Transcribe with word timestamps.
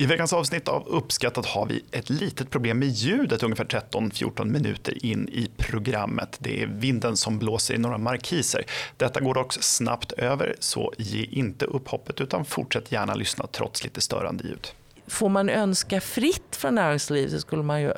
I 0.00 0.06
veckans 0.06 0.32
avsnitt 0.32 0.68
av 0.68 0.88
Uppskattat 0.88 1.46
har 1.46 1.66
vi 1.66 1.84
ett 1.90 2.10
litet 2.10 2.50
problem 2.50 2.78
med 2.78 2.88
ljudet 2.88 3.42
ungefär 3.42 3.64
13-14 3.64 4.44
minuter 4.44 5.06
in 5.06 5.28
i 5.28 5.50
programmet. 5.56 6.36
Det 6.38 6.62
är 6.62 6.66
vinden 6.66 7.16
som 7.16 7.38
blåser 7.38 7.74
i 7.74 7.78
några 7.78 7.98
markiser. 7.98 8.64
Detta 8.96 9.20
går 9.20 9.34
dock 9.34 9.52
snabbt 9.52 10.12
över, 10.12 10.56
så 10.60 10.92
ge 10.98 11.24
inte 11.24 11.64
upp 11.64 11.88
hoppet 11.88 12.20
utan 12.20 12.44
fortsätt 12.44 12.92
gärna 12.92 13.14
lyssna 13.14 13.46
trots 13.46 13.84
lite 13.84 14.00
störande 14.00 14.44
ljud. 14.44 14.68
Får 15.06 15.28
man 15.28 15.48
önska 15.48 16.00
fritt 16.00 16.56
från 16.56 16.74
näringslivet 16.74 17.30
så 17.32 17.40
skulle 17.40 17.62
man 17.62 17.82
ju 17.82 17.92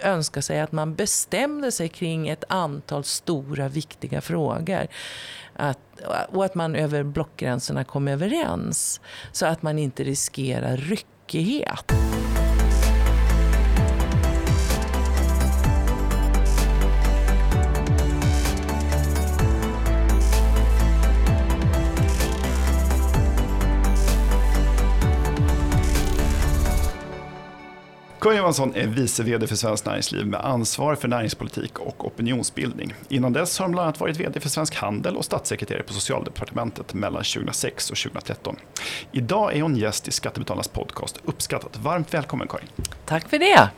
önska 0.00 0.42
sig 0.42 0.60
att 0.60 0.72
man 0.72 0.94
bestämde 0.94 1.72
sig 1.72 1.88
kring 1.88 2.28
ett 2.28 2.44
antal 2.48 3.04
stora 3.04 3.68
viktiga 3.68 4.20
frågor. 4.20 4.86
Att, 5.56 5.78
och 6.28 6.44
att 6.44 6.54
man 6.54 6.74
över 6.74 7.02
blockgränserna 7.02 7.84
kom 7.84 8.08
överens 8.08 9.00
så 9.32 9.46
att 9.46 9.62
man 9.62 9.78
inte 9.78 10.04
riskerar 10.04 10.76
ryckighet. 10.76 11.92
Karin 28.20 28.38
Johansson 28.38 28.74
är 28.74 28.86
vice 28.86 29.22
vd 29.22 29.46
för 29.46 29.56
Svenskt 29.56 29.86
Näringsliv 29.86 30.26
med 30.26 30.40
ansvar 30.40 30.94
för 30.94 31.08
näringspolitik 31.08 31.78
och 31.78 32.06
opinionsbildning. 32.06 32.94
Innan 33.08 33.32
dess 33.32 33.58
har 33.58 33.66
hon 33.66 33.72
bland 33.72 33.84
annat 33.84 34.00
varit 34.00 34.20
vd 34.20 34.40
för 34.40 34.48
Svensk 34.48 34.74
Handel 34.74 35.16
och 35.16 35.24
statssekreterare 35.24 35.82
på 35.82 35.92
Socialdepartementet 35.92 36.94
mellan 36.94 37.22
2006 37.22 37.90
och 37.90 37.96
2013. 37.96 38.56
Idag 39.12 39.56
är 39.56 39.62
hon 39.62 39.76
gäst 39.76 40.08
i 40.08 40.10
Skattebetalarnas 40.10 40.68
podcast 40.68 41.20
Uppskattat. 41.24 41.76
Varmt 41.76 42.14
välkommen 42.14 42.48
Karin. 42.48 42.68
Tack 43.06 43.28
för 43.28 43.38
det. 43.38 43.70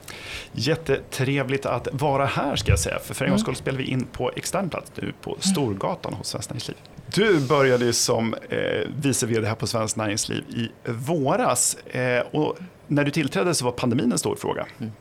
Jättetrevligt 0.52 1.66
att 1.66 1.88
vara 1.92 2.26
här 2.26 2.56
ska 2.56 2.70
jag 2.70 2.78
säga. 2.78 2.98
För, 2.98 3.14
för 3.14 3.24
en 3.24 3.30
gångs 3.30 3.42
skull 3.42 3.56
spelar 3.56 3.78
vi 3.78 3.84
in 3.84 4.06
på 4.12 4.30
extern 4.36 4.70
plats 4.70 4.92
nu 4.94 5.12
på 5.20 5.36
Storgatan 5.40 6.14
hos 6.14 6.28
Svenskt 6.28 6.50
Näringsliv. 6.50 6.76
Du 7.14 7.40
började 7.40 7.92
som 7.92 8.34
eh, 8.34 8.58
vice 9.02 9.26
vd 9.26 9.46
här 9.46 9.54
på 9.54 9.66
Svenskt 9.66 9.96
Näringsliv 9.96 10.44
i 10.48 10.70
våras. 10.90 11.74
Eh, 11.74 12.20
och 12.20 12.58
när 12.86 13.04
du 13.04 13.10
tillträdde 13.10 13.54
så 13.54 13.64
var 13.64 13.72
pandemin 13.72 14.12
en 14.12 14.18
stor 14.18 14.36
fråga. 14.36 14.66
Mm. 14.78 14.92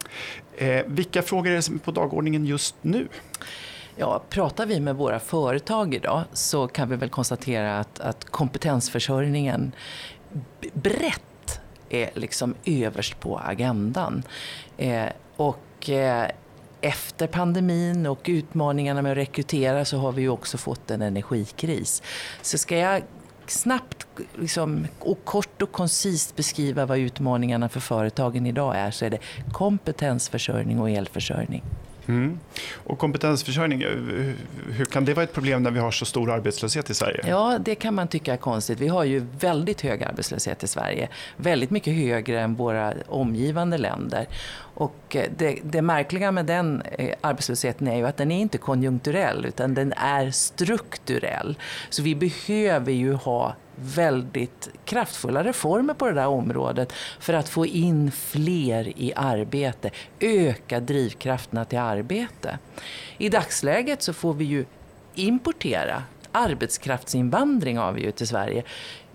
Eh, 0.58 0.84
vilka 0.88 1.22
frågor 1.22 1.52
är 1.52 1.56
det 1.56 1.62
som 1.62 1.76
är 1.76 1.80
på 1.80 1.92
dagordningen 1.92 2.46
just 2.46 2.76
nu? 2.82 3.08
Ja, 3.96 4.22
pratar 4.30 4.66
vi 4.66 4.80
med 4.80 4.96
våra 4.96 5.20
företag 5.20 5.94
idag 5.94 6.24
så 6.34 6.68
kan 6.68 6.90
vi 6.90 6.96
väl 6.96 7.10
konstatera 7.10 7.80
att, 7.80 8.00
att 8.00 8.26
kompetensförsörjningen 8.26 9.72
brett 10.74 11.60
är 11.90 12.10
liksom 12.14 12.56
överst 12.66 13.20
på 13.20 13.42
agendan. 13.46 14.24
Eh, 14.78 15.06
och 15.36 15.90
eh, 15.90 16.28
efter 16.82 17.28
pandemin 17.28 18.06
och 18.06 18.20
utmaningarna 18.26 19.02
med 19.02 19.12
att 19.12 19.18
rekrytera 19.18 19.86
så 19.86 19.98
har 19.98 20.12
vi 20.12 20.22
ju 20.22 20.30
också 20.30 20.58
fått 20.58 20.92
en 20.92 21.02
energikris. 21.02 22.04
Så 22.42 22.58
ska 22.58 22.78
jag 22.78 23.02
snabbt 23.50 24.08
liksom, 24.36 24.88
och 25.00 25.26
kort 25.26 25.62
och 25.62 25.72
koncist 25.72 26.36
beskriva 26.36 26.86
vad 26.86 26.98
utmaningarna 26.98 27.70
för 27.70 27.80
företagen 27.80 28.46
idag 28.46 28.76
är 28.76 28.92
så 28.92 29.06
är 29.06 29.10
det 29.10 29.20
kompetensförsörjning 29.52 30.80
och 30.80 30.90
elförsörjning. 30.90 31.64
Mm. 32.12 32.40
Och 32.74 33.00
kompetensförsörjning, 33.00 33.82
eh, 33.82 33.90
hur 34.70 34.86
kan 34.86 35.06
det 35.06 35.14
vara 35.14 35.24
ett 35.24 35.34
problem 35.34 35.64
när 35.64 35.72
vi 35.72 35.80
har 35.80 35.92
så 35.92 36.06
stor 36.06 36.32
arbetslöshet 36.32 36.90
i 36.90 36.94
Sverige? 36.94 37.24
Ja, 37.28 37.60
det 37.66 37.76
kan 37.76 37.96
man 37.96 38.08
tycka 38.08 38.34
är 38.34 38.38
konstigt. 38.38 38.80
Vi 38.80 38.88
har 38.88 39.04
ju 39.04 39.26
väldigt 39.40 39.82
hög 39.82 40.04
arbetslöshet 40.04 40.64
i 40.64 40.68
Sverige. 40.68 41.10
Väldigt 41.38 41.70
mycket 41.70 41.94
högre 41.94 42.42
än 42.42 42.56
våra 42.56 42.94
omgivande 43.08 43.78
länder. 43.78 44.28
Och 44.74 45.16
eh, 45.16 45.26
det, 45.38 45.60
det 45.64 45.82
märkliga 45.82 46.32
med 46.32 46.46
den 46.46 46.82
eh, 46.82 47.16
arbetslösheten 47.22 47.88
är 47.88 47.96
ju 47.96 48.08
att 48.08 48.18
den 48.18 48.32
är 48.32 48.42
inte 48.42 48.58
konjunkturell 48.58 49.46
utan 49.46 49.74
den 49.74 49.94
är 49.94 50.32
strukturell. 50.32 51.58
Så 51.90 52.04
vi 52.04 52.16
behöver 52.16 52.92
ju 52.92 53.14
ha 53.14 53.56
väldigt 53.82 54.70
kraftfulla 54.86 55.44
reformer 55.44 55.94
på 55.94 56.08
det 56.08 56.14
där 56.14 56.28
området 56.28 56.94
för 57.20 57.34
att 57.34 57.50
få 57.50 57.66
in 57.66 58.12
fler 58.12 59.00
i 59.00 59.14
arbete, 59.16 59.92
öka 60.20 60.80
drivkrafterna 60.80 61.66
till 61.66 61.80
arbete. 61.80 62.58
I 63.18 63.30
dagsläget 63.30 64.02
så 64.02 64.14
får 64.14 64.34
vi 64.34 64.46
ju 64.46 64.66
importera 65.16 66.04
arbetskraftsinvandring 66.32 67.78
har 67.78 67.92
vi 67.92 68.02
ju 68.02 68.12
till 68.12 68.28
Sverige 68.28 68.64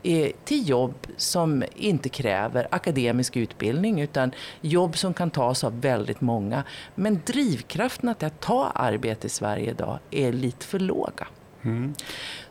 eh, 0.02 0.30
till 0.44 0.68
jobb 0.68 0.94
som 1.16 1.64
inte 1.76 2.08
kräver 2.08 2.68
akademisk 2.70 3.36
utbildning 3.36 4.00
utan 4.00 4.32
jobb 4.60 4.96
som 4.96 5.14
kan 5.14 5.30
tas 5.30 5.64
av 5.64 5.80
väldigt 5.80 6.20
många. 6.20 6.64
Men 6.94 7.20
drivkrafterna 7.26 8.14
till 8.14 8.26
att 8.26 8.40
ta 8.40 8.66
arbete 8.74 9.26
i 9.26 9.30
Sverige 9.30 9.70
idag 9.70 9.98
är 10.10 10.32
lite 10.32 10.66
för 10.66 10.78
låga. 10.78 11.26
Mm. 11.66 11.94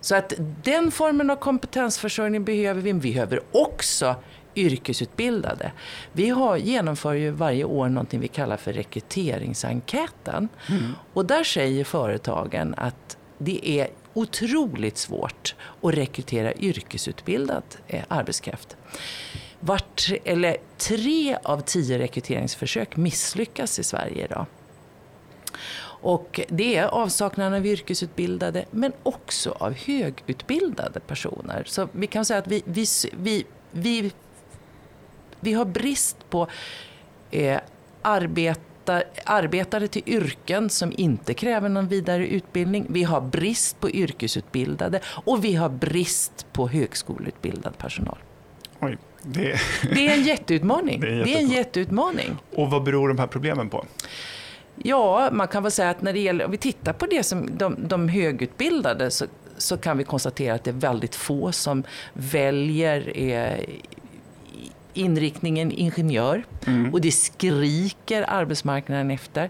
Så 0.02 0.16
att 0.16 0.34
den 0.64 0.92
formen 0.92 1.30
av 1.30 1.36
kompetensförsörjning 1.36 2.44
behöver 2.44 2.82
vi. 2.82 2.92
Vi 2.92 3.00
behöver 3.00 3.40
också 3.52 4.16
yrkesutbildade. 4.56 5.72
Vi 6.12 6.30
har, 6.30 6.58
genomför 6.58 7.14
ju 7.14 7.32
varje 7.32 7.64
år 7.64 7.90
någonting 7.90 8.20
vi 8.20 8.28
kallar 8.28 8.58
för 8.58 8.74
rekryteringsenkäten. 8.74 10.50
Mm. 10.70 10.92
Och 11.14 11.26
där 11.26 11.44
säger 11.44 11.84
företagen 11.84 12.76
att 12.78 13.18
det 13.38 13.70
är 13.70 13.88
otroligt 14.14 14.98
svårt 14.98 15.56
att 15.82 15.94
rekrytera 15.94 16.54
yrkesutbildad 16.54 17.64
eh, 17.88 18.04
arbetskraft. 18.08 18.78
Vart, 19.60 20.12
eller 20.24 20.58
tre 20.78 21.38
av 21.44 21.62
tio 21.62 22.00
rekryteringsförsök 22.00 22.96
misslyckas 22.96 23.80
i 23.80 23.84
Sverige 23.84 24.26
idag. 24.26 24.46
Och 26.06 26.40
det 26.48 26.76
är 26.76 26.88
avsaknaden 26.88 27.54
av 27.54 27.66
yrkesutbildade 27.66 28.66
men 28.72 28.94
också 29.04 29.56
av 29.60 29.74
högutbildade 29.74 31.00
personer. 31.00 31.64
Så 31.66 31.88
vi 31.92 32.08
kan 32.08 32.26
säga 32.26 32.40
att 32.40 32.48
vi, 32.48 32.64
vi, 32.66 32.86
vi, 33.14 33.46
vi, 33.72 34.12
vi 35.40 35.54
har 35.54 35.66
brist 35.66 36.18
på 36.30 36.48
eh, 37.32 37.60
arbeta, 38.02 39.04
arbetare 39.24 39.88
till 39.88 40.04
yrken 40.06 40.70
som 40.70 40.94
inte 40.98 41.34
kräver 41.34 41.70
någon 41.70 41.88
vidare 41.88 42.28
utbildning. 42.28 42.86
Vi 42.90 43.04
har 43.04 43.22
brist 43.22 43.80
på 43.80 43.90
yrkesutbildade 43.90 45.00
och 45.06 45.44
vi 45.44 45.56
har 45.56 45.70
brist 45.70 46.48
på 46.54 46.68
högskoleutbildad 46.68 47.78
personal. 47.78 48.18
Oj, 48.80 48.98
det... 49.22 49.60
det 49.94 50.08
är 50.08 50.14
en 50.14 50.24
jätteutmaning. 50.24 51.00
Det 51.00 51.08
är, 51.20 51.24
det 51.24 51.34
är 51.34 51.40
en 51.40 51.50
jätteutmaning. 51.50 52.38
Och 52.56 52.72
vad 52.72 52.84
beror 52.84 53.08
de 53.08 53.20
här 53.20 53.28
problemen 53.28 53.70
på? 53.70 53.86
Ja, 54.84 55.30
man 55.32 55.48
kan 55.48 55.64
väl 55.64 55.72
säga 55.72 55.90
att 55.90 56.02
när 56.02 56.14
det 56.14 56.20
gäller, 56.20 56.46
om 56.46 56.52
vi 56.52 56.58
tittar 56.58 56.94
på 56.94 57.06
det 57.06 57.24
som 57.24 57.58
de, 57.58 57.76
de 57.88 58.10
högutbildade 58.10 59.12
så, 59.12 59.26
så 59.58 59.78
kan 59.78 59.98
vi 59.98 60.04
konstatera 60.04 60.56
att 60.56 60.64
det 60.64 60.72
är 60.72 60.74
väldigt 60.74 61.16
få 61.16 61.52
som 61.52 61.84
väljer 62.14 63.12
eh, 63.16 63.60
inriktningen 64.98 65.72
ingenjör. 65.72 66.44
Mm. 66.68 66.94
Och 66.94 67.02
det 67.02 67.12
skriker 67.12 68.26
arbetsmarknaden 68.28 69.12
efter. 69.12 69.50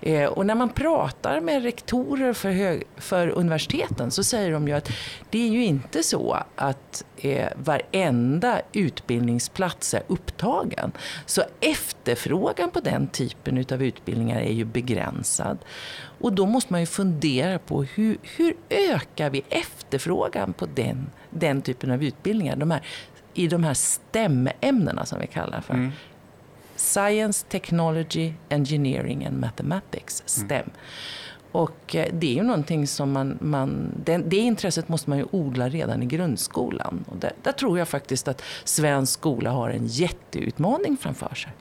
Eh, 0.00 0.24
och 0.24 0.46
när 0.46 0.54
man 0.54 0.68
pratar 0.68 1.40
med 1.40 1.62
rektorer 1.62 2.32
för, 2.32 2.50
hög, 2.50 2.82
för 2.96 3.28
universiteten 3.28 4.10
så 4.10 4.24
säger 4.24 4.52
de 4.52 4.68
ju 4.68 4.74
att 4.74 4.90
det 5.30 5.38
är 5.38 5.48
ju 5.48 5.64
inte 5.64 6.02
så 6.02 6.38
att 6.56 7.04
eh, 7.16 7.48
varenda 7.56 8.60
utbildningsplats 8.72 9.94
är 9.94 10.02
upptagen. 10.06 10.92
Så 11.26 11.42
efterfrågan 11.60 12.70
på 12.70 12.80
den 12.80 13.08
typen 13.08 13.64
av 13.72 13.82
utbildningar 13.82 14.40
är 14.40 14.52
ju 14.52 14.64
begränsad. 14.64 15.58
Och 16.20 16.32
då 16.32 16.46
måste 16.46 16.72
man 16.72 16.80
ju 16.80 16.86
fundera 16.86 17.58
på 17.58 17.82
hur, 17.82 18.18
hur 18.22 18.56
ökar 18.70 19.30
vi 19.30 19.42
efterfrågan 19.48 20.52
på 20.52 20.66
den, 20.74 21.10
den 21.30 21.62
typen 21.62 21.90
av 21.90 22.04
utbildningar? 22.04 22.56
De 22.56 22.70
här 22.70 22.82
i 23.38 23.48
de 23.48 23.64
här 23.64 23.74
STEM-ämnena 23.74 25.06
som 25.06 25.18
vi 25.20 25.26
kallar 25.26 25.60
för. 25.60 25.74
Mm. 25.74 25.90
Science, 26.76 27.46
Technology, 27.48 28.32
Engineering 28.48 29.26
and 29.26 29.40
Mathematics, 29.40 30.22
STEM. 30.26 30.50
Mm. 30.50 30.70
Och 31.52 31.96
eh, 31.96 32.08
det 32.12 32.26
är 32.26 32.34
ju 32.34 32.42
någonting 32.42 32.86
som 32.86 33.12
man, 33.12 33.38
man 33.40 33.92
det, 34.04 34.16
det, 34.16 34.36
intresset 34.36 34.88
måste 34.88 35.10
man 35.10 35.18
ju 35.18 35.26
odla 35.30 35.68
redan 35.68 36.02
i 36.02 36.06
grundskolan. 36.06 37.04
Och 37.08 37.16
där, 37.16 37.32
där 37.42 37.52
tror 37.52 37.78
jag 37.78 37.88
faktiskt 37.88 38.28
att 38.28 38.42
svensk 38.64 39.12
skola 39.12 39.50
har 39.50 39.70
en 39.70 39.86
jätteutmaning 39.86 40.96
framför 40.96 41.34
sig. 41.34 41.52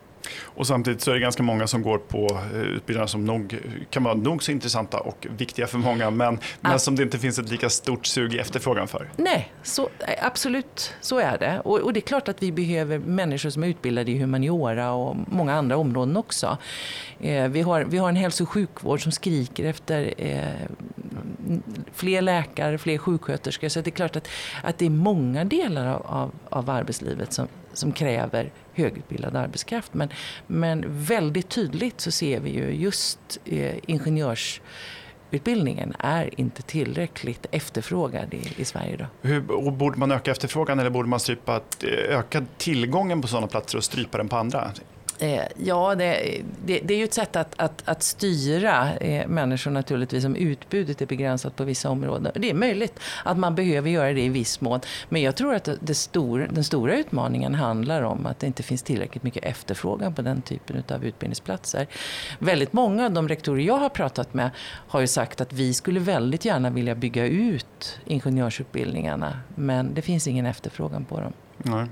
Och 0.41 0.67
samtidigt 0.67 1.01
så 1.01 1.11
är 1.11 1.15
det 1.15 1.21
ganska 1.21 1.43
många 1.43 1.67
som 1.67 1.81
går 1.81 1.97
på 1.97 2.39
eh, 2.53 2.61
utbildningar 2.61 3.07
som 3.07 3.25
nog, 3.25 3.57
kan 3.89 4.03
vara 4.03 4.13
nog 4.13 4.43
så 4.43 4.51
intressanta 4.51 4.99
och 4.99 5.27
viktiga 5.37 5.67
för 5.67 5.77
många 5.77 6.09
men, 6.11 6.39
men 6.61 6.79
som 6.79 6.95
det 6.95 7.03
inte 7.03 7.19
finns 7.19 7.39
ett 7.39 7.49
lika 7.49 7.69
stort 7.69 8.05
sug 8.05 8.33
i 8.33 8.39
efterfrågan 8.39 8.87
för. 8.87 9.09
Nej, 9.15 9.53
så, 9.63 9.89
absolut 10.21 10.93
så 11.01 11.19
är 11.19 11.37
det. 11.37 11.61
Och, 11.63 11.79
och, 11.79 11.93
det 11.93 11.99
är 11.99 12.01
klart 12.01 12.27
att 12.27 12.43
vi 12.43 12.51
behöver 12.51 12.99
människor 12.99 13.49
som 13.49 13.63
är 13.63 13.67
utbildade 13.67 14.11
i 14.11 14.19
humaniora 14.19 14.91
och 14.91 15.15
många 15.27 15.53
andra 15.53 15.77
områden 15.77 16.17
också. 16.17 16.57
Eh, 17.19 17.47
vi, 17.47 17.61
har, 17.61 17.83
vi 17.83 17.97
har 17.97 18.09
en 18.09 18.15
hälso 18.15 18.43
och 18.43 18.49
sjukvård 18.49 19.03
som 19.03 19.11
skriker 19.11 19.65
efter 19.65 20.13
eh, 20.17 20.67
fler 21.93 22.21
läkare, 22.21 22.77
fler 22.77 22.97
sjuksköterskor. 22.97 23.69
Så 23.69 23.81
det 23.81 23.89
är 23.89 23.91
klart 23.91 24.15
att, 24.15 24.27
att 24.63 24.77
det 24.77 24.85
är 24.85 24.89
många 24.89 25.45
delar 25.45 25.87
av, 25.87 26.05
av, 26.05 26.31
av 26.49 26.69
arbetslivet 26.69 27.33
som, 27.33 27.47
som 27.73 27.91
kräver 27.91 28.51
högutbildad 28.73 29.35
arbetskraft. 29.35 29.93
Men, 29.93 30.09
men 30.47 30.85
väldigt 30.87 31.49
tydligt 31.49 32.01
så 32.01 32.11
ser 32.11 32.39
vi 32.39 32.49
ju 32.49 32.71
just 32.71 33.39
eh, 33.45 33.75
ingenjörs 33.87 34.61
utbildningen 35.31 35.93
är 35.99 36.39
inte 36.39 36.61
tillräckligt 36.61 37.45
efterfrågad 37.51 38.33
i, 38.33 38.53
i 38.57 38.65
Sverige 38.65 38.93
idag. 38.93 39.07
Hur, 39.21 39.41
borde 39.71 39.99
man 39.99 40.11
öka 40.11 40.31
efterfrågan 40.31 40.79
eller 40.79 40.89
borde 40.89 41.09
man 41.09 41.19
strypa, 41.19 41.55
eh, 41.55 42.17
öka 42.17 42.45
tillgången 42.57 43.21
på 43.21 43.27
sådana 43.27 43.47
platser 43.47 43.77
och 43.77 43.83
strypa 43.83 44.17
den 44.17 44.27
på 44.27 44.35
andra? 44.35 44.71
Eh, 45.19 45.41
ja, 45.57 45.95
det, 45.95 46.41
det, 46.65 46.79
det, 46.79 46.93
är 46.93 46.97
ju 46.97 47.03
ett 47.03 47.13
sätt 47.13 47.35
att, 47.35 47.53
att, 47.57 47.81
att 47.85 48.03
styra 48.03 48.95
eh, 48.95 49.27
människor 49.27 49.71
naturligtvis 49.71 50.25
om 50.25 50.35
utbudet 50.35 51.01
är 51.01 51.05
begränsat 51.05 51.55
på 51.55 51.63
vissa 51.63 51.89
områden. 51.89 52.31
Det 52.35 52.49
är 52.49 52.53
möjligt 52.53 52.99
att 53.25 53.37
man 53.37 53.55
behöver 53.55 53.89
göra 53.89 54.13
det 54.13 54.21
i 54.21 54.29
viss 54.29 54.61
mån. 54.61 54.79
Men 55.09 55.21
jag 55.21 55.35
tror 55.35 55.55
att 55.55 55.69
det 55.79 55.95
stor, 55.95 56.47
den 56.51 56.63
stora 56.63 56.97
utmaningen 56.97 57.55
handlar 57.55 58.01
om 58.01 58.25
att 58.25 58.39
det 58.39 58.47
inte 58.47 58.63
finns 58.63 58.83
tillräckligt 58.83 59.23
mycket 59.23 59.43
efterfrågan 59.43 60.13
på 60.13 60.21
den 60.21 60.41
typen 60.41 60.83
av 60.89 61.05
utbildningsplatser. 61.05 61.87
Väldigt 62.39 62.73
många 62.73 63.05
av 63.05 63.11
de 63.11 63.27
rektorer 63.27 63.61
jag 63.61 63.77
har 63.77 63.89
pratat 63.89 64.33
med 64.33 64.49
har 64.87 64.99
ju 64.99 65.07
sagt 65.07 65.41
att 65.41 65.53
vi 65.53 65.73
skulle 65.73 65.99
väldigt 65.99 66.45
gärna 66.45 66.69
vilja 66.69 66.95
bygga 66.95 67.25
ut 67.25 67.99
ingenjörsutbildningarna 68.05 69.39
men 69.55 69.93
det 69.93 70.01
finns 70.01 70.27
ingen 70.27 70.45
efterfrågan 70.45 71.05
på 71.05 71.19
dem. 71.19 71.33
Nej. 71.57 71.85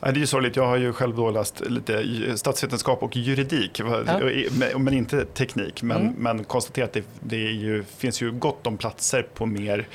Det 0.00 0.08
är 0.08 0.14
ju 0.14 0.26
sorgligt. 0.26 0.56
Jag 0.56 0.66
har 0.66 0.76
ju 0.76 0.92
själv 0.92 1.16
då 1.16 1.30
läst 1.30 1.62
lite 1.66 2.04
statsvetenskap 2.36 3.02
och 3.02 3.16
juridik, 3.16 3.80
ja. 3.80 4.78
men 4.78 4.94
inte 4.94 5.24
teknik. 5.24 5.82
Men, 5.82 6.02
mm. 6.02 6.14
men 6.18 6.44
konstaterat 6.44 6.88
att 6.88 6.94
det, 6.94 7.04
det 7.20 7.36
ju, 7.36 7.84
finns 7.96 8.22
ju 8.22 8.32
gott 8.32 8.66
om 8.66 8.76
platser 8.76 9.26
på 9.34 9.46
mer 9.46 9.86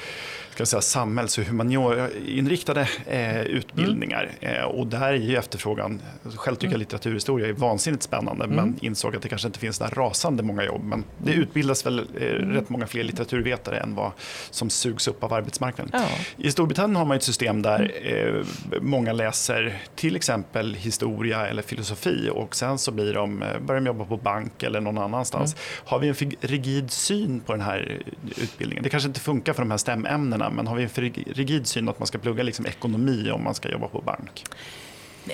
ska 0.68 0.72
säga, 0.72 0.82
samhälls 0.82 1.38
och 1.38 1.44
humaniorinriktade 1.44 2.88
eh, 3.06 3.42
utbildningar. 3.42 4.32
Mm. 4.42 4.56
Eh, 4.56 4.64
och 4.64 4.88
där 4.88 5.02
är 5.02 5.14
ju 5.14 5.38
efterfrågan, 5.38 6.02
själv 6.24 6.56
tycker 6.56 6.66
jag 6.66 6.72
mm. 6.72 6.80
litteraturhistoria 6.80 7.48
är 7.48 7.54
vansinnigt 7.54 8.04
spännande 8.04 8.46
mm. 8.46 8.56
men 8.56 8.80
insåg 8.82 9.16
att 9.16 9.22
det 9.22 9.30
kanske 9.30 9.48
inte 9.48 9.60
finns 9.60 9.80
där 9.80 9.88
rasande 9.88 10.44
många 10.44 10.64
jobb. 10.64 10.84
Men 10.84 11.04
det 11.18 11.32
mm. 11.32 11.44
utbildas 11.44 11.86
väl 11.86 12.00
eh, 12.00 12.28
mm. 12.28 12.52
rätt 12.52 12.70
många 12.70 12.88
fler 12.88 13.04
litteraturvetare 13.04 13.78
än 13.78 13.96
vad 13.96 14.12
som 14.50 14.70
sugs 14.70 15.08
upp 15.08 15.24
av 15.24 15.34
arbetsmarknaden. 15.34 15.92
Ja. 15.94 16.08
I 16.38 16.52
Storbritannien 16.52 16.96
har 16.96 17.06
man 17.06 17.18
ett 17.18 17.24
system 17.24 17.62
där 17.62 17.92
mm. 18.04 18.36
eh, 18.36 18.82
många 18.82 19.14
läser 19.14 19.78
till 19.96 20.16
exempel 20.16 20.74
historia 20.74 21.48
eller 21.48 21.62
filosofi 21.62 22.30
och 22.34 22.56
sen 22.56 22.78
så 22.78 22.92
blir 22.92 23.14
de, 23.14 23.44
eh, 23.44 23.60
börjar 23.60 23.82
de 23.82 23.88
jobba 23.88 24.06
på 24.06 24.18
bank 24.18 24.64
eller 24.64 24.82
någon 24.82 24.98
annanstans. 24.98 25.56
Har 25.86 26.00
vi 26.00 26.08
en 26.08 26.16
rigid 26.42 26.92
syn 26.92 27.40
på 27.40 27.52
den 27.52 27.62
här 27.62 28.02
utbildningen? 28.38 28.84
Det 28.84 28.90
kanske 28.90 29.08
inte 29.08 29.20
funkar 29.20 29.54
för 29.54 29.62
de 29.62 29.72
här 29.72 29.78
stämämnena 29.78 30.49
men 30.52 30.68
har 30.68 30.76
vi 30.76 30.84
en 30.84 30.90
för 30.90 31.02
rigid 31.34 31.68
syn 31.68 31.90
att 31.90 32.00
man 32.00 32.08
ska 32.08 32.18
plugga 32.18 32.44
liksom 32.44 32.66
ekonomi 32.66 33.32
om 33.32 33.44
man 33.44 33.56
ska 33.56 33.72
jobba 33.72 33.88
på 33.88 34.02
bank? 34.02 34.46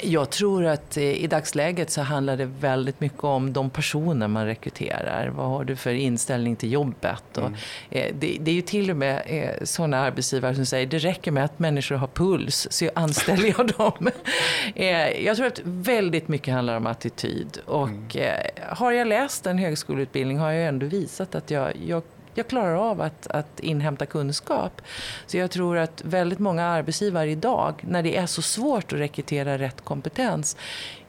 Jag 0.04 0.30
tror 0.30 0.66
att 0.66 0.98
eh, 0.98 1.04
i 1.04 1.28
dagsläget 1.28 1.90
så 1.90 2.02
handlar 2.02 2.38
det 2.38 2.46
väldigt 2.46 3.00
mycket 3.02 3.24
om 3.24 3.54
de 3.54 3.70
personer 3.70 4.28
man 4.28 4.46
rekryterar. 4.46 5.28
Vad 5.28 5.50
har 5.50 5.64
du 5.64 5.76
för 5.76 5.94
inställning 5.94 6.56
till 6.56 6.72
jobbet? 6.72 7.38
Mm. 7.38 7.54
Eh, 7.90 8.16
det, 8.20 8.38
det, 8.42 8.52
är 8.52 8.56
ju 8.56 8.62
till 8.62 8.92
och 8.92 8.98
med 8.98 9.24
eh, 9.26 9.66
sådana 9.66 10.00
arbetsgivare 10.00 10.56
som 10.56 10.66
säger 10.66 10.88
det 10.88 11.00
räcker 11.00 11.32
med 11.32 11.46
att 11.46 11.60
människor 11.60 11.96
har 11.96 12.08
puls 12.08 12.68
så 12.72 12.90
anställer 12.96 13.54
jag 13.58 13.68
dem. 13.68 14.10
jag 15.26 15.38
tror 15.38 15.48
att 15.48 15.62
väldigt 15.64 16.28
mycket 16.28 16.54
handlar 16.54 16.78
om 16.78 16.88
attityd. 16.88 17.60
Och 17.66 18.16
mm. 18.16 18.42
har 18.70 18.92
jag 18.92 19.08
läst 19.08 19.46
en 19.46 19.58
högskoleutbildning 19.58 20.38
har 20.38 20.52
jag 20.52 20.68
ändå 20.68 20.86
visat 20.86 21.36
att 21.36 21.52
jag, 21.52 21.72
jag 21.88 22.04
jag 22.38 22.48
klarar 22.48 22.76
av 22.76 23.02
att, 23.02 23.28
att 23.28 23.60
inhämta 23.60 24.06
kunskap. 24.06 24.82
Så 25.26 25.38
jag 25.38 25.52
tror 25.52 25.78
att 25.78 26.02
väldigt 26.06 26.40
många 26.40 26.64
arbetsgivare 26.64 27.32
idag, 27.32 27.84
när 27.88 28.04
det 28.04 28.18
är 28.18 28.26
så 28.26 28.42
svårt 28.42 28.94
att 28.94 29.00
rekrytera 29.00 29.58
rätt 29.58 29.82
kompetens, 29.82 30.58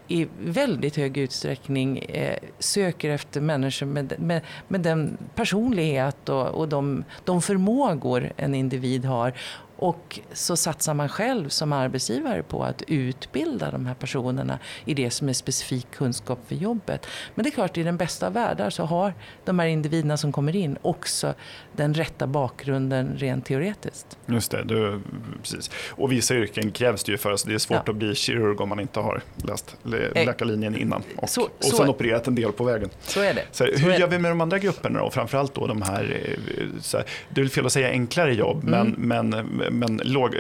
i 0.09 0.29
väldigt 0.39 0.97
hög 0.97 1.17
utsträckning 1.17 1.99
eh, 1.99 2.39
söker 2.59 3.11
efter 3.11 3.41
människor 3.41 3.87
med, 3.87 4.15
med, 4.19 4.43
med 4.69 4.81
den 4.81 5.19
personlighet 5.35 6.29
och, 6.29 6.47
och 6.47 6.69
de, 6.69 7.05
de 7.25 7.43
förmågor 7.43 8.33
en 8.37 8.55
individ 8.55 9.05
har 9.05 9.33
och 9.77 10.21
så 10.33 10.57
satsar 10.57 10.95
man 10.95 11.09
själv 11.09 11.49
som 11.49 11.73
arbetsgivare 11.73 12.43
på 12.43 12.65
att 12.65 12.83
utbilda 12.87 13.71
de 13.71 13.87
här 13.87 13.95
personerna 13.95 14.59
i 14.85 14.95
det 14.95 15.11
som 15.11 15.29
är 15.29 15.33
specifik 15.33 15.91
kunskap 15.91 16.39
för 16.47 16.55
jobbet. 16.55 17.07
Men 17.35 17.43
det 17.43 17.49
är 17.49 17.53
klart, 17.53 17.79
i 17.79 17.83
den 17.83 17.97
bästa 17.97 18.27
av 18.27 18.33
världar 18.33 18.71
så 18.71 18.85
har 18.85 19.15
de 19.45 19.59
här 19.59 19.67
individerna 19.67 20.17
som 20.17 20.33
kommer 20.33 20.57
in 20.57 20.79
också 20.83 21.35
den 21.77 21.95
rätta 21.95 22.27
bakgrunden 22.27 23.17
rent 23.17 23.45
teoretiskt. 23.45 24.19
Just 24.27 24.51
det, 24.51 24.65
du, 24.65 25.01
precis. 25.43 25.71
Och 25.91 26.13
vissa 26.13 26.35
yrken 26.35 26.71
krävs 26.71 27.05
det 27.05 27.13
ju 27.13 27.19
för. 27.19 27.37
Så 27.37 27.49
det 27.49 27.55
är 27.55 27.59
svårt 27.59 27.83
ja. 27.87 27.91
att 27.91 27.97
bli 27.97 28.15
kirurg 28.15 28.61
om 28.61 28.69
man 28.69 28.81
inte 28.81 29.01
har 29.01 29.23
läst 29.37 29.77
eh, 29.85 30.25
läkarlinjen 30.27 30.77
innan 30.77 31.03
och, 31.17 31.29
så, 31.29 31.43
och 31.43 31.51
sen 31.61 31.77
så, 31.77 31.89
opererat 31.89 32.27
en 32.27 32.35
del 32.35 32.53
på 32.53 32.65
vägen. 32.65 32.91
Så 33.03 33.21
är 33.21 33.35
det. 33.35 33.45
Så 33.51 33.65
hur 33.65 33.93
så 33.93 34.01
gör 34.01 34.09
vi 34.09 34.19
med 34.19 34.31
de 34.31 34.41
andra 34.41 34.59
grupperna 34.59 34.99
då? 34.99 35.11
Framförallt 35.11 35.55
då 35.55 35.67
de 35.67 35.83
här, 35.83 36.21
eh, 36.25 36.67
så 36.81 36.97
här, 36.97 37.07
det 37.29 37.41
är 37.41 37.47
fel 37.47 37.67
att 37.67 37.73
säga 37.73 37.91
enklare 37.91 38.35
jobb, 38.35 38.69
mm. 38.69 38.95
men, 38.99 39.31
men 39.31 39.47
men 39.71 40.01
låg, 40.05 40.37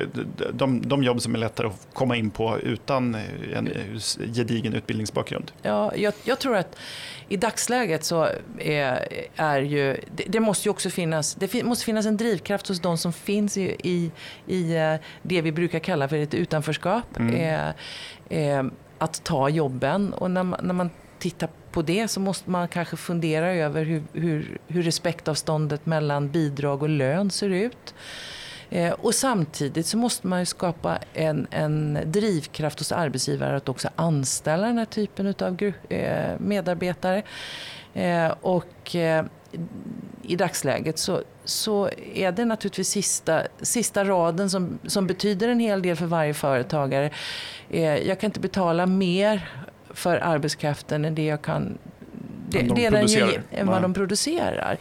de, 0.53 0.89
de 0.89 1.03
jobb 1.03 1.23
som 1.23 1.35
är 1.35 1.39
lättare 1.39 1.67
att 1.67 1.89
komma 1.93 2.17
in 2.17 2.31
på 2.31 2.59
utan 2.59 3.17
en 3.55 3.69
gedigen 4.35 4.75
utbildningsbakgrund? 4.75 5.53
Ja, 5.62 5.93
jag, 5.97 6.15
jag 6.25 6.39
tror 6.39 6.56
att 6.56 6.77
i 7.29 7.37
dagsläget 7.37 8.05
så 8.05 8.29
är, 8.59 9.09
är 9.37 9.61
ju, 9.61 9.97
det, 10.17 10.25
det, 10.29 10.41
måste 10.41 10.69
ju 10.69 10.71
också 10.71 10.91
finnas, 10.91 11.25
det 11.34 11.64
måste 11.64 11.84
finnas 11.84 12.06
en 12.06 12.17
drivkraft 12.17 12.69
hos 12.69 12.81
de 12.81 12.99
som 12.99 13.12
finns 13.12 13.56
i, 13.56 13.76
i, 13.82 14.11
i 14.46 14.76
eh, 14.76 14.94
det 15.23 15.43
vi 15.43 15.52
brukar 15.52 15.78
kalla 15.78 16.08
för 16.08 16.17
ett 16.17 16.34
utanförskap. 16.34 17.19
Mm. 17.19 17.34
Eh, 17.34 18.38
eh, 18.38 18.64
att 18.99 19.25
ta 19.25 19.49
jobben 19.49 20.12
och 20.12 20.31
när 20.31 20.43
man, 20.43 20.61
när 20.62 20.75
man 20.75 20.90
tittar 21.19 21.49
på 21.70 21.82
det 21.82 22.08
så 22.08 22.20
måste 22.20 22.50
man 22.50 22.69
kanske 22.69 22.96
fundera 22.96 23.52
över 23.52 23.84
hur, 23.84 24.02
hur, 24.12 24.58
hur 24.67 24.82
respektavståndet 24.82 25.87
mellan 25.87 26.31
bidrag 26.31 26.82
och 26.82 26.88
lön 26.88 27.31
ser 27.31 27.49
ut. 27.49 27.94
Eh, 28.70 28.93
och 28.93 29.14
samtidigt 29.14 29.87
så 29.87 29.96
måste 29.96 30.26
man 30.26 30.38
ju 30.38 30.46
skapa 30.46 30.99
en, 31.12 31.46
en 31.50 31.99
drivkraft 32.05 32.79
hos 32.79 32.93
arbetsgivare 32.93 33.56
att 33.56 33.69
också 33.69 33.88
anställa 33.96 34.67
den 34.67 34.79
här 34.79 34.84
typen 34.84 35.34
av 35.40 35.72
eh, 35.88 36.38
medarbetare. 36.38 37.22
Eh, 37.94 38.34
och 38.40 38.96
i 40.26 40.37
dagsläget 40.37 40.99
så, 40.99 41.23
så 41.44 41.90
är 42.14 42.32
det 42.32 42.44
naturligtvis 42.44 42.88
sista, 42.88 43.43
sista 43.62 44.05
raden 44.05 44.50
som, 44.50 44.78
som 44.87 45.06
betyder 45.06 45.49
en 45.49 45.61
hel 45.61 45.82
del 45.82 45.96
för 45.96 46.06
varje 46.06 46.34
företagare. 46.34 47.11
Jag 48.06 48.20
kan 48.20 48.28
inte 48.28 48.40
betala 48.40 48.87
mer 48.87 49.49
för 49.90 50.17
arbetskraften 50.17 51.05
än 51.05 51.14
det 51.14 51.25
jag 51.26 51.43
kan 51.43 51.79
det, 52.48 52.62
de 52.62 52.74
det 52.74 53.41
än 53.51 53.67
vad 53.67 53.82
de 53.82 53.94
producerar. 53.94 54.79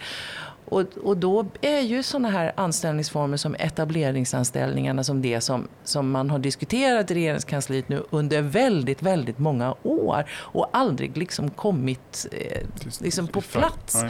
Och, 0.65 0.81
och 1.03 1.17
då 1.17 1.45
är 1.61 1.79
ju 1.79 2.03
sådana 2.03 2.29
här 2.29 2.53
anställningsformer 2.55 3.37
som 3.37 3.55
etableringsanställningarna 3.59 5.03
som 5.03 5.21
det 5.21 5.41
som, 5.41 5.67
som 5.83 6.11
man 6.11 6.29
har 6.29 6.39
diskuterat 6.39 7.11
i 7.11 7.13
regeringskansliet 7.13 7.89
nu 7.89 8.03
under 8.09 8.41
väldigt, 8.41 9.01
väldigt 9.01 9.39
många 9.39 9.75
år 9.83 10.29
och 10.31 10.69
aldrig 10.73 11.17
liksom 11.17 11.49
kommit 11.49 12.27
eh, 12.31 12.61
liksom 13.01 13.27
på 13.27 13.41
plats. 13.41 14.03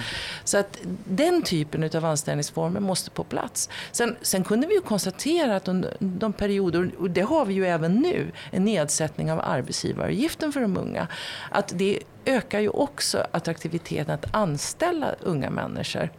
Så 0.43 0.57
att 0.57 0.79
den 1.05 1.41
typen 1.41 1.83
av 1.95 2.05
anställningsformer 2.05 2.79
måste 2.79 3.11
på 3.11 3.23
plats. 3.23 3.69
Sen, 3.91 4.15
sen 4.21 4.43
kunde 4.43 4.67
vi 4.67 4.73
ju 4.73 4.81
konstatera 4.81 5.55
att 5.55 5.67
under 5.67 5.97
de 5.99 6.33
perioder, 6.33 6.91
och 6.99 7.09
det 7.09 7.21
har 7.21 7.45
vi 7.45 7.53
ju 7.53 7.65
även 7.65 7.95
nu, 7.95 8.31
en 8.51 8.65
nedsättning 8.65 9.31
av 9.31 9.39
arbetsgivaravgiften 9.39 10.51
för 10.51 10.61
de 10.61 10.77
unga. 10.77 11.07
Att 11.51 11.71
det 11.75 11.99
ökar 12.25 12.59
ju 12.59 12.69
också 12.69 13.27
attraktiviteten 13.31 14.13
att 14.13 14.35
anställa 14.35 15.15
unga 15.21 15.49
människor. 15.49 16.09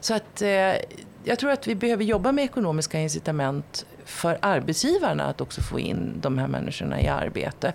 Så 0.00 0.14
att, 0.14 0.42
eh, 0.42 0.74
jag 1.24 1.38
tror 1.38 1.50
att 1.50 1.66
vi 1.66 1.74
behöver 1.74 2.04
jobba 2.04 2.32
med 2.32 2.44
ekonomiska 2.44 3.00
incitament 3.00 3.86
för 4.04 4.38
arbetsgivarna 4.42 5.24
att 5.24 5.40
också 5.40 5.60
få 5.60 5.80
in 5.80 6.12
de 6.20 6.38
här 6.38 6.48
människorna 6.48 7.00
i 7.00 7.08
arbete. 7.08 7.72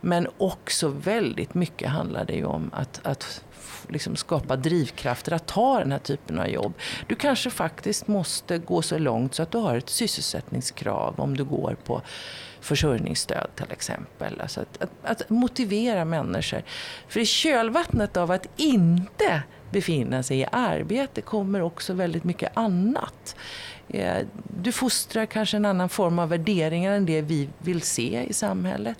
Men 0.00 0.28
också 0.38 0.88
väldigt 0.88 1.54
mycket 1.54 1.88
handlar 1.88 2.24
det 2.24 2.32
ju 2.34 2.44
om 2.44 2.70
att, 2.74 3.00
att 3.02 3.44
liksom 3.88 4.16
skapa 4.16 4.56
drivkrafter 4.56 5.32
att 5.32 5.46
ta 5.46 5.78
den 5.78 5.92
här 5.92 5.98
typen 5.98 6.38
av 6.38 6.48
jobb. 6.48 6.72
Du 7.06 7.14
kanske 7.14 7.50
faktiskt 7.50 8.08
måste 8.08 8.58
gå 8.58 8.82
så 8.82 8.98
långt 8.98 9.34
så 9.34 9.42
att 9.42 9.50
du 9.50 9.58
har 9.58 9.76
ett 9.76 9.88
sysselsättningskrav 9.88 11.20
om 11.20 11.36
du 11.36 11.44
går 11.44 11.76
på 11.84 12.02
försörjningsstöd 12.60 13.48
till 13.54 13.72
exempel. 13.72 14.40
Alltså 14.40 14.60
att, 14.60 14.82
att, 14.82 14.90
att 15.02 15.30
motivera 15.30 16.04
människor. 16.04 16.62
För 17.08 17.20
i 17.20 17.26
kölvattnet 17.26 18.16
av 18.16 18.30
att 18.30 18.46
inte 18.56 19.42
befinna 19.76 20.22
sig 20.22 20.40
i 20.40 20.46
arbete 20.52 21.20
kommer 21.20 21.62
också 21.62 21.92
väldigt 21.92 22.24
mycket 22.24 22.56
annat. 22.56 23.36
Eh, 23.88 24.16
du 24.62 24.72
fostrar 24.72 25.26
kanske 25.26 25.56
en 25.56 25.64
annan 25.64 25.88
form 25.88 26.18
av 26.18 26.28
värderingar 26.28 26.92
än 26.92 27.06
det 27.06 27.22
vi 27.22 27.48
vill 27.58 27.82
se 27.82 28.26
i 28.28 28.32
samhället. 28.32 28.98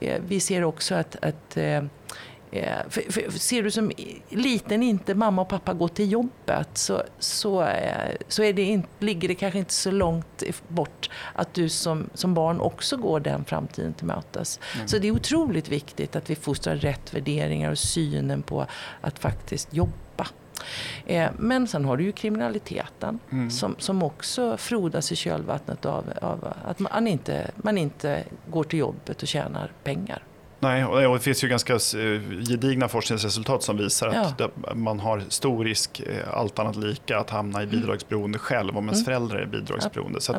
Eh, 0.00 0.22
vi 0.28 0.40
ser 0.40 0.64
också 0.64 0.94
att, 0.94 1.16
att 1.24 1.56
Eh, 1.56 1.84
för, 2.88 3.12
för, 3.12 3.30
ser 3.30 3.62
du 3.62 3.70
som 3.70 3.92
liten 4.28 4.82
inte 4.82 5.14
mamma 5.14 5.42
och 5.42 5.48
pappa 5.48 5.74
går 5.74 5.88
till 5.88 6.12
jobbet 6.12 6.68
så, 6.72 7.02
så, 7.18 7.62
eh, 7.62 8.14
så 8.28 8.42
är 8.42 8.52
det 8.52 8.62
in, 8.62 8.86
ligger 8.98 9.28
det 9.28 9.34
kanske 9.34 9.58
inte 9.58 9.74
så 9.74 9.90
långt 9.90 10.42
bort 10.68 11.10
att 11.34 11.54
du 11.54 11.68
som, 11.68 12.10
som 12.14 12.34
barn 12.34 12.60
också 12.60 12.96
går 12.96 13.20
den 13.20 13.44
framtiden 13.44 13.94
till 13.94 14.06
mötes. 14.06 14.60
Mm. 14.74 14.88
Så 14.88 14.98
det 14.98 15.08
är 15.08 15.12
otroligt 15.12 15.68
viktigt 15.68 16.16
att 16.16 16.30
vi 16.30 16.36
fostrar 16.36 16.76
rätt 16.76 17.14
värderingar 17.14 17.70
och 17.70 17.78
synen 17.78 18.42
på 18.42 18.66
att 19.00 19.18
faktiskt 19.18 19.74
jobba. 19.74 20.26
Eh, 21.06 21.30
men 21.38 21.68
sen 21.68 21.84
har 21.84 21.96
du 21.96 22.04
ju 22.04 22.12
kriminaliteten 22.12 23.18
mm. 23.32 23.50
som, 23.50 23.76
som 23.78 24.02
också 24.02 24.56
frodas 24.56 25.12
i 25.12 25.16
kölvattnet 25.16 25.84
av, 25.84 26.12
av 26.22 26.52
att 26.64 26.78
man 26.78 27.06
inte, 27.06 27.50
man 27.56 27.78
inte 27.78 28.24
går 28.50 28.64
till 28.64 28.78
jobbet 28.78 29.22
och 29.22 29.28
tjänar 29.28 29.72
pengar. 29.84 30.22
Nej, 30.60 30.84
och 30.84 31.14
det 31.14 31.20
finns 31.20 31.44
ju 31.44 31.48
ganska 31.48 31.72
eh, 31.72 32.20
gedigna 32.48 32.88
forskningsresultat 32.88 33.62
som 33.62 33.76
visar 33.76 34.08
att 34.08 34.34
ja. 34.38 34.50
man 34.74 35.00
har 35.00 35.22
stor 35.28 35.64
risk, 35.64 36.00
eh, 36.00 36.38
allt 36.38 36.58
annat 36.58 36.76
lika, 36.76 37.18
att 37.18 37.30
hamna 37.30 37.60
i 37.60 37.64
mm. 37.64 37.80
bidragsberoende 37.80 38.38
själv 38.38 38.78
om 38.78 38.84
ens 38.84 38.98
mm. 38.98 39.04
föräldrar 39.04 39.38
är 39.38 39.46
bidragsberoende. 39.46 40.20
Så 40.20 40.36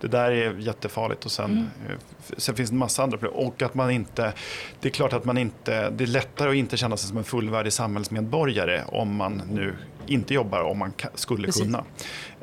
det 0.00 0.08
där 0.08 0.30
är 0.30 0.58
jättefarligt. 0.58 1.24
Och 1.24 1.32
sen, 1.32 1.50
mm. 1.50 1.66
Eh, 1.88 1.96
sen 2.36 2.54
finns 2.54 2.70
det 2.70 2.74
en 2.74 2.78
massa 2.78 3.02
andra 3.02 3.18
problem. 3.18 3.46
Och 3.46 3.62
att 3.62 3.74
man 3.74 3.90
inte, 3.90 4.32
det 4.80 4.88
är 4.88 4.92
klart 4.92 5.12
att 5.12 5.24
man 5.24 5.38
inte, 5.38 5.90
det 5.90 6.04
är 6.04 6.08
lättare 6.08 6.50
att 6.50 6.56
inte 6.56 6.76
känna 6.76 6.96
sig 6.96 7.08
som 7.08 7.18
en 7.18 7.24
fullvärdig 7.24 7.72
samhällsmedborgare 7.72 8.82
om 8.86 9.16
man 9.16 9.42
nu 9.50 9.74
inte 10.06 10.34
jobbar, 10.34 10.62
om 10.62 10.78
man 10.78 10.92
skulle 11.14 11.46
Precis. 11.46 11.62
kunna. 11.62 11.84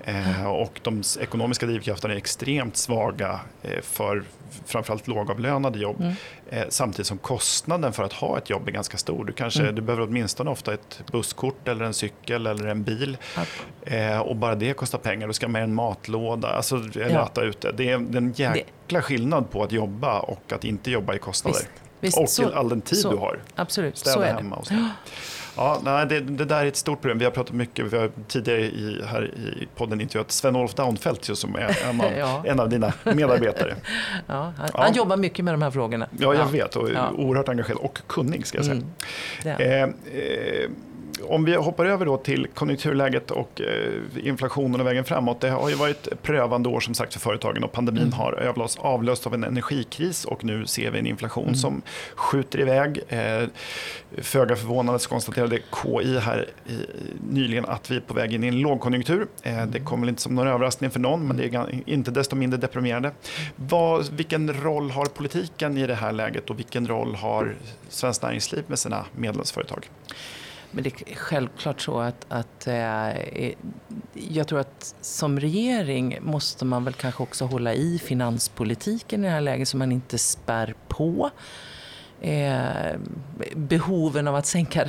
Eh, 0.03 0.47
och 0.47 0.79
de 0.83 1.03
ekonomiska 1.19 1.65
drivkrafterna 1.65 2.13
är 2.13 2.17
extremt 2.17 2.77
svaga 2.77 3.39
eh, 3.61 3.81
för 3.81 4.23
framförallt 4.65 5.07
lågavlönade 5.07 5.79
jobb. 5.79 6.01
Mm. 6.01 6.13
Eh, 6.49 6.65
samtidigt 6.69 7.07
som 7.07 7.17
kostnaden 7.17 7.93
för 7.93 8.03
att 8.03 8.13
ha 8.13 8.37
ett 8.37 8.49
jobb 8.49 8.67
är 8.67 8.71
ganska 8.71 8.97
stor. 8.97 9.25
Du, 9.25 9.33
kanske, 9.33 9.61
mm. 9.61 9.75
du 9.75 9.81
behöver 9.81 10.07
åtminstone 10.07 10.49
ofta 10.49 10.73
ett 10.73 11.01
busskort 11.11 11.67
eller 11.67 11.85
en 11.85 11.93
cykel 11.93 12.47
eller 12.47 12.67
en 12.67 12.83
bil. 12.83 13.17
Eh, 13.81 14.19
och 14.19 14.35
bara 14.35 14.55
det 14.55 14.73
kostar 14.73 14.97
pengar. 14.97 15.27
Du 15.27 15.33
ska 15.33 15.47
med 15.47 15.63
en 15.63 15.73
matlåda, 15.73 16.47
alltså 16.47 16.75
eller 16.75 17.09
ja. 17.09 17.25
äta 17.25 17.43
ute. 17.43 17.71
Det 17.71 17.89
är 17.89 17.95
en 17.95 18.33
jäkla 18.35 18.65
det. 18.87 19.01
skillnad 19.01 19.51
på 19.51 19.63
att 19.63 19.71
jobba 19.71 20.19
och 20.19 20.53
att 20.53 20.63
inte 20.63 20.91
jobba 20.91 21.15
i 21.15 21.19
kostnader. 21.19 21.59
Visst. 21.59 21.71
Visst, 21.99 22.17
och 22.17 22.29
så, 22.29 22.53
all 22.53 22.69
den 22.69 22.81
tid 22.81 22.97
så, 22.97 23.11
du 23.11 23.17
har. 23.17 23.39
Absolut, 23.55 23.97
Städa 23.97 24.25
hemma 24.25 24.55
och 24.55 24.67
så. 24.67 24.73
Ja, 25.57 25.79
nej, 25.83 26.05
det, 26.05 26.19
det, 26.19 26.45
där 26.45 26.63
är 26.63 26.65
ett 26.65 26.75
stort 26.75 27.01
problem. 27.01 27.17
Vi 27.17 27.25
har 27.25 27.31
pratat 27.31 27.53
mycket, 27.53 27.93
vi 27.93 27.97
har 27.97 28.11
tidigare 28.27 28.61
i, 28.61 29.01
här 29.05 29.23
i 29.61 29.67
podden 29.75 30.01
intervjuat 30.01 30.31
Sven-Olof 30.31 30.73
Daunfeldt 30.73 31.37
som 31.37 31.55
är 31.55 31.77
en 31.89 32.01
av, 32.01 32.11
ja. 32.17 32.43
en 32.45 32.59
av 32.59 32.69
dina 32.69 32.93
medarbetare. 33.03 33.75
ja, 34.27 34.53
han, 34.57 34.69
ja. 34.73 34.83
han, 34.83 34.93
jobbar 34.93 35.17
mycket 35.17 35.45
med 35.45 35.53
de 35.53 35.61
här 35.61 35.71
frågorna. 35.71 36.07
Ja, 36.19 36.33
jag 36.33 36.45
vet 36.45 36.75
och 36.75 36.89
ja. 36.89 37.11
oerhört 37.11 37.49
engagerad 37.49 37.79
och 37.79 37.99
kunnig 38.07 38.47
ska 38.47 38.57
jag 38.57 38.65
säga. 38.65 38.81
Mm, 39.43 39.61
eh, 39.61 39.83
eh, 39.83 40.69
om 41.23 41.45
vi 41.45 41.55
hoppar 41.55 41.85
över 41.85 42.05
då 42.05 42.17
till 42.17 42.47
konjunkturläget 42.53 43.31
och 43.31 43.61
eh, 43.61 44.27
inflationen 44.27 44.81
och 44.81 44.87
vägen 44.87 45.03
framåt. 45.03 45.41
Det 45.41 45.49
har 45.49 45.69
ju 45.69 45.75
varit 45.75 46.07
prövande 46.21 46.69
år 46.69 46.79
som 46.79 46.93
sagt 46.93 47.13
för 47.13 47.19
företagen 47.19 47.63
och 47.63 47.71
pandemin 47.71 48.01
mm. 48.01 48.13
har 48.13 48.53
avlöst 48.77 49.27
av 49.27 49.33
en 49.33 49.43
energikris 49.43 50.25
och 50.25 50.43
nu 50.43 50.65
ser 50.65 50.91
vi 50.91 50.99
en 50.99 51.07
inflation 51.07 51.43
mm. 51.43 51.55
som 51.55 51.81
skjuter 52.15 52.59
iväg. 52.59 53.01
Eh, 53.07 53.43
Föga 54.17 54.55
förvånande 54.55 54.99
så 54.99 55.09
konstaterade 55.09 55.59
KI 55.83 56.19
här 56.19 56.49
nyligen 57.29 57.65
att 57.65 57.91
vi 57.91 57.95
är 57.95 57.99
på 57.99 58.13
väg 58.13 58.33
in 58.33 58.43
i 58.43 58.47
en 58.47 58.59
lågkonjunktur. 58.59 59.27
Eh, 59.43 59.65
det 59.65 59.79
kommer 59.79 60.01
väl 60.01 60.09
inte 60.09 60.21
som 60.21 60.35
någon 60.35 60.47
överraskning 60.47 60.89
för 60.89 60.99
någon 60.99 61.27
men 61.27 61.37
det 61.37 61.45
är 61.45 61.81
inte 61.85 62.11
desto 62.11 62.35
mindre 62.35 62.59
deprimerande. 62.59 63.11
Vad, 63.55 64.09
vilken 64.11 64.53
roll 64.63 64.91
har 64.91 65.05
politiken 65.05 65.77
i 65.77 65.87
det 65.87 65.95
här 65.95 66.11
läget 66.11 66.49
och 66.49 66.59
vilken 66.59 66.87
roll 66.87 67.15
har 67.15 67.55
Svenskt 67.89 68.23
Näringsliv 68.23 68.63
med 68.67 68.79
sina 68.79 69.05
medlemsföretag? 69.15 69.89
Men 70.71 70.83
det 70.83 70.89
är 70.89 71.15
självklart 71.15 71.81
så 71.81 71.99
att, 71.99 72.25
att 72.29 72.67
eh, 72.67 73.09
eh, 73.09 73.53
jag 74.13 74.47
tror 74.47 74.59
att 74.59 74.95
som 75.01 75.39
regering 75.39 76.17
måste 76.21 76.65
man 76.65 76.83
väl 76.83 76.93
kanske 76.93 77.23
också 77.23 77.45
hålla 77.45 77.73
i 77.73 77.99
finanspolitiken 77.99 79.23
i 79.23 79.27
det 79.27 79.33
här 79.33 79.41
läget 79.41 79.67
så 79.67 79.77
man 79.77 79.91
inte 79.91 80.17
spär 80.17 80.75
på 80.87 81.31
eh, 82.21 82.95
behoven 83.55 84.27
av 84.27 84.35
att 84.35 84.45
sänka 84.45 84.81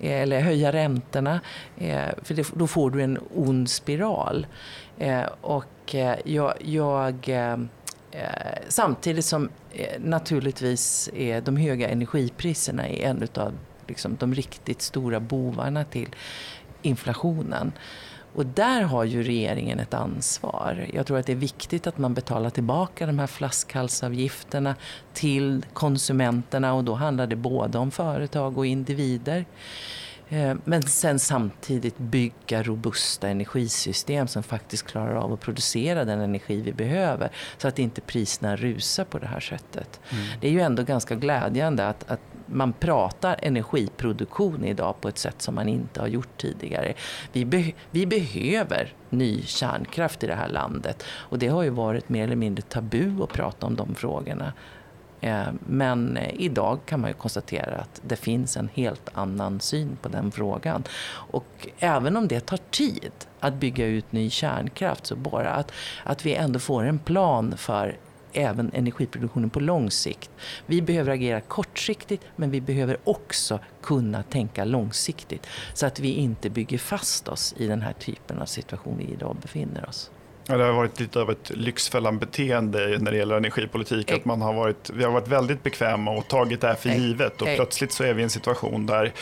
eh, 0.00 0.22
eller 0.22 0.40
höja 0.40 0.72
räntorna. 0.72 1.40
Eh, 1.78 2.08
för 2.22 2.34
det, 2.34 2.48
då 2.54 2.66
får 2.66 2.90
du 2.90 3.02
en 3.02 3.18
ond 3.34 3.70
spiral. 3.70 4.46
Eh, 4.98 5.24
och 5.40 5.94
eh, 5.94 6.18
jag, 6.24 6.54
jag 6.60 7.28
eh, 7.28 7.52
eh, 8.10 8.58
samtidigt 8.68 9.24
som 9.24 9.50
naturligtvis 9.98 11.10
de 11.42 11.56
höga 11.56 11.88
energipriserna 11.88 12.88
är 12.88 13.06
en 13.06 13.28
av 13.34 13.52
liksom 13.92 14.16
de 14.20 14.34
riktigt 14.34 14.82
stora 14.82 15.20
bovarna 15.20 15.84
till 15.84 16.08
inflationen. 16.82 17.72
Och 18.34 18.46
där 18.46 18.82
har 18.82 19.04
ju 19.04 19.22
regeringen 19.22 19.80
ett 19.80 19.94
ansvar. 19.94 20.86
Jag 20.92 21.06
tror 21.06 21.18
att 21.18 21.26
det 21.26 21.32
är 21.32 21.36
viktigt 21.36 21.86
att 21.86 21.98
man 21.98 22.14
betalar 22.14 22.50
tillbaka 22.50 23.06
de 23.06 23.18
här 23.18 23.26
flaskhalsavgifterna 23.26 24.74
till 25.12 25.66
konsumenterna 25.72 26.74
och 26.74 26.84
då 26.84 26.94
handlar 26.94 27.26
det 27.26 27.36
både 27.36 27.78
om 27.78 27.90
företag 27.90 28.58
och 28.58 28.66
individer. 28.66 29.44
Eh, 30.28 30.54
men 30.64 30.82
sen 30.82 31.18
samtidigt 31.18 31.98
bygga 31.98 32.62
robusta 32.62 33.28
energisystem 33.28 34.28
som 34.28 34.42
faktiskt 34.42 34.86
klarar 34.86 35.14
av 35.14 35.32
att 35.32 35.40
producera 35.40 36.04
den 36.04 36.20
energi 36.20 36.60
vi 36.60 36.72
behöver 36.72 37.30
så 37.58 37.68
att 37.68 37.78
inte 37.78 38.00
priserna 38.00 38.56
rusar 38.56 39.04
på 39.04 39.18
det 39.18 39.26
här 39.26 39.40
sättet. 39.40 40.00
Mm. 40.10 40.24
Det 40.40 40.48
är 40.48 40.52
ju 40.52 40.60
ändå 40.60 40.82
ganska 40.82 41.14
glädjande 41.14 41.88
att, 41.88 42.10
att 42.10 42.20
man 42.52 42.72
pratar 42.72 43.36
energiproduktion 43.42 44.64
idag 44.64 45.00
på 45.00 45.08
ett 45.08 45.18
sätt 45.18 45.42
som 45.42 45.54
man 45.54 45.68
inte 45.68 46.00
har 46.00 46.08
gjort 46.08 46.38
tidigare. 46.40 46.94
Vi, 47.32 47.44
be 47.44 47.72
vi 47.90 48.06
behöver 48.06 48.94
ny 49.10 49.42
kärnkraft 49.42 50.24
i 50.24 50.26
det 50.26 50.34
här 50.34 50.48
landet 50.48 51.04
och 51.08 51.38
det 51.38 51.48
har 51.48 51.62
ju 51.62 51.70
varit 51.70 52.08
mer 52.08 52.24
eller 52.24 52.36
mindre 52.36 52.62
tabu 52.62 53.22
att 53.22 53.32
prata 53.32 53.66
om 53.66 53.76
de 53.76 53.94
frågorna. 53.94 54.52
Eh, 55.22 55.48
men 55.66 56.16
eh, 56.16 56.34
idag 56.34 56.78
kan 56.86 57.00
man 57.00 57.10
ju 57.10 57.14
konstatera 57.14 57.76
att 57.76 58.00
det 58.06 58.16
finns 58.16 58.56
en 58.56 58.68
helt 58.74 59.08
annan 59.14 59.60
syn 59.60 59.96
på 60.02 60.08
den 60.08 60.30
frågan. 60.30 60.84
Och 61.10 61.68
även 61.78 62.16
om 62.16 62.28
det 62.28 62.40
tar 62.40 62.58
tid 62.70 63.12
att 63.40 63.54
bygga 63.54 63.86
ut 63.86 64.12
ny 64.12 64.30
kärnkraft 64.30 65.06
så 65.06 65.16
bara 65.16 65.50
att, 65.50 65.72
att 66.04 66.26
vi 66.26 66.34
ändå 66.34 66.58
får 66.58 66.84
en 66.84 66.98
plan 66.98 67.54
för 67.56 67.96
även 68.32 68.70
energiproduktionen 68.74 69.50
på 69.50 69.60
lång 69.60 69.90
sikt. 69.90 70.30
Vi 70.66 70.82
behöver 70.82 71.12
agera 71.12 71.40
kortsiktigt 71.40 72.22
men 72.36 72.50
vi 72.50 72.60
behöver 72.60 72.96
också 73.04 73.58
kunna 73.82 74.22
tänka 74.22 74.64
långsiktigt 74.64 75.46
så 75.74 75.86
att 75.86 76.00
vi 76.00 76.12
inte 76.12 76.50
bygger 76.50 76.78
fast 76.78 77.28
oss 77.28 77.54
i 77.56 77.66
den 77.66 77.82
här 77.82 77.92
typen 77.92 78.38
av 78.38 78.46
situation 78.46 78.98
vi 78.98 79.12
idag 79.12 79.36
befinner 79.42 79.88
oss. 79.88 80.10
Ja, 80.46 80.56
det 80.56 80.64
har 80.64 80.72
varit 80.72 81.00
lite 81.00 81.20
av 81.20 81.30
ett 81.30 81.50
Lyxfällan-beteende 81.54 82.98
när 83.00 83.10
det 83.10 83.16
gäller 83.16 83.36
energipolitik. 83.36 84.10
Att 84.10 84.24
man 84.24 84.42
har 84.42 84.52
varit, 84.52 84.90
vi 84.90 85.04
har 85.04 85.10
varit 85.10 85.28
väldigt 85.28 85.62
bekväma 85.62 86.10
och 86.10 86.28
tagit 86.28 86.60
det 86.60 86.66
här 86.66 86.74
för 86.74 86.88
givet 86.88 87.42
och 87.42 87.48
plötsligt 87.56 87.92
så 87.92 88.04
är 88.04 88.14
vi 88.14 88.20
i 88.20 88.24
en 88.24 88.30
situation 88.30 88.86
där 88.86 89.12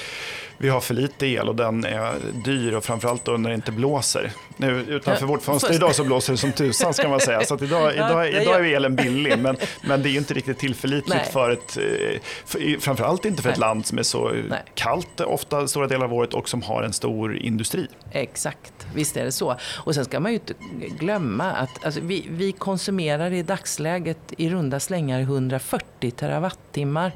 vi 0.58 0.68
har 0.68 0.80
för 0.80 0.94
lite 0.94 1.26
el 1.26 1.48
och 1.48 1.56
den 1.56 1.84
är 1.84 2.14
dyr 2.44 2.74
och 2.74 2.84
framförallt 2.84 3.24
då 3.24 3.32
när 3.32 3.50
det 3.50 3.54
inte 3.54 3.72
blåser. 3.72 4.32
Nu 4.60 4.84
utanför 4.88 5.26
vårt 5.26 5.42
fönster 5.42 5.72
idag 5.72 5.94
så 5.94 6.04
blåser 6.04 6.32
det 6.32 6.36
som 6.36 6.52
tusan 6.52 6.94
ska 6.94 7.08
man 7.08 7.20
säga. 7.20 7.44
Så 7.44 7.54
idag, 7.64 7.94
idag, 7.94 8.28
idag 8.28 8.66
är 8.66 8.76
elen 8.76 8.96
billig 8.96 9.38
men, 9.38 9.56
men 9.82 10.02
det 10.02 10.08
är 10.08 10.16
inte 10.16 10.34
riktigt 10.34 10.58
tillförlitligt 10.58 11.16
Nej. 11.16 11.32
för 11.32 11.50
ett, 11.50 11.76
eh, 11.76 12.20
för, 12.44 12.80
framförallt 12.80 13.24
inte 13.24 13.42
för 13.42 13.48
Nej. 13.48 13.52
ett 13.52 13.58
land 13.58 13.86
som 13.86 13.98
är 13.98 14.02
så 14.02 14.28
Nej. 14.28 14.62
kallt 14.74 15.20
ofta 15.20 15.68
stora 15.68 15.86
delar 15.86 16.04
av 16.04 16.14
året 16.14 16.34
och 16.34 16.48
som 16.48 16.62
har 16.62 16.82
en 16.82 16.92
stor 16.92 17.36
industri. 17.36 17.86
Exakt, 18.12 18.86
visst 18.94 19.16
är 19.16 19.24
det 19.24 19.32
så. 19.32 19.56
Och 19.76 19.94
sen 19.94 20.04
ska 20.04 20.20
man 20.20 20.32
ju 20.32 20.38
inte 20.38 20.54
glömma 20.98 21.52
att 21.52 21.84
alltså, 21.84 22.00
vi, 22.00 22.26
vi 22.30 22.52
konsumerar 22.52 23.32
i 23.32 23.42
dagsläget 23.42 24.18
i 24.36 24.50
runda 24.50 24.80
slängar 24.80 25.20
140 25.20 26.10
terawattimmar. 26.10 27.12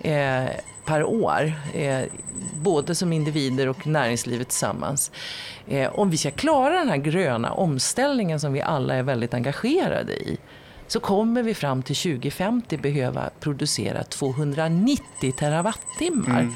Eh, 0.00 0.44
per 0.84 1.04
år, 1.04 1.52
eh, 1.74 2.02
både 2.54 2.94
som 2.94 3.12
individer 3.12 3.68
och 3.68 3.86
näringslivet 3.86 4.48
tillsammans. 4.48 5.10
Eh, 5.68 5.98
om 5.98 6.10
vi 6.10 6.16
ska 6.16 6.30
klara 6.30 6.78
den 6.78 6.88
här 6.88 6.96
gröna 6.96 7.52
omställningen 7.52 8.40
som 8.40 8.52
vi 8.52 8.62
alla 8.62 8.94
är 8.94 9.02
väldigt 9.02 9.34
engagerade 9.34 10.12
i 10.12 10.38
så 10.86 11.00
kommer 11.00 11.42
vi 11.42 11.54
fram 11.54 11.82
till 11.82 11.96
2050 11.96 12.76
behöva 12.76 13.30
producera 13.40 14.04
290 14.04 15.32
terawattimmar. 15.38 16.40
Mm. 16.40 16.54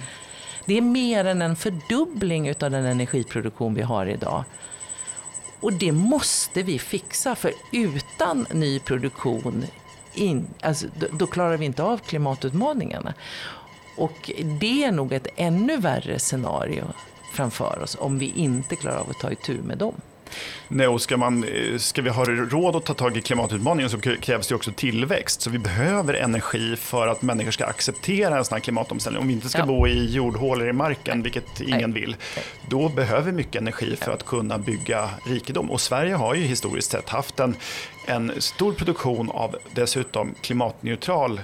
Det 0.64 0.78
är 0.78 0.82
mer 0.82 1.24
än 1.24 1.42
en 1.42 1.56
fördubbling 1.56 2.50
av 2.50 2.70
den 2.70 2.74
energiproduktion 2.74 3.74
vi 3.74 3.82
har 3.82 4.06
idag. 4.06 4.44
Och 5.60 5.72
det 5.72 5.92
måste 5.92 6.62
vi 6.62 6.78
fixa, 6.78 7.34
för 7.34 7.52
utan 7.72 8.46
ny 8.52 8.80
produktion 8.80 9.64
in, 10.14 10.46
alltså, 10.60 10.86
då, 10.94 11.06
då 11.12 11.26
klarar 11.26 11.56
vi 11.56 11.66
inte 11.66 11.82
av 11.82 11.98
klimatutmaningarna. 11.98 13.14
Och 13.98 14.30
det 14.60 14.84
är 14.84 14.92
nog 14.92 15.12
ett 15.12 15.26
ännu 15.36 15.76
värre 15.76 16.18
scenario 16.18 16.84
framför 17.34 17.82
oss 17.82 17.96
om 18.00 18.18
vi 18.18 18.32
inte 18.36 18.76
klarar 18.76 18.96
av 18.96 19.10
att 19.10 19.18
ta 19.18 19.32
itu 19.32 19.62
med 19.62 19.78
dem. 19.78 19.94
Nej, 20.68 20.86
och 20.86 21.00
ska, 21.00 21.16
man, 21.16 21.44
eh, 21.44 21.78
ska 21.78 22.02
vi 22.02 22.10
ha 22.10 22.24
råd 22.24 22.76
att 22.76 22.84
ta 22.84 22.94
tag 22.94 23.16
i 23.16 23.20
klimatutmaningen 23.20 23.90
så 23.90 23.98
krävs 24.00 24.46
det 24.48 24.54
också 24.54 24.72
tillväxt. 24.76 25.40
Så 25.40 25.50
vi 25.50 25.58
behöver 25.58 26.14
energi 26.14 26.76
för 26.76 27.06
att 27.06 27.22
människor 27.22 27.50
ska 27.50 27.66
acceptera 27.66 28.38
en 28.38 28.44
sån 28.44 28.56
här 28.56 28.60
klimatomställning. 28.60 29.22
Om 29.22 29.28
vi 29.28 29.34
inte 29.34 29.48
ska 29.48 29.58
ja. 29.58 29.66
bo 29.66 29.86
i 29.86 30.10
jordhålor 30.10 30.68
i 30.68 30.72
marken, 30.72 31.22
vilket 31.22 31.60
ingen 31.60 31.92
vill, 31.92 32.16
då 32.68 32.88
behöver 32.88 33.22
vi 33.22 33.32
mycket 33.32 33.60
energi 33.60 33.96
för 33.96 34.12
att 34.12 34.26
kunna 34.26 34.58
bygga 34.58 35.10
rikedom. 35.26 35.70
Och 35.70 35.80
Sverige 35.80 36.14
har 36.14 36.34
ju 36.34 36.42
historiskt 36.42 36.90
sett 36.90 37.08
haft 37.08 37.40
en, 37.40 37.56
en 38.06 38.32
stor 38.38 38.72
produktion 38.72 39.30
av 39.30 39.56
dessutom 39.74 40.34
klimatneutral 40.42 41.40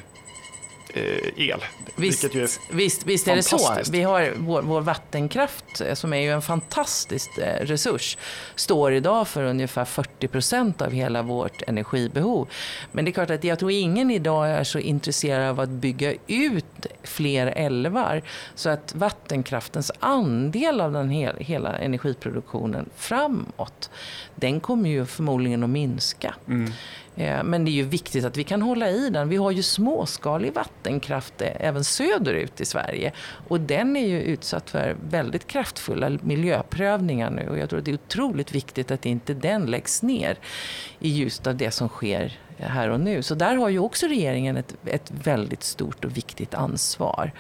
el. 1.37 1.65
Visst, 1.97 2.25
är 2.25 2.75
visst, 2.75 3.07
visst 3.07 3.29
är 3.29 3.37
det 3.37 3.43
så. 3.43 3.77
Vi 3.91 4.03
har 4.03 4.33
vår, 4.37 4.63
vår, 4.63 4.81
vattenkraft, 4.81 5.81
eh, 5.81 5.95
som 5.95 6.13
är 6.13 6.19
ju 6.19 6.31
en 6.31 6.43
fantastisk 6.43 7.39
eh, 7.39 7.67
resurs, 7.67 8.19
står 8.55 8.93
idag 8.93 9.29
för 9.29 9.43
ungefär 9.43 9.85
40 9.85 10.29
procent 10.29 10.83
av 10.83 10.93
hela 10.93 11.23
vårt 11.23 11.63
energibehov. 11.63 12.49
Men 12.93 13.05
det 13.05 13.11
är 13.11 13.13
klart 13.13 13.31
att 13.31 13.45
jag 13.45 13.59
tror 13.59 13.71
ingen 13.71 14.11
idag 14.11 14.51
är 14.51 14.65
så 14.65 14.79
intresserad 14.79 15.49
av 15.49 15.61
att 15.61 15.69
bygga 15.69 16.15
ut 16.27 16.87
fler 17.03 17.47
älvar 17.47 18.23
så 18.55 18.69
att 18.69 18.95
vattenkraftens 18.95 19.93
andel 19.99 20.81
av 20.81 20.93
den 20.93 21.11
hel, 21.11 21.37
hela 21.39 21.79
energiproduktionen 21.79 22.89
framåt, 22.97 23.91
den 24.35 24.61
kommer 24.61 24.91
ju 24.91 25.07
förmodligen 25.07 25.63
att 25.63 25.71
minska. 25.71 26.35
Mm. 26.49 26.73
Eh, 27.17 27.43
men 27.43 27.65
det 27.65 27.71
är 27.71 27.73
ju 27.73 27.83
viktigt 27.83 28.25
att 28.25 28.37
vi 28.37 28.45
kan 28.45 28.63
hålla 28.63 28.91
i 28.91 29.11
den. 29.11 29.29
Vi 29.29 29.37
har 29.37 29.51
ju 29.51 29.63
småskalig 29.63 30.53
vattenkraft 30.53 31.43
eh, 31.43 31.49
även 31.61 31.85
söderut 31.85 32.61
i 32.61 32.65
Sverige. 32.65 33.13
Och 33.49 33.61
den 33.61 33.97
är 33.97 34.07
ju 34.07 34.23
utsatt 34.23 34.71
för 34.71 34.97
väldigt 35.11 35.47
kraftfulla 35.47 36.11
miljöprövningar 36.23 37.31
nu. 37.31 37.49
Och 37.49 37.59
jag 37.59 37.69
tror 37.71 37.79
att 37.79 37.85
det 37.85 37.91
är 37.91 37.95
otroligt 38.07 38.55
viktigt 38.55 38.91
att 38.91 39.07
inte 39.07 39.35
den 39.35 39.67
läggs 39.67 40.03
ner 40.03 40.39
i 40.99 41.09
ljuset 41.09 41.47
av 41.47 41.57
det 41.57 41.71
som 41.71 41.89
sker 41.89 42.39
här 42.59 42.89
och 42.89 43.01
nu. 43.01 43.23
Så 43.23 43.35
där 43.35 43.57
har 43.57 43.69
ju 43.69 43.79
också 43.79 44.07
regeringen 44.07 44.57
ett, 44.57 44.75
ett 44.85 45.11
väldigt 45.25 45.63
stort 45.63 46.05
och 46.05 46.17
viktigt 46.17 46.55
ansvar. 46.55 47.33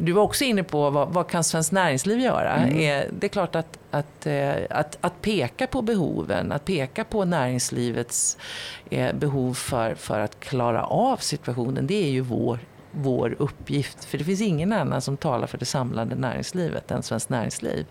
Du 0.00 0.12
var 0.12 0.22
också 0.22 0.44
inne 0.44 0.62
på 0.62 0.90
vad, 0.90 1.08
vad 1.08 1.28
kan 1.28 1.44
Svenskt 1.44 1.72
Näringsliv 1.72 2.20
göra? 2.20 2.56
Mm. 2.56 2.74
Eh, 2.74 3.08
det 3.18 3.26
är 3.26 3.28
klart 3.28 3.54
att, 3.54 3.78
att, 3.90 4.26
eh, 4.26 4.54
att, 4.70 4.98
att 5.00 5.22
peka 5.22 5.66
på 5.66 5.82
behoven, 5.82 6.52
att 6.52 6.64
peka 6.64 7.04
på 7.04 7.24
näringslivets 7.24 8.36
eh, 8.90 9.14
behov 9.14 9.54
för, 9.54 9.94
för 9.94 10.20
att 10.20 10.40
klara 10.40 10.84
av 10.84 11.16
situationen, 11.16 11.86
det 11.86 12.04
är 12.04 12.10
ju 12.10 12.20
vår, 12.20 12.58
vår 12.90 13.36
uppgift. 13.38 14.04
För 14.04 14.18
det 14.18 14.24
finns 14.24 14.40
ingen 14.40 14.72
annan 14.72 15.00
som 15.00 15.16
talar 15.16 15.46
för 15.46 15.58
det 15.58 15.64
samlade 15.64 16.14
näringslivet 16.14 16.90
än 16.90 17.02
Svenskt 17.02 17.28
Näringsliv. 17.28 17.86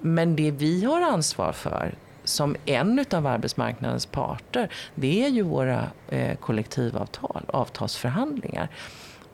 Men 0.00 0.36
det 0.36 0.50
vi 0.50 0.84
har 0.84 1.00
ansvar 1.00 1.52
för 1.52 1.94
som 2.24 2.56
en 2.64 3.04
av 3.12 3.26
arbetsmarknadens 3.26 4.06
parter, 4.06 4.72
det 4.94 5.24
är 5.24 5.28
ju 5.28 5.42
våra 5.42 5.84
kollektivavtal, 6.40 7.44
avtalsförhandlingar. 7.48 8.68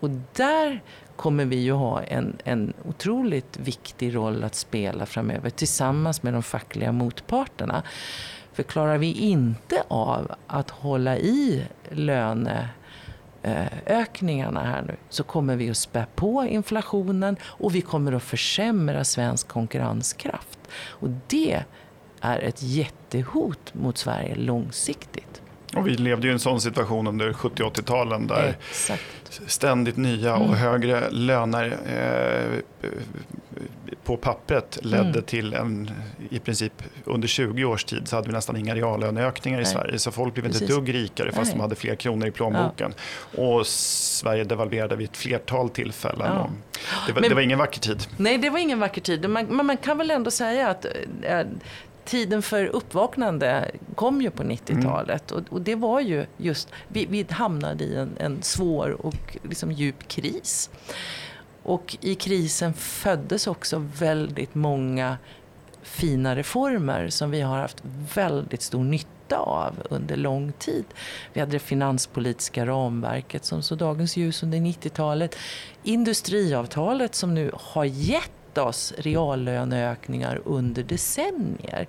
Och 0.04 0.10
där 0.32 0.82
kommer 1.16 1.44
vi 1.44 1.56
ju 1.56 1.72
ha 1.72 2.02
en, 2.02 2.36
en 2.44 2.72
otroligt 2.84 3.56
viktig 3.56 4.14
roll 4.14 4.44
att 4.44 4.54
spela 4.54 5.06
framöver 5.06 5.50
tillsammans 5.50 6.22
med 6.22 6.32
de 6.32 6.42
fackliga 6.42 6.92
motparterna. 6.92 7.82
För 8.52 8.62
klarar 8.62 8.98
vi 8.98 9.12
inte 9.12 9.84
av 9.88 10.34
att 10.46 10.70
hålla 10.70 11.18
i 11.18 11.64
löneökningarna 11.90 14.60
här 14.60 14.82
nu 14.82 14.96
så 15.08 15.24
kommer 15.24 15.56
vi 15.56 15.70
att 15.70 15.76
spä 15.76 16.06
på 16.14 16.44
inflationen 16.44 17.36
och 17.42 17.74
vi 17.74 17.80
kommer 17.80 18.12
att 18.12 18.22
försämra 18.22 19.04
svensk 19.04 19.48
konkurrenskraft. 19.48 20.58
Och 20.74 21.08
det 21.26 21.64
är 22.20 22.38
ett 22.38 22.62
jättehot 22.62 23.74
mot 23.74 23.98
Sverige 23.98 24.34
långsiktigt. 24.34 25.43
Och 25.76 25.88
vi 25.88 25.94
levde 25.94 26.26
ju 26.26 26.30
i 26.30 26.32
en 26.32 26.40
sån 26.40 26.60
situation 26.60 27.06
under 27.06 27.32
70 27.32 27.62
80-talen 27.62 28.26
där 28.26 28.56
Exakt. 28.70 29.02
ständigt 29.46 29.96
nya 29.96 30.36
och 30.36 30.46
mm. 30.46 30.58
högre 30.58 31.10
löner 31.10 31.78
eh, 31.86 32.88
på 34.04 34.16
pappret 34.16 34.78
ledde 34.82 35.08
mm. 35.08 35.22
till 35.22 35.54
en, 35.54 35.90
i 36.30 36.38
princip 36.38 36.72
under 37.04 37.28
20 37.28 37.64
års 37.64 37.84
tid 37.84 38.08
så 38.08 38.16
hade 38.16 38.28
vi 38.28 38.34
nästan 38.34 38.56
inga 38.56 38.74
reallöneökningar 38.74 39.60
i 39.60 39.64
Sverige. 39.64 39.98
Så 39.98 40.10
folk 40.10 40.34
blev 40.34 40.44
Precis. 40.44 40.62
inte 40.62 40.74
ett 40.74 40.78
dugg 40.78 40.94
rikare 40.94 41.32
fast 41.32 41.44
Nej. 41.44 41.54
de 41.54 41.60
hade 41.60 41.74
fler 41.74 41.94
kronor 41.94 42.28
i 42.28 42.30
plånboken. 42.30 42.94
Ja. 43.30 43.42
Och 43.42 43.66
Sverige 43.66 44.44
devalverade 44.44 44.96
vid 44.96 45.08
ett 45.08 45.16
flertal 45.16 45.70
tillfällen. 45.70 46.32
Ja. 46.34 46.50
Det, 47.06 47.12
var, 47.12 47.20
Men, 47.20 47.28
det 47.28 47.34
var 47.34 47.42
ingen 47.42 47.58
vacker 47.58 47.80
tid. 47.80 48.06
Nej, 48.16 48.38
det 48.38 48.50
var 48.50 48.58
ingen 48.58 48.80
vacker 48.80 49.00
tid. 49.00 49.30
Men 49.30 49.56
man, 49.56 49.66
man 49.66 49.76
kan 49.76 49.98
väl 49.98 50.10
ändå 50.10 50.30
säga 50.30 50.68
att 50.68 50.86
äh, 51.22 51.40
tiden 52.04 52.42
för 52.42 52.66
uppvaknande 52.66 53.70
kom 53.94 54.22
ju 54.22 54.30
på 54.30 54.42
90-talet. 54.42 55.30
Mm. 55.30 55.44
Och, 55.44 55.52
och, 55.52 55.60
det 55.60 55.74
var 55.74 56.00
ju 56.00 56.26
just, 56.36 56.68
vi, 56.88 57.06
vi 57.06 57.26
hamnade 57.30 57.84
i 57.84 57.96
en, 57.96 58.16
en 58.20 58.42
svår 58.42 59.06
och 59.06 59.36
liksom 59.42 59.72
djup 59.72 60.08
kris. 60.08 60.70
Och 61.62 61.96
i 62.00 62.14
krisen 62.14 62.74
föddes 62.74 63.46
också 63.46 63.88
väldigt 63.98 64.54
många 64.54 65.18
fina 65.82 66.36
reformer 66.36 67.08
som 67.08 67.30
vi 67.30 67.40
har 67.40 67.58
haft 67.58 67.82
väldigt 68.14 68.62
stor 68.62 68.84
nytta 68.84 69.36
av 69.36 69.74
under 69.90 70.16
lång 70.16 70.52
tid. 70.52 70.84
Vi 71.32 71.40
hade 71.40 71.52
det 71.52 71.58
finanspolitiska 71.58 72.66
ramverket 72.66 73.44
som 73.44 73.62
såg 73.62 73.78
dagens 73.78 74.16
ljus 74.16 74.42
under 74.42 74.58
90-talet. 74.58 75.36
Industriavtalet 75.82 77.14
som 77.14 77.34
nu 77.34 77.50
har 77.54 77.84
gett 77.84 78.30
oss 78.62 78.92
reallöneökningar 78.98 80.40
under 80.44 80.82
decennier. 80.82 81.88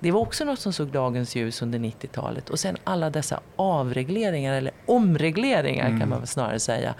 Det 0.00 0.10
var 0.10 0.20
också 0.20 0.44
något 0.44 0.58
som 0.58 0.72
såg 0.72 0.88
dagens 0.88 1.36
ljus 1.36 1.62
under 1.62 1.78
90-talet. 1.78 2.50
Och 2.50 2.60
sen 2.60 2.76
alla 2.84 3.10
dessa 3.10 3.40
avregleringar, 3.56 4.54
eller 4.54 4.72
omregleringar 4.86 5.86
mm. 5.86 6.00
kan 6.00 6.08
man 6.08 6.26
snarare 6.26 6.60
säga, 6.60 6.94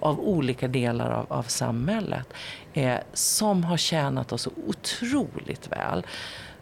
av 0.00 0.20
olika 0.20 0.68
delar 0.68 1.10
av, 1.10 1.26
av 1.28 1.42
samhället. 1.42 2.26
Eh, 2.72 2.98
som 3.12 3.64
har 3.64 3.76
tjänat 3.76 4.32
oss 4.32 4.48
otroligt 4.66 5.72
väl. 5.72 6.06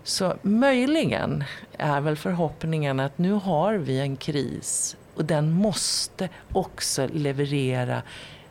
Så 0.02 0.34
möjligen 0.42 1.44
är 1.78 2.00
väl 2.00 2.16
förhoppningen 2.16 3.00
att 3.00 3.18
nu 3.18 3.32
har 3.32 3.74
vi 3.74 4.00
en 4.00 4.16
kris 4.16 4.96
och 5.14 5.24
den 5.24 5.52
måste 5.52 6.28
också 6.52 7.08
leverera 7.12 8.02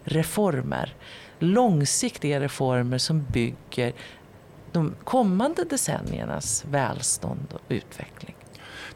reformer 0.04 0.94
långsiktiga 1.40 2.40
reformer 2.40 2.98
som 2.98 3.26
bygger 3.32 3.94
de 4.72 4.96
kommande 5.04 5.64
decenniernas 5.64 6.66
välstånd 6.72 7.48
och 7.54 7.62
utveckling. 7.70 8.37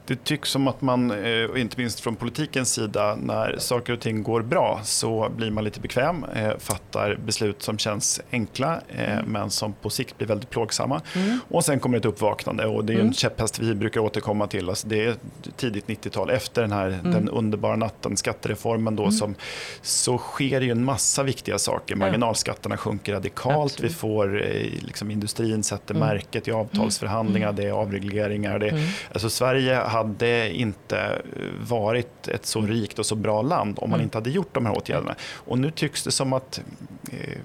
Det 0.06 0.24
tycks 0.24 0.50
som 0.50 0.68
att 0.68 0.82
man, 0.82 1.12
eh, 1.12 1.62
inte 1.62 1.78
minst 1.78 2.00
från 2.00 2.16
politikens 2.16 2.74
sida, 2.74 3.16
när 3.16 3.58
saker 3.58 3.94
och 3.94 4.00
ting 4.00 4.24
går 4.24 4.42
bra 4.42 4.80
så 4.84 5.30
blir 5.38 5.52
man 5.52 5.64
lite 5.64 5.80
bekväm, 5.80 6.26
eh, 6.36 6.58
fattar 6.58 7.18
beslut 7.26 7.64
som 7.64 7.78
känns 7.78 8.22
enkla 8.32 8.82
eh, 8.90 9.14
mm. 9.14 9.26
men 9.26 9.50
som 9.50 9.74
på 9.74 9.90
sikt 9.90 10.18
blir 10.18 10.28
väldigt 10.28 10.50
plågsamma. 10.50 11.02
Mm. 11.16 11.40
Och 11.50 11.66
sen 11.66 11.80
kommer 11.80 11.98
ett 11.98 12.06
uppvaknande 12.06 12.66
och 12.66 12.86
det 12.86 12.94
är 12.94 12.96
en 12.96 13.02
mm. 13.02 13.14
käpphäst 13.14 13.60
vi 13.60 13.76
brukar 13.76 14.02
återkomma 14.02 14.48
till. 14.48 14.70
Alltså 14.70 14.88
det 14.88 15.06
är 15.06 15.16
tidigt 15.56 15.88
90-tal, 15.88 16.30
efter 16.30 16.62
den 16.62 16.72
här 16.72 16.88
mm. 16.88 17.12
den 17.12 17.30
underbara 17.30 17.76
natten, 17.76 18.18
skattereformen 18.18 18.96
då, 18.96 19.04
mm. 19.04 19.12
som, 19.12 19.36
så 19.82 20.18
sker 20.18 20.62
ju 20.62 20.72
en 20.72 20.84
massa 20.84 21.24
viktiga 21.24 21.60
saker. 21.60 21.96
Marginalskatterna 21.96 22.78
sjunker 22.78 23.14
radikalt, 23.14 23.74
Absolut. 23.74 23.92
vi 23.92 23.96
får 23.96 24.46
liksom, 24.86 25.12
industrin 25.12 25.64
sätter 25.64 25.96
mm. 25.96 26.08
märket 26.08 26.48
i 26.48 26.52
avtalsförhandlingar, 26.52 27.54
det 27.54 27.68
är 27.68 27.72
avregleringar. 27.72 28.60
Det, 28.60 28.88
alltså 29.14 29.30
Sverige 29.30 29.91
hade 29.92 30.54
inte 30.54 31.22
varit 31.68 32.28
ett 32.28 32.46
så 32.46 32.62
rikt 32.62 33.00
och 33.00 33.06
så 33.06 33.16
bra 33.16 33.42
land 33.42 33.80
om 33.82 33.90
man 33.90 34.00
mm. 34.00 34.04
inte 34.04 34.18
hade 34.18 34.30
gjort 34.30 34.54
de 34.54 34.66
här 34.66 34.78
åtgärderna. 34.78 35.16
Och 35.34 35.60
nu 35.60 35.72
tycks 35.72 36.04
det 36.04 36.12
som 36.12 36.34
att 36.34 36.62
eh, 37.12 37.38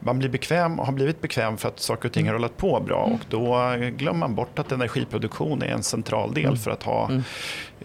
man 0.00 0.18
blir 0.18 0.28
bekväm 0.28 0.80
och 0.80 0.86
har 0.86 0.92
blivit 0.92 1.20
bekväm 1.20 1.56
för 1.56 1.68
att 1.68 1.80
saker 1.80 2.08
och 2.08 2.12
ting 2.12 2.26
har 2.26 2.34
rullat 2.34 2.56
på 2.56 2.80
bra 2.80 3.04
mm. 3.06 3.14
och 3.14 3.26
då 3.28 3.74
glömmer 3.96 4.18
man 4.18 4.34
bort 4.34 4.58
att 4.58 4.72
energiproduktion 4.72 5.62
är 5.62 5.66
en 5.66 5.82
central 5.82 6.34
del 6.34 6.44
mm. 6.44 6.56
för 6.56 6.70
att 6.70 6.82
ha, 6.82 7.08
mm. 7.08 7.22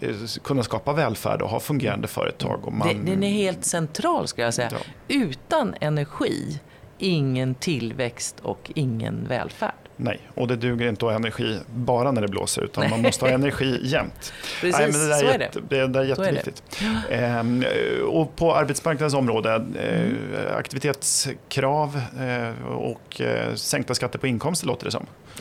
Eh, 0.00 0.14
kunna 0.42 0.62
skapa 0.62 0.92
välfärd 0.92 1.42
och 1.42 1.48
ha 1.48 1.60
fungerande 1.60 2.08
företag. 2.08 2.66
Och 2.66 2.72
man, 2.72 3.04
den 3.04 3.22
är 3.22 3.30
helt 3.30 3.64
central 3.64 4.26
ska 4.26 4.42
jag 4.42 4.54
säga. 4.54 4.70
Ja. 4.72 4.78
Utan 5.08 5.74
energi, 5.80 6.60
ingen 6.98 7.54
tillväxt 7.54 8.40
och 8.40 8.70
ingen 8.74 9.26
välfärd. 9.28 9.85
Nej, 9.96 10.20
och 10.34 10.48
det 10.48 10.56
duger 10.56 10.88
inte 10.88 11.06
att 11.06 11.12
ha 11.12 11.16
energi 11.16 11.58
bara 11.74 12.10
när 12.10 12.22
det 12.22 12.28
blåser 12.28 12.62
utan 12.62 12.90
man 12.90 13.02
måste 13.02 13.24
ha 13.24 13.32
energi 13.32 13.80
jämt. 13.82 14.32
Precis, 14.60 14.78
Nej, 14.78 14.92
men 14.92 15.00
det 15.00 15.08
där 15.08 15.18
så 15.18 15.26
är, 15.26 15.38
jätte, 15.38 15.60
det. 15.68 15.80
det 15.80 15.86
där 15.86 16.00
är 16.00 16.04
jätteviktigt. 16.04 16.62
Är 17.10 17.38
ehm, 17.38 17.64
och 18.06 18.36
på 18.36 18.54
arbetsmarknadens 18.54 19.14
område, 19.14 19.54
mm. 19.54 20.16
aktivitetskrav 20.58 22.00
eh, 22.20 22.66
och 22.66 23.20
eh, 23.20 23.54
sänkta 23.54 23.94
skatter 23.94 24.18
på 24.18 24.26
inkomster 24.26 24.66
låter 24.66 24.84
det 24.84 24.90
som. 24.90 25.06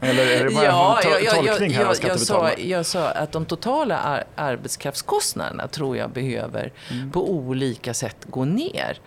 Eller 0.00 0.26
är 0.26 0.44
det 0.44 0.54
bara 0.54 0.64
ja, 0.64 1.00
en 1.00 1.26
to 1.26 1.36
tolkning 1.36 1.70
här 1.70 1.82
jag, 1.82 1.96
jag, 2.02 2.20
sa, 2.20 2.52
jag 2.52 2.86
sa 2.86 3.08
att 3.08 3.32
de 3.32 3.44
totala 3.44 3.98
ar 3.98 4.24
arbetskraftskostnaderna 4.34 5.68
tror 5.68 5.96
jag 5.96 6.10
behöver 6.10 6.72
mm. 6.90 7.10
på 7.10 7.30
olika 7.30 7.94
sätt 7.94 8.16
gå 8.26 8.44
ner. 8.44 8.98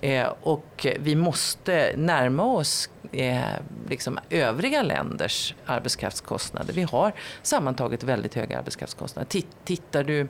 Eh, 0.00 0.32
och 0.42 0.86
vi 0.98 1.16
måste 1.16 1.94
närma 1.96 2.44
oss 2.44 2.90
eh, 3.12 3.40
liksom 3.88 4.18
övriga 4.30 4.82
länders 4.82 5.54
arbetskraftskostnader. 5.66 6.74
Vi 6.74 6.82
har 6.82 7.12
sammantaget 7.42 8.02
väldigt 8.02 8.34
höga 8.34 8.58
arbetskraftskostnader. 8.58 9.42
Tittar 9.64 10.04
du 10.04 10.28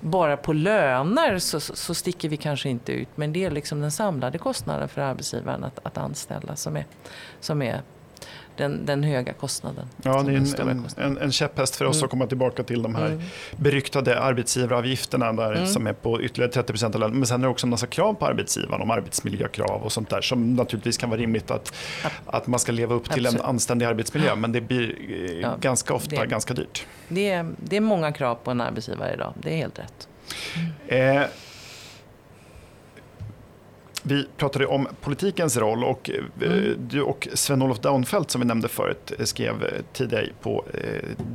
bara 0.00 0.36
på 0.36 0.52
löner 0.52 1.38
så, 1.38 1.60
så 1.60 1.94
sticker 1.94 2.28
vi 2.28 2.36
kanske 2.36 2.68
inte 2.68 2.92
ut. 2.92 3.08
Men 3.14 3.32
det 3.32 3.44
är 3.44 3.50
liksom 3.50 3.80
den 3.80 3.90
samlade 3.90 4.38
kostnaden 4.38 4.88
för 4.88 5.00
arbetsgivaren 5.00 5.64
att, 5.64 5.78
att 5.82 5.98
anställa 5.98 6.56
som 6.56 6.76
är, 6.76 6.86
som 7.40 7.62
är 7.62 7.82
den, 8.58 8.86
den 8.86 9.04
höga 9.04 9.32
kostnaden. 9.32 9.86
Ja, 10.02 10.22
det 10.22 10.32
är 10.32 10.36
en, 10.36 10.68
en, 10.68 10.86
en, 10.96 11.18
en 11.18 11.32
käpphäst 11.32 11.76
för 11.76 11.84
oss 11.84 11.96
mm. 11.96 12.04
att 12.04 12.10
komma 12.10 12.26
tillbaka 12.26 12.62
till 12.62 12.82
de 12.82 12.94
här 12.94 13.06
mm. 13.06 13.20
beryktade 13.56 14.20
arbetsgivaravgifterna 14.20 15.32
där, 15.32 15.52
mm. 15.52 15.66
som 15.66 15.86
är 15.86 15.92
på 15.92 16.22
ytterligare 16.22 16.52
30 16.52 16.72
procent 16.72 16.94
av 16.94 17.00
lönen. 17.00 17.16
Men 17.16 17.26
sen 17.26 17.40
är 17.40 17.44
det 17.44 17.50
också 17.50 17.66
en 17.66 17.70
massa 17.70 17.86
krav 17.86 18.14
på 18.14 18.26
arbetsgivaren 18.26 18.82
om 18.82 18.90
arbetsmiljökrav 18.90 19.82
och 19.82 19.92
sånt 19.92 20.10
där 20.10 20.20
som 20.20 20.54
naturligtvis 20.54 20.96
kan 20.96 21.10
vara 21.10 21.20
rimligt 21.20 21.50
att, 21.50 21.74
att 22.26 22.46
man 22.46 22.60
ska 22.60 22.72
leva 22.72 22.94
upp 22.94 23.10
till 23.10 23.26
Absolut. 23.26 23.44
en 23.44 23.50
anständig 23.50 23.86
arbetsmiljö. 23.86 24.34
Men 24.34 24.52
det 24.52 24.60
blir 24.60 24.96
eh, 25.08 25.40
ja, 25.40 25.56
ganska 25.60 25.94
ofta 25.94 26.20
det, 26.20 26.26
ganska 26.26 26.54
dyrt. 26.54 26.86
Det 27.08 27.30
är, 27.30 27.50
det 27.56 27.76
är 27.76 27.80
många 27.80 28.12
krav 28.12 28.34
på 28.34 28.50
en 28.50 28.60
arbetsgivare 28.60 29.14
idag, 29.14 29.32
det 29.42 29.52
är 29.52 29.56
helt 29.56 29.78
rätt. 29.78 30.08
Eh, 30.86 31.22
vi 34.08 34.26
pratade 34.36 34.66
om 34.66 34.88
politikens 35.00 35.56
roll 35.56 35.84
och 35.84 36.10
eh, 36.10 36.48
mm. 36.48 36.88
du 36.88 37.02
och 37.02 37.28
Sven-Olof 37.34 37.78
Daunfeldt 37.78 38.30
som 38.30 38.40
vi 38.40 38.46
nämnde 38.46 38.68
förut 38.68 39.12
eh, 39.18 39.24
skrev 39.24 39.64
eh, 39.64 39.70
tidigare 39.92 40.28
på 40.42 40.64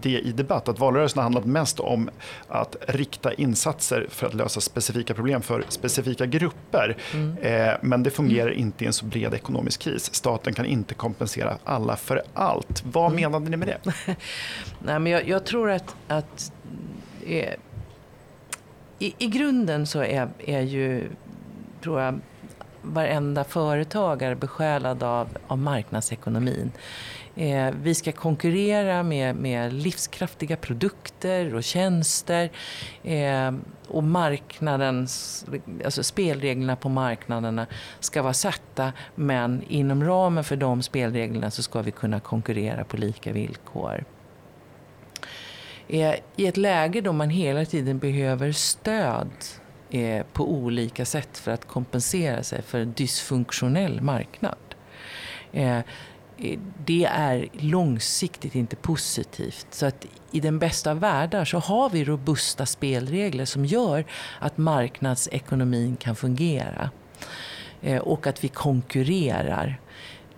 DI 0.01 0.31
Debatt 0.31 0.69
att 0.69 0.79
valrörelsen 0.79 1.17
har 1.17 1.23
handlat 1.23 1.45
mest 1.45 1.79
om 1.79 2.09
att 2.47 2.75
rikta 2.87 3.33
insatser 3.33 4.07
för 4.09 4.27
att 4.27 4.33
lösa 4.33 4.61
specifika 4.61 5.13
problem 5.13 5.41
för 5.41 5.63
specifika 5.69 6.25
grupper. 6.25 6.97
Mm. 7.13 7.77
Men 7.81 8.03
det 8.03 8.11
fungerar 8.11 8.47
mm. 8.47 8.59
inte 8.59 8.83
i 8.83 8.87
en 8.87 8.93
så 8.93 9.05
bred 9.05 9.33
ekonomisk 9.33 9.81
kris. 9.81 10.13
Staten 10.13 10.53
kan 10.53 10.65
inte 10.65 10.93
kompensera 10.93 11.57
alla 11.63 11.95
för 11.95 12.21
allt. 12.33 12.83
Vad 12.85 13.11
mm. 13.11 13.21
menade 13.21 13.49
ni 13.49 13.57
med 13.57 13.67
det? 13.67 13.93
Nej, 14.79 14.99
men 14.99 15.11
jag, 15.11 15.27
jag 15.27 15.45
tror 15.45 15.71
att, 15.71 15.95
att 16.07 16.51
eh, 17.25 17.53
i, 18.99 19.15
i 19.17 19.27
grunden 19.27 19.87
så 19.87 20.03
är, 20.03 20.29
är 20.39 20.61
ju, 20.61 21.09
tror 21.81 22.01
jag, 22.01 22.19
varenda 22.83 23.43
företagare 23.43 24.35
besjälad 24.35 25.03
av, 25.03 25.27
av 25.47 25.57
marknadsekonomin. 25.57 26.71
Eh, 27.35 27.73
vi 27.81 27.95
ska 27.95 28.11
konkurrera 28.11 29.03
med, 29.03 29.35
med 29.35 29.73
livskraftiga 29.73 30.57
produkter 30.57 31.55
och 31.55 31.63
tjänster. 31.63 32.49
Eh, 33.03 33.51
och 33.87 34.03
marknadens, 34.03 35.45
alltså 35.85 36.03
spelreglerna 36.03 36.75
på 36.75 36.89
marknaderna 36.89 37.67
ska 37.99 38.21
vara 38.21 38.33
satta 38.33 38.93
men 39.15 39.63
inom 39.67 40.03
ramen 40.03 40.43
för 40.43 40.55
de 40.55 40.81
spelreglerna 40.81 41.51
så 41.51 41.63
ska 41.63 41.81
vi 41.81 41.91
kunna 41.91 42.19
konkurrera 42.19 42.83
på 42.83 42.97
lika 42.97 43.31
villkor. 43.31 44.05
Eh, 45.87 46.15
I 46.35 46.47
ett 46.47 46.57
läge 46.57 47.01
då 47.01 47.13
man 47.13 47.29
hela 47.29 47.65
tiden 47.65 47.99
behöver 47.99 48.51
stöd 48.51 49.31
eh, 49.93 50.25
på 50.33 50.51
olika 50.51 51.05
sätt 51.05 51.37
för 51.37 51.51
att 51.51 51.67
kompensera 51.67 52.43
sig 52.43 52.61
för 52.61 52.79
en 52.79 52.93
dysfunktionell 52.93 54.01
marknad. 54.01 54.57
Eh, 55.51 55.79
det 56.85 57.05
är 57.05 57.47
långsiktigt 57.51 58.55
inte 58.55 58.75
positivt. 58.75 59.67
Så 59.69 59.85
att 59.85 60.05
i 60.31 60.39
den 60.39 60.59
bästa 60.59 60.91
av 60.91 60.99
världar 60.99 61.45
så 61.45 61.59
har 61.59 61.89
vi 61.89 62.03
robusta 62.03 62.65
spelregler 62.65 63.45
som 63.45 63.65
gör 63.65 64.05
att 64.39 64.57
marknadsekonomin 64.57 65.95
kan 65.95 66.15
fungera. 66.15 66.89
Eh, 67.81 68.01
och 68.01 68.27
att 68.27 68.43
vi 68.43 68.47
konkurrerar. 68.47 69.79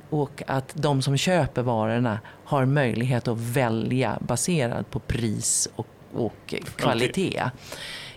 Och 0.09 0.43
att 0.47 0.71
de 0.73 1.01
som 1.01 1.17
köper 1.17 1.61
varorna 1.61 2.19
har 2.45 2.65
möjlighet 2.65 3.27
att 3.27 3.37
välja 3.37 4.17
baserat 4.21 4.91
på 4.91 4.99
pris 4.99 5.69
och, 5.75 5.87
och 6.13 6.55
kvalitet. 6.75 7.43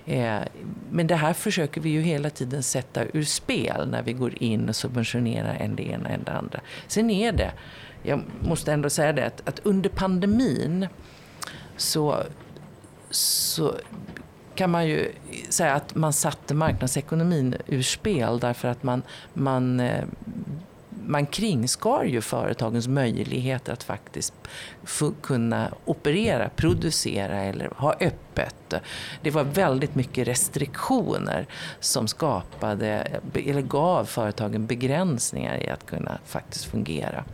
Eh, 0.09 0.43
men 0.91 1.07
det 1.07 1.17
här 1.17 1.33
försöker 1.33 1.81
vi 1.81 1.91
ju 1.91 2.01
hela 2.01 2.31
tiden 2.31 2.63
sätta 2.63 3.05
ur 3.13 3.25
spel 3.25 3.89
när 3.91 4.03
vi 4.03 4.13
går 4.13 4.43
in 4.43 4.69
och 4.69 4.77
subventionerar 4.77 5.55
en 5.55 5.77
det 5.77 5.83
ena 5.83 6.09
än 6.09 6.25
det 6.25 6.33
andra. 6.33 6.61
Sen 6.87 7.11
är 7.11 7.33
det, 7.33 7.53
jag 8.03 8.23
måste 8.41 8.73
ändå 8.73 8.91
säga 8.91 9.13
det, 9.13 9.27
att, 9.27 9.49
att 9.49 9.59
under 9.59 9.91
pandemin 9.91 10.89
så, 11.77 12.23
så 13.11 13.75
kan 14.55 14.71
man 14.71 14.87
ju 14.87 15.13
säga 15.49 15.75
att 15.75 15.95
man 15.95 16.13
satte 16.13 16.55
marknadsekonomin 16.55 17.55
ur 17.67 17.83
spel 17.83 18.39
därför 18.39 18.69
att 18.69 18.83
man, 18.83 19.03
man 19.35 19.81
eh, 19.81 20.05
man 21.09 21.27
kringskar 21.27 22.05
ju 22.05 22.21
företagens 22.21 22.89
möjligheter 22.89 23.73
att 23.73 23.83
faktiskt 23.83 24.35
kunna 25.23 25.69
operera, 25.85 26.49
producera 26.49 27.43
eller 27.43 27.71
ha 27.77 27.95
öppet. 28.01 28.75
Det 29.23 29.31
var 29.31 29.45
väldigt 29.45 29.95
mycket 29.95 30.29
restriktioner 30.29 31.47
som 31.81 32.09
skapade, 32.09 33.21
eller 33.35 33.63
gav 33.63 34.05
företagen 34.05 34.67
begränsningar 34.67 35.63
i 35.63 35.69
att 35.69 35.87
kunna 35.87 36.19
faktiskt 36.25 36.65
fungera. 36.65 37.25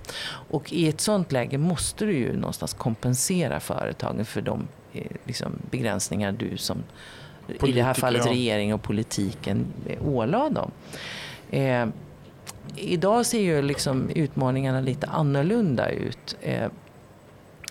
Och 0.50 0.72
i 0.72 0.88
ett 0.88 1.00
sådant 1.00 1.32
läge 1.32 1.58
måste 1.58 2.04
du 2.04 2.12
ju 2.12 2.36
någonstans 2.36 2.74
kompensera 2.74 3.60
företagen 3.60 4.24
för 4.24 4.40
de 4.40 4.68
eh, 4.92 5.02
liksom, 5.24 5.52
begränsningar 5.70 6.32
du 6.32 6.56
som 6.56 6.78
Politiker, 7.46 7.68
i 7.68 7.72
det 7.72 7.82
här 7.82 7.94
fallet 7.94 8.26
regeringen 8.26 8.74
och 8.74 8.82
politiken 8.82 9.66
ålade 10.04 10.54
dem. 10.54 10.70
Eh, 11.50 11.86
idag 12.76 13.26
ser 13.26 13.40
ju 13.40 13.62
liksom 13.62 14.10
utmaningarna 14.10 14.80
lite 14.80 15.06
annorlunda 15.06 15.90
ut. 15.90 16.36
Eh, 16.40 16.68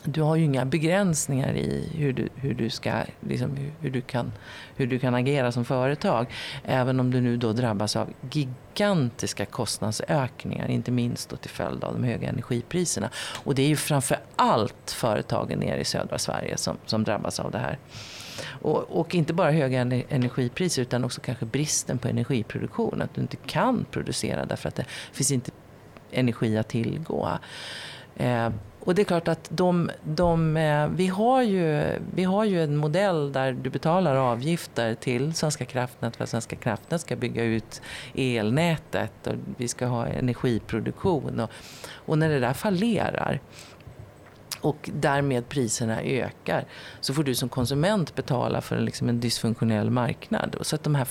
du 0.06 0.22
har 0.22 0.36
ju 0.36 0.44
inga 0.44 0.66
begränsningar 0.66 1.54
i 1.54 1.90
hur 1.96 2.14
du, 2.14 2.30
hur 2.36 2.54
du, 2.54 2.70
ska, 2.70 2.94
liksom, 3.20 3.58
hur, 3.80 3.90
du 3.90 4.02
kan, 4.02 4.32
hur 4.76 4.88
du 4.88 5.00
kan 5.00 5.16
agera 5.16 5.52
som 5.52 5.66
företag. 5.66 6.28
Även 6.64 7.00
om 7.00 7.12
du 7.12 7.22
nu 7.22 7.38
då 7.38 7.54
drabbas 7.54 7.96
av 7.96 8.14
gigantiska 8.32 9.46
kostnadsökningar, 9.46 10.68
inte 10.68 10.92
minst 10.92 11.30
då 11.30 11.36
till 11.36 11.50
följd 11.50 11.84
av 11.84 11.94
de 11.94 12.04
höga 12.04 12.30
energipriserna. 12.30 13.10
Och 13.44 13.56
det 13.56 13.62
är 13.62 13.68
ju 13.68 13.76
framför 13.76 14.18
allt 14.36 14.92
företagen 14.92 15.60
nere 15.60 15.80
i 15.80 15.86
södra 15.86 16.18
Sverige 16.18 16.58
som, 16.58 16.78
som 16.86 17.04
drabbas 17.04 17.40
av 17.40 17.52
det 17.52 17.60
här. 17.60 17.78
Och, 18.62 19.00
och, 19.00 19.16
inte 19.16 19.34
bara 19.34 19.52
höga 19.52 19.82
energipriser 20.10 20.82
utan 20.82 21.04
också 21.04 21.22
kanske 21.22 21.46
bristen 21.46 21.98
på 21.98 22.08
energiproduktion. 22.08 23.02
Att 23.02 23.16
du 23.16 23.22
inte 23.22 23.38
kan 23.38 23.86
producera 23.92 24.46
därför 24.46 24.70
att 24.70 24.76
det 24.76 24.86
finns 25.12 25.32
inte 25.32 25.52
energi 26.12 26.58
att 26.58 26.68
tillgå. 26.68 27.30
Eh, 28.16 28.50
och 28.86 28.96
det 28.96 29.02
är 29.02 29.04
klart 29.04 29.28
att 29.28 29.48
de, 29.52 29.92
de, 30.04 30.58
eh, 30.58 30.88
vi, 30.88 31.08
har 31.08 31.42
ju, 31.42 31.84
vi 32.16 32.24
har 32.24 32.44
ju 32.44 32.64
en 32.64 32.78
modell 32.78 33.32
där 33.32 33.52
du 33.52 33.70
betalar 33.70 34.16
avgifter 34.16 34.96
till 34.96 35.34
Svenska 35.34 35.66
kraftnät 35.66 36.16
för 36.16 36.24
att 36.24 36.30
Svenska 36.30 36.56
kraftnät 36.56 37.02
ska 37.02 37.16
bygga 37.16 37.44
ut 37.44 37.82
elnätet 38.16 39.28
och 39.28 39.36
vi 39.58 39.68
ska 39.68 39.86
ha 39.86 40.08
energiproduktion. 40.08 41.40
Och, 41.40 41.50
och 41.94 42.18
när 42.18 42.30
det 42.30 42.40
där 42.40 42.54
fallerar 42.54 43.40
och 44.64 44.90
därmed 44.94 45.50
priserna 45.50 46.02
ökar 46.02 46.66
så 47.02 47.14
får 47.14 47.24
du 47.24 47.36
som 47.36 47.50
konsument 47.50 48.16
betala 48.16 48.62
för 48.62 48.80
liksom 48.80 49.10
en 49.10 49.20
dysfunktionell 49.20 49.90
marknad. 49.90 50.56
Så 50.62 50.76
att 50.76 50.84
de 50.84 50.96
här 50.96 51.08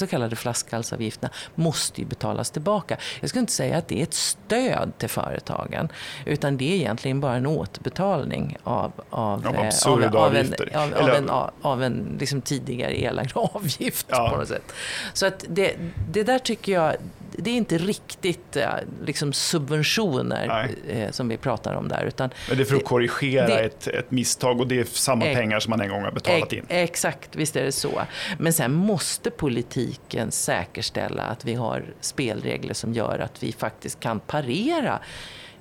så 0.00 0.06
kallade 0.06 0.36
flaskhalsavgifterna 0.36 1.32
måste 1.54 2.00
ju 2.00 2.06
betalas 2.06 2.50
tillbaka. 2.50 2.96
Jag 3.20 3.28
skulle 3.28 3.40
inte 3.40 3.52
säga 3.52 3.76
att 3.76 3.88
det 3.88 3.98
är 3.98 4.02
ett 4.02 4.14
stöd 4.14 4.92
till 4.98 5.08
företagen 5.08 5.88
utan 6.26 6.56
det 6.56 6.72
är 6.72 6.76
egentligen 6.76 7.20
bara 7.20 7.34
en 7.34 7.46
återbetalning 7.46 8.56
av, 8.64 8.92
av, 9.10 9.46
av, 9.46 9.54
eh, 9.56 9.70
av, 9.86 10.16
av 10.16 10.36
en, 10.36 10.54
av, 10.74 10.92
av 10.94 11.10
en, 11.10 11.30
av 11.62 11.82
en 11.82 12.16
liksom 12.20 12.40
tidigare 12.40 13.02
erlagd 13.02 13.32
avgift. 13.34 14.06
Ja. 14.08 14.28
på 14.30 14.36
något 14.36 14.48
sätt. 14.48 14.72
Så 15.12 15.26
att 15.26 15.44
det, 15.48 15.76
det 16.10 16.22
där 16.22 16.38
tycker 16.38 16.72
jag 16.72 16.96
det 17.32 17.50
är 17.50 17.54
inte 17.54 17.78
riktigt 17.78 18.56
eh, 18.56 18.68
liksom 19.04 19.32
subventioner 19.32 20.70
eh, 20.88 21.10
som 21.10 21.28
vi 21.28 21.36
pratar 21.36 21.74
om 21.74 21.88
där. 21.88 22.04
Utan 22.04 22.30
Men 22.48 22.56
det 22.56 22.62
är 22.62 22.64
för 22.64 22.76
att 22.76 22.84
korrigera 22.84 23.46
det, 23.46 23.58
ett, 23.58 23.86
ett 23.86 24.10
misstag 24.10 24.60
och 24.60 24.66
det 24.66 24.80
är 24.80 24.84
samma 24.84 25.26
eh, 25.26 25.36
pengar 25.36 25.60
som 25.60 25.70
man 25.70 25.80
en 25.80 25.88
gång 25.88 26.02
har 26.02 26.12
betalat 26.12 26.52
in. 26.52 26.66
Exakt, 26.68 27.36
visst 27.36 27.56
är 27.56 27.64
det 27.64 27.72
så. 27.72 28.02
Men 28.38 28.52
sen 28.52 28.72
måste 28.72 29.30
politiken 29.30 29.89
säkerställa 30.30 31.22
att 31.22 31.44
vi 31.44 31.54
har 31.54 31.94
spelregler 32.00 32.74
som 32.74 32.94
gör 32.94 33.18
att 33.18 33.42
vi 33.42 33.52
faktiskt 33.52 34.00
kan 34.00 34.20
parera 34.20 35.00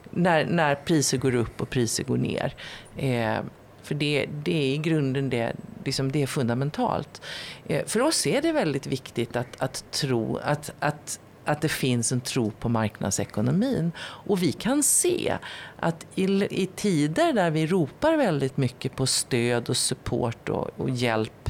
när, 0.10 0.46
när 0.46 0.76
priser 0.76 1.18
går 1.18 1.36
upp 1.36 1.62
och 1.62 1.70
priser 1.70 2.04
går 2.04 2.18
ner. 2.18 2.56
Eh, 2.98 3.40
för 3.84 3.96
det, 3.96 4.26
det 4.44 4.58
är 4.58 4.74
i 4.74 4.78
grunden 4.78 5.30
det, 5.30 5.54
liksom 5.86 6.12
det 6.12 6.24
är 6.24 6.28
fundamentalt. 6.28 7.22
Eh, 7.66 7.86
för 7.86 8.02
oss 8.02 8.28
är 8.28 8.42
det 8.42 8.52
väldigt 8.52 8.88
viktigt 8.88 9.36
att, 9.36 9.62
att 9.62 9.92
tro 9.92 10.38
att, 10.38 10.72
att 10.80 11.20
att 11.46 11.62
det 11.62 11.70
finns 11.70 12.12
en 12.12 12.22
tro 12.22 12.52
på 12.52 12.70
marknadsekonomin. 12.70 13.92
Och 14.00 14.44
vi 14.44 14.52
kan 14.52 14.84
se 14.84 15.38
att 15.80 16.06
i, 16.16 16.24
i 16.64 16.70
tider 16.76 17.34
där 17.34 17.52
vi 17.52 17.68
ropar 17.68 18.18
väldigt 18.18 18.58
mycket 18.58 18.96
på 18.96 19.06
stöd 19.06 19.70
och 19.70 19.78
support 19.78 20.50
och, 20.50 20.70
och 20.78 20.90
hjälp 20.90 21.50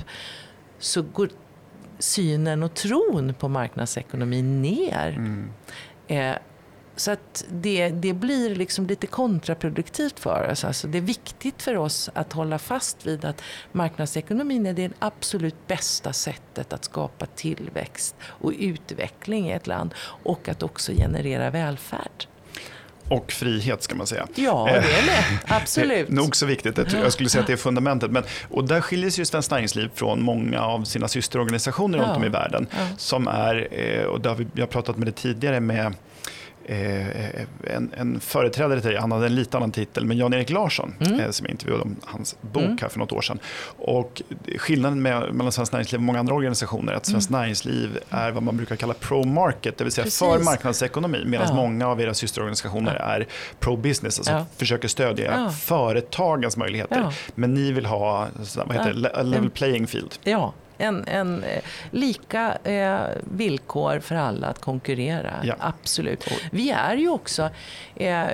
så 0.79 1.01
går 1.01 1.29
synen 1.99 2.63
och 2.63 2.73
tron 2.73 3.33
på 3.33 3.47
marknadsekonomin 3.47 4.61
ner. 4.61 5.13
Mm. 5.17 5.49
Eh, 6.07 6.35
så 6.95 7.11
att 7.11 7.45
det, 7.49 7.89
det 7.89 8.13
blir 8.13 8.55
liksom 8.55 8.87
lite 8.87 9.07
kontraproduktivt 9.07 10.19
för 10.19 10.49
oss. 10.51 10.63
Alltså 10.63 10.87
det 10.87 10.97
är 10.97 11.01
viktigt 11.01 11.61
för 11.61 11.77
oss 11.77 12.09
att 12.13 12.33
hålla 12.33 12.59
fast 12.59 13.05
vid 13.05 13.25
att 13.25 13.41
marknadsekonomin 13.71 14.65
är 14.65 14.73
det 14.73 14.91
absolut 14.99 15.67
bästa 15.67 16.13
sättet 16.13 16.73
att 16.73 16.83
skapa 16.83 17.25
tillväxt 17.25 18.15
och 18.21 18.53
utveckling 18.59 19.49
i 19.49 19.51
ett 19.51 19.67
land 19.67 19.93
och 20.23 20.49
att 20.49 20.63
också 20.63 20.91
generera 20.91 21.49
välfärd. 21.49 22.27
Och 23.09 23.31
frihet 23.31 23.83
ska 23.83 23.95
man 23.95 24.07
säga. 24.07 24.27
Ja, 24.35 24.69
det 24.71 24.77
är 24.77 24.81
det. 24.81 25.23
Absolut. 25.55 26.09
Nog 26.09 26.35
så 26.35 26.45
viktigt. 26.45 26.77
Jag 26.93 27.13
skulle 27.13 27.29
säga 27.29 27.41
att 27.41 27.47
det 27.47 27.53
är 27.53 27.57
fundamentet. 27.57 28.11
Men, 28.11 28.23
och 28.49 28.67
där 28.67 28.81
skiljer 28.81 29.09
sig 29.09 29.21
ju 29.21 29.25
Svenskt 29.25 29.51
Näringsliv 29.51 29.89
från 29.95 30.21
många 30.21 30.61
av 30.61 30.83
sina 30.83 31.07
systerorganisationer 31.07 31.97
ja. 31.97 32.03
runt 32.03 32.17
om 32.17 32.23
i 32.23 32.29
världen. 32.29 32.67
Ja. 32.71 32.77
Som 32.97 33.27
är, 33.27 33.67
eh, 33.71 34.03
och 34.03 34.21
där 34.21 34.35
vi, 34.53 34.61
har 34.61 34.67
pratat 34.67 34.97
med 34.97 35.07
det 35.07 35.11
tidigare, 35.11 35.59
med 35.59 35.85
Eh, 35.85 35.91
en, 36.69 37.91
en, 37.97 38.19
företrädare 38.19 38.81
till 38.81 38.89
dig, 38.89 38.99
han 38.99 39.11
hade 39.11 39.25
en 39.25 39.35
lite 39.35 39.57
annan 39.57 39.71
titel, 39.71 40.05
men 40.05 40.17
Jan-Erik 40.17 40.49
Larsson 40.49 40.93
mm. 40.99 41.19
Eh, 41.19 41.29
som 41.31 41.45
jag 41.45 41.51
intervjuade 41.51 41.83
om 41.83 41.95
hans 42.05 42.35
bok 42.41 42.63
mm. 42.63 42.77
här 42.81 42.89
för 42.89 42.99
något 42.99 43.11
år 43.11 43.21
sedan. 43.21 43.39
Och 43.77 44.21
skillnaden 44.57 45.01
med, 45.01 45.33
mellan 45.33 45.51
Svenskt 45.51 45.73
Näringsliv 45.73 45.99
och 45.99 46.03
många 46.03 46.19
andra 46.19 46.33
organisationer 46.33 46.93
är 46.93 46.97
att 46.97 47.05
Svenskt 47.05 47.29
mm. 47.29 47.41
Näringsliv 47.41 47.99
är 48.09 48.31
vad 48.31 48.43
man 48.43 48.57
brukar 48.57 48.75
kalla 48.75 48.93
pro-market, 48.93 49.77
det 49.77 49.83
vill 49.83 49.93
säga 49.93 50.03
Precis. 50.03 50.19
för 50.19 50.39
marknadsekonomi, 50.39 51.23
medan 51.25 51.47
ja. 51.47 51.55
många 51.55 51.87
av 51.87 52.01
era 52.01 52.13
systerorganisationer 52.13 52.95
ja. 52.99 53.05
är 53.05 53.27
pro-business, 53.59 54.19
alltså 54.19 54.31
ja. 54.31 54.45
försöker 54.57 54.87
stödja 54.87 55.31
ja. 55.31 55.49
företagens 55.49 56.57
möjligheter. 56.57 57.13
Men 57.35 57.53
ni 57.53 57.71
vill 57.71 57.85
ha 57.85 58.27
vad 58.55 58.75
heter 58.75 59.23
level 59.23 59.49
playing 59.49 59.87
field. 59.87 60.15
Ja, 60.23 60.53
en, 60.79 61.03
en 61.07 61.43
eh, 61.43 61.61
lika 61.91 62.57
eh, 62.63 62.99
villkor 63.31 63.99
för 63.99 64.15
alla 64.15 64.47
att 64.47 64.61
konkurrera. 64.61 65.33
Ja. 65.43 65.55
Absolut. 65.59 66.27
Vi 66.51 66.71
är 66.71 66.95
ju 66.95 67.09
också, 67.09 67.43
eh, 67.95 68.27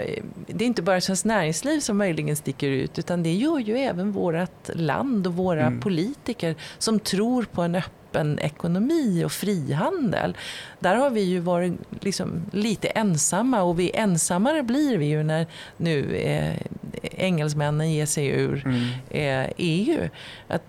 det 0.47 0.63
är 0.63 0.67
inte 0.67 0.81
bara 0.81 1.01
Svenskt 1.01 1.25
Näringsliv 1.25 1.79
som 1.79 1.97
möjligen 1.97 2.36
sticker 2.36 2.67
ut, 2.67 2.99
utan 2.99 3.23
det 3.23 3.34
gör 3.34 3.60
ju 3.60 3.77
även 3.77 4.12
vårt 4.12 4.69
land 4.75 5.27
och 5.27 5.34
våra 5.34 5.65
mm. 5.65 5.79
politiker 5.79 6.55
som 6.77 6.99
tror 6.99 7.43
på 7.43 7.62
en 7.62 7.75
öppen 7.75 8.39
ekonomi 8.39 9.23
och 9.25 9.31
frihandel. 9.31 10.38
Där 10.79 10.95
har 10.95 11.10
vi 11.10 11.21
ju 11.21 11.39
varit 11.39 11.73
liksom 12.01 12.45
lite 12.51 12.88
ensamma 12.88 13.63
och 13.63 13.79
vi 13.79 13.91
ensammare 13.93 14.63
blir 14.63 14.97
vi 14.97 15.05
ju 15.05 15.23
när 15.23 15.47
nu 15.77 16.15
eh, 16.15 16.55
engelsmännen 17.01 17.91
ger 17.91 18.05
sig 18.05 18.27
ur 18.27 18.63
mm. 18.65 18.88
eh, 19.10 19.51
EU. 19.58 20.10
Att 20.47 20.63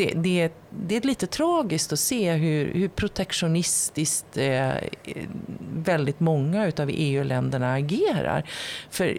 det, 0.00 0.12
det, 0.14 0.52
det 0.70 0.96
är 0.96 1.00
lite 1.00 1.26
tragiskt 1.26 1.92
att 1.92 1.98
se 1.98 2.32
hur, 2.32 2.74
hur 2.74 2.88
protektionistiskt 2.88 4.36
eh, 4.36 4.72
väldigt 5.74 6.20
många 6.20 6.72
av 6.78 6.90
EU-länderna 6.92 7.74
agerar. 7.74 8.50
För 8.90 9.18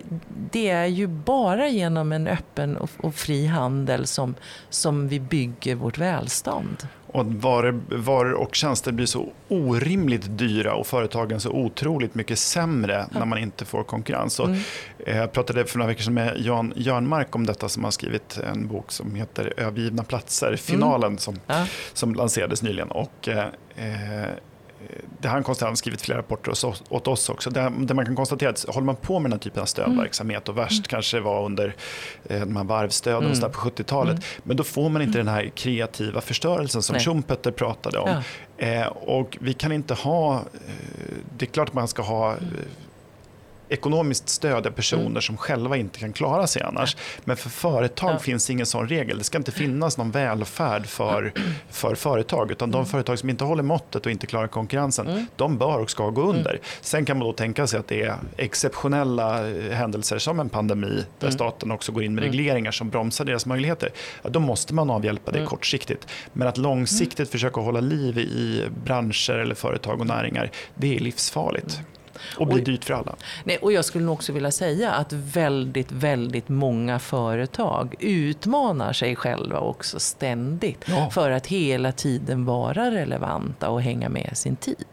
det 0.51 0.69
är 0.69 0.85
ju 0.85 1.07
bara 1.07 1.67
genom 1.67 2.11
en 2.11 2.27
öppen 2.27 2.77
och, 2.77 2.89
och 2.97 3.15
fri 3.15 3.45
handel 3.45 4.07
som, 4.07 4.35
som 4.69 5.07
vi 5.07 5.19
bygger 5.19 5.75
vårt 5.75 5.97
välstånd. 5.97 6.87
Och 7.11 7.25
varor, 7.25 7.81
varor 7.89 8.33
och 8.33 8.55
tjänster 8.55 8.91
blir 8.91 9.05
så 9.05 9.29
orimligt 9.47 10.37
dyra 10.37 10.73
och 10.73 10.87
företagen 10.87 11.39
så 11.39 11.51
otroligt 11.51 12.15
mycket 12.15 12.39
sämre 12.39 13.07
när 13.11 13.25
man 13.25 13.39
inte 13.39 13.65
får 13.65 13.83
konkurrens. 13.83 14.39
Och 14.39 14.47
mm. 14.47 14.59
Eh, 15.05 15.17
jag 15.17 15.31
pratade 15.31 15.65
för 15.65 15.77
några 15.77 15.87
veckor 15.87 16.03
sedan 16.03 16.13
med 16.13 16.37
Jan 16.39 16.73
Jörnmark 16.75 17.35
om 17.35 17.45
detta 17.45 17.69
som 17.69 17.83
har 17.83 17.91
skrivit 17.91 18.37
en 18.37 18.67
bok 18.67 18.91
som 18.91 19.15
heter 19.15 19.53
Övergivna 19.57 20.03
platser, 20.03 20.55
finalen 20.55 21.07
mm. 21.07 21.17
som, 21.17 21.39
ja. 21.47 21.65
som 21.93 22.15
lanserades 22.15 22.61
nyligen. 22.61 22.91
Och, 22.91 23.27
eh, 23.27 23.45
eh 23.75 24.29
det 25.19 25.27
har 25.27 25.35
han 25.35 25.43
konstaterat, 25.43 25.77
skrivit 25.77 26.01
flera 26.01 26.19
rapporter 26.19 26.53
åt 26.89 27.07
oss 27.07 27.29
också. 27.29 27.49
Det, 27.49 27.71
det, 27.79 27.93
man 27.93 28.05
kan 28.05 28.15
konstatera 28.15 28.49
att 28.49 28.65
håller 28.67 28.85
man 28.85 28.95
på 28.95 29.19
med 29.19 29.31
den 29.31 29.39
här 29.39 29.43
typen 29.43 29.61
av 29.61 29.65
stödverksamhet 29.65 30.49
och 30.49 30.57
värst 30.57 30.79
mm. 30.79 30.83
kanske 30.83 31.19
var 31.19 31.45
under 31.45 31.75
eh, 32.29 32.39
de 32.39 32.55
här 32.55 32.63
varvstöden 32.63 33.31
mm. 33.31 33.51
på 33.51 33.59
70-talet. 33.59 34.13
Mm. 34.13 34.23
Men 34.43 34.57
då 34.57 34.63
får 34.63 34.89
man 34.89 35.01
inte 35.01 35.17
den 35.17 35.27
här 35.27 35.51
kreativa 35.55 36.21
förstörelsen 36.21 36.81
som 36.81 36.99
Schumpeter 36.99 37.51
pratade 37.51 37.99
om. 37.99 38.09
Ja. 38.09 38.21
Eh, 38.65 38.87
och 38.87 39.37
vi 39.41 39.53
kan 39.53 39.71
inte 39.71 39.93
ha, 39.93 40.35
eh, 40.35 40.41
det 41.37 41.45
är 41.45 41.49
klart 41.49 41.67
att 41.67 41.73
man 41.73 41.87
ska 41.87 42.01
ha 42.01 42.31
eh, 42.31 42.37
ekonomiskt 43.71 44.29
stödja 44.29 44.71
personer 44.71 45.05
mm. 45.05 45.21
som 45.21 45.37
själva 45.37 45.77
inte 45.77 45.99
kan 45.99 46.13
klara 46.13 46.47
sig 46.47 46.61
annars. 46.61 46.97
Men 47.23 47.37
för 47.37 47.49
företag 47.49 48.13
ja. 48.13 48.19
finns 48.19 48.49
ingen 48.49 48.65
sån 48.65 48.87
regel. 48.87 49.17
Det 49.17 49.23
ska 49.23 49.37
inte 49.37 49.51
finnas 49.51 49.97
någon 49.97 50.11
välfärd 50.11 50.85
för, 50.85 51.33
för 51.69 51.95
företag. 51.95 52.51
Utan 52.51 52.71
de 52.71 52.77
mm. 52.77 52.85
företag 52.85 53.19
som 53.19 53.29
inte 53.29 53.43
håller 53.43 53.63
måttet 53.63 54.05
och 54.05 54.11
inte 54.11 54.27
klarar 54.27 54.47
konkurrensen, 54.47 55.07
mm. 55.07 55.25
de 55.35 55.57
bör 55.57 55.79
och 55.79 55.89
ska 55.89 56.09
gå 56.09 56.21
under. 56.21 56.49
Mm. 56.49 56.61
Sen 56.81 57.05
kan 57.05 57.17
man 57.17 57.27
då 57.27 57.33
tänka 57.33 57.67
sig 57.67 57.79
att 57.79 57.87
det 57.87 58.01
är 58.01 58.15
exceptionella 58.37 59.49
eh, 59.49 59.71
händelser 59.71 60.17
som 60.17 60.39
en 60.39 60.49
pandemi, 60.49 61.05
där 61.19 61.27
mm. 61.27 61.31
staten 61.31 61.71
också 61.71 61.91
går 61.91 62.03
in 62.03 62.15
med 62.15 62.23
regleringar 62.23 62.71
som 62.71 62.89
bromsar 62.89 63.25
deras 63.25 63.45
möjligheter. 63.45 63.89
Ja, 64.21 64.29
då 64.29 64.39
måste 64.39 64.73
man 64.73 64.89
avhjälpa 64.89 65.31
det 65.31 65.45
kortsiktigt. 65.45 66.07
Men 66.33 66.47
att 66.47 66.57
långsiktigt 66.57 67.29
försöka 67.29 67.61
hålla 67.61 67.79
liv 67.79 68.17
i 68.17 68.65
branscher 68.83 69.33
eller 69.33 69.55
företag 69.55 69.99
och 69.99 70.07
näringar, 70.07 70.51
det 70.75 70.95
är 70.95 70.99
livsfarligt. 70.99 71.81
Och 72.37 72.47
blir 72.47 72.65
dyrt 72.65 72.85
för 72.85 72.93
alla. 72.93 73.15
Nej, 73.43 73.57
och 73.57 73.71
jag 73.71 73.85
skulle 73.85 74.05
nog 74.05 74.13
också 74.13 74.31
vilja 74.31 74.51
säga 74.51 74.91
att 74.91 75.13
väldigt, 75.13 75.91
väldigt 75.91 76.49
många 76.49 76.99
företag 76.99 77.95
utmanar 77.99 78.93
sig 78.93 79.15
själva 79.15 79.59
också 79.59 79.99
ständigt. 79.99 80.85
Ja. 80.85 81.09
För 81.09 81.31
att 81.31 81.47
hela 81.47 81.91
tiden 81.91 82.45
vara 82.45 82.91
relevanta 82.91 83.69
och 83.69 83.81
hänga 83.81 84.09
med 84.09 84.31
sin 84.33 84.55
tid. 84.55 84.85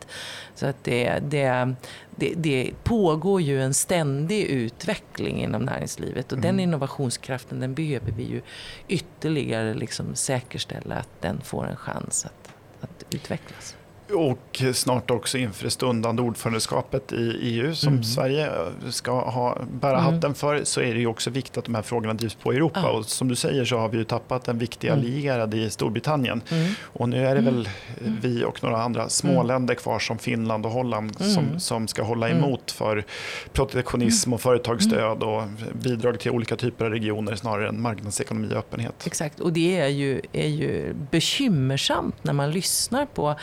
Så 0.54 0.66
att 0.66 0.85
det, 0.85 1.18
det, 1.18 1.74
det, 2.16 2.33
det 2.37 2.70
pågår 2.85 3.40
ju 3.40 3.62
en 3.62 3.74
ständig 3.74 4.44
utveckling 4.44 5.42
inom 5.42 5.62
näringslivet. 5.62 6.33
Och 6.33 6.38
mm. 6.38 6.42
den 6.42 6.61
innovationskraften 6.61 7.61
den 7.61 7.74
behöver 7.74 8.12
vi 8.12 8.22
ju 8.22 8.42
ytterligare 8.88 9.74
liksom 9.74 10.14
säkerställa 10.14 10.94
att 10.94 11.20
den 11.20 11.40
får 11.40 11.66
en 11.66 11.76
chans 11.76 12.26
att, 12.26 12.54
att 12.81 13.14
utvecklas. 13.14 13.78
Och 14.14 14.62
snart 14.75 15.11
också 15.11 15.38
inför 15.38 15.64
det 15.64 15.71
stundande 15.71 16.23
ordförandeskapet 16.23 17.12
i 17.12 17.38
EU 17.42 17.75
som 17.75 17.92
mm. 17.92 18.05
Sverige 18.05 18.51
ska 18.90 19.21
ha, 19.21 19.59
bära 19.81 19.99
mm. 19.99 20.14
hatten 20.14 20.35
för 20.35 20.64
så 20.64 20.81
är 20.81 20.94
det 20.94 21.01
ju 21.01 21.07
också 21.07 21.31
viktigt 21.31 21.57
att 21.59 21.64
de 21.64 21.75
här 21.75 21.83
frågorna 21.83 22.14
drivs 22.14 22.35
på 22.35 22.53
i 22.53 22.57
Europa. 22.57 22.83
Ah. 22.85 22.90
Och 22.90 23.05
som 23.05 23.29
du 23.29 23.35
säger 23.35 23.64
så 23.64 23.79
har 23.79 23.88
vi 23.88 23.99
ju 23.99 24.05
tappat 24.05 24.49
en 24.49 24.59
viktig 24.59 24.88
mm. 24.88 25.55
i 25.55 25.71
Storbritannien. 25.71 26.42
Mm. 26.51 26.73
Och 26.83 27.09
nu 27.09 27.27
är 27.27 27.35
det 27.35 27.40
väl 27.40 27.68
mm. 28.01 28.18
vi 28.23 28.44
och 28.44 28.62
några 28.62 28.83
andra 28.83 29.09
småländer 29.09 29.75
mm. 29.75 29.83
kvar 29.83 29.99
som 29.99 30.18
Finland 30.18 30.66
och 30.66 30.73
Holland 30.73 31.16
som, 31.18 31.61
som 31.61 31.88
ska 31.88 32.03
hålla 32.03 32.29
emot 32.29 32.71
för 32.71 33.05
protektionism 33.53 34.33
och 34.33 34.40
företagsstöd 34.40 35.23
och 35.23 35.42
bidrag 35.73 36.21
till 36.21 36.31
olika 36.31 36.57
typer 36.57 36.85
av 36.85 36.90
regioner 36.90 37.35
snarare 37.35 37.68
än 37.68 37.83
marknadsekonomi 37.83 38.49
och 38.53 38.59
öppenhet. 38.59 39.07
Exakt, 39.07 39.40
och 39.40 39.53
det 39.53 39.79
är 39.79 39.88
ju, 39.88 40.21
är 40.33 40.49
ju 40.49 40.94
bekymmersamt 41.11 42.25
när 42.25 42.33
man 42.33 42.51
lyssnar 42.51 43.07
på 43.07 43.37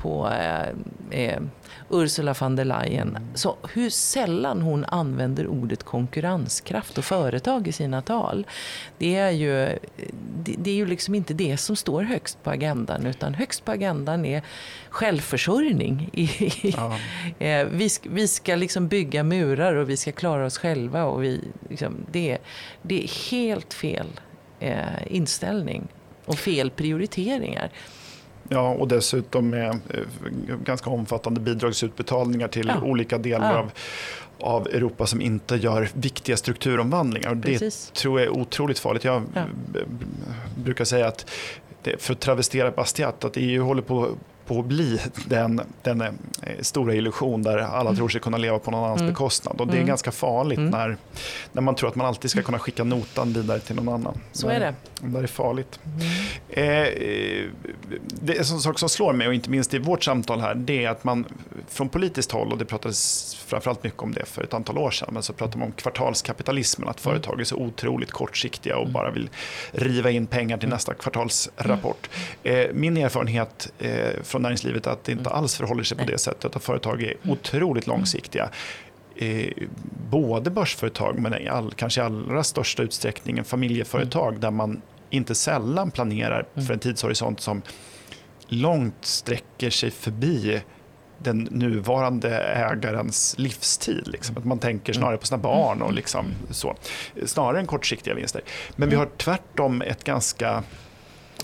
på 0.00 0.28
eh, 0.28 0.68
eh, 1.20 1.40
Ursula 1.90 2.34
von 2.40 2.56
der 2.56 2.64
Leyen. 2.64 3.18
Så 3.34 3.56
hur 3.74 3.90
sällan 3.90 4.62
hon 4.62 4.84
använder 4.84 5.46
ordet 5.46 5.82
konkurrenskraft 5.82 6.98
och 6.98 7.04
företag 7.04 7.68
i 7.68 7.72
sina 7.72 8.02
tal. 8.02 8.46
Det 8.98 9.16
är 9.16 9.30
ju, 9.30 9.78
det, 10.44 10.54
det 10.58 10.70
är 10.70 10.74
ju 10.74 10.86
liksom 10.86 11.14
inte 11.14 11.34
det 11.34 11.56
som 11.56 11.76
står 11.76 12.02
högst 12.02 12.42
på 12.42 12.50
agendan. 12.50 13.06
Utan 13.06 13.34
högst 13.34 13.64
på 13.64 13.72
agendan 13.72 14.24
är 14.24 14.42
självförsörjning. 14.90 16.10
Ja. 16.62 16.98
Eh, 17.38 17.66
vi, 17.66 17.88
ska, 17.88 18.10
vi 18.10 18.28
ska 18.28 18.56
liksom 18.56 18.88
bygga 18.88 19.22
murar 19.22 19.74
och 19.74 19.90
vi 19.90 19.96
ska 19.96 20.12
klara 20.12 20.46
oss 20.46 20.58
själva. 20.58 21.04
Och 21.04 21.22
vi, 21.22 21.40
liksom, 21.68 21.96
det, 22.12 22.38
det 22.82 23.04
är 23.04 23.30
helt 23.30 23.74
fel 23.74 24.06
eh, 24.60 24.76
inställning 25.06 25.88
och 26.24 26.38
fel 26.38 26.70
prioriteringar. 26.70 27.70
Ja, 28.48 28.70
och 28.70 28.88
dessutom 28.88 29.50
med 29.50 29.70
eh, 29.70 30.00
ganska 30.64 30.90
omfattande 30.90 31.40
bidragsutbetalningar 31.40 32.48
till 32.48 32.66
ja. 32.66 32.86
olika 32.86 33.18
delar 33.18 33.52
ja. 33.52 33.58
av 33.58 33.70
av 34.40 34.66
Europa 34.66 35.06
som 35.06 35.20
inte 35.20 35.56
gör 35.56 35.88
viktiga 35.94 36.36
strukturomvandlingar. 36.36 37.30
Och 37.30 37.36
det 37.36 37.70
tror 37.92 38.20
jag 38.20 38.26
är 38.26 38.40
otroligt 38.40 38.78
farligt. 38.78 39.04
Jag 39.04 39.22
ja. 39.34 39.44
brukar 40.56 40.84
säga 40.84 41.06
att, 41.06 41.30
för 41.98 42.12
att 42.12 42.20
travestera 42.20 42.70
Bastiat, 42.70 43.24
att 43.24 43.36
EU 43.36 43.64
håller 43.64 43.82
på 43.82 44.08
på 44.48 44.60
att 44.60 44.66
bli 44.66 45.00
den, 45.26 45.60
den 45.82 46.00
eh, 46.00 46.08
stora 46.60 46.94
illusion 46.94 47.42
där 47.42 47.58
alla 47.58 47.94
tror 47.94 48.08
sig 48.08 48.20
kunna 48.20 48.38
leva 48.38 48.58
på 48.58 48.70
någon 48.70 48.84
annans 48.84 49.00
mm. 49.00 49.12
bekostnad. 49.12 49.60
Och 49.60 49.66
det 49.66 49.72
är 49.72 49.76
mm. 49.76 49.86
ganska 49.86 50.12
farligt 50.12 50.58
mm. 50.58 50.70
när, 50.70 50.96
när 51.52 51.62
man 51.62 51.74
tror 51.74 51.88
att 51.88 51.94
man 51.94 52.06
alltid 52.06 52.30
ska 52.30 52.42
kunna 52.42 52.58
skicka 52.58 52.84
notan 52.84 53.32
vidare 53.32 53.60
till 53.60 53.76
någon 53.76 53.88
annan. 53.88 54.20
Så 54.32 54.48
är 54.48 54.60
det. 54.60 54.74
Det 55.00 55.18
är 55.18 55.26
farligt. 55.26 55.80
Mm. 55.84 56.00
Eh, 56.48 56.88
det 58.20 58.32
är 58.34 58.38
en 58.38 58.44
sak 58.44 58.78
som 58.78 58.88
slår 58.88 59.12
mig, 59.12 59.28
och 59.28 59.34
inte 59.34 59.50
minst 59.50 59.74
i 59.74 59.78
vårt 59.78 60.04
samtal 60.04 60.40
här, 60.40 60.54
det 60.54 60.84
är 60.84 60.90
att 60.90 61.04
man 61.04 61.24
från 61.68 61.88
politiskt 61.88 62.32
håll, 62.32 62.52
och 62.52 62.58
det 62.58 62.64
pratades 62.64 63.34
framförallt 63.34 63.84
mycket 63.84 64.02
om 64.02 64.12
det 64.12 64.24
för 64.24 64.42
ett 64.42 64.54
antal 64.54 64.78
år 64.78 64.90
sedan, 64.90 65.08
men 65.12 65.22
så 65.22 65.32
pratar 65.32 65.58
man 65.58 65.66
om 65.68 65.72
kvartalskapitalismen, 65.72 66.88
att 66.88 67.04
mm. 67.04 67.14
företag 67.14 67.40
är 67.40 67.44
så 67.44 67.56
otroligt 67.56 68.10
kortsiktiga 68.10 68.76
och 68.76 68.82
mm. 68.82 68.92
bara 68.92 69.10
vill 69.10 69.30
riva 69.72 70.10
in 70.10 70.26
pengar 70.26 70.58
till 70.58 70.68
nästa 70.68 70.94
kvartalsrapport. 70.94 72.08
Eh, 72.42 72.66
min 72.72 72.96
erfarenhet 72.96 73.72
eh, 73.78 74.22
från 74.22 74.37
näringslivet 74.38 74.86
är 74.86 74.90
att 74.90 75.04
det 75.04 75.12
inte 75.12 75.30
alls 75.30 75.56
förhåller 75.56 75.82
sig 75.82 75.98
på 75.98 76.04
det 76.04 76.18
sättet, 76.18 76.56
att 76.56 76.62
företag 76.62 77.02
är 77.02 77.14
otroligt 77.28 77.86
långsiktiga 77.86 78.50
eh, 79.16 79.52
både 80.10 80.50
börsföretag 80.50 81.18
men 81.18 81.34
i 81.34 81.48
all, 81.48 81.72
kanske 81.72 82.00
i 82.00 82.04
allra 82.04 82.44
största 82.44 82.82
utsträckning 82.82 83.44
familjeföretag 83.44 84.28
mm. 84.28 84.40
där 84.40 84.50
man 84.50 84.82
inte 85.10 85.34
sällan 85.34 85.90
planerar 85.90 86.46
mm. 86.54 86.66
för 86.66 86.74
en 86.74 86.80
tidshorisont 86.80 87.40
som 87.40 87.62
långt 88.48 89.04
sträcker 89.04 89.70
sig 89.70 89.90
förbi 89.90 90.60
den 91.18 91.38
nuvarande 91.38 92.38
ägarens 92.38 93.34
livstid. 93.38 94.08
Liksom. 94.08 94.36
Att 94.36 94.44
man 94.44 94.58
tänker 94.58 94.92
snarare 94.92 95.16
på 95.16 95.26
sina 95.26 95.38
barn 95.38 95.82
och 95.82 95.92
liksom 95.92 96.26
så. 96.50 96.76
Snarare 97.26 97.60
än 97.60 97.66
kortsiktiga 97.66 98.14
vinster. 98.14 98.42
Men 98.76 98.88
vi 98.88 98.96
har 98.96 99.08
tvärtom 99.16 99.82
ett 99.82 100.04
ganska 100.04 100.62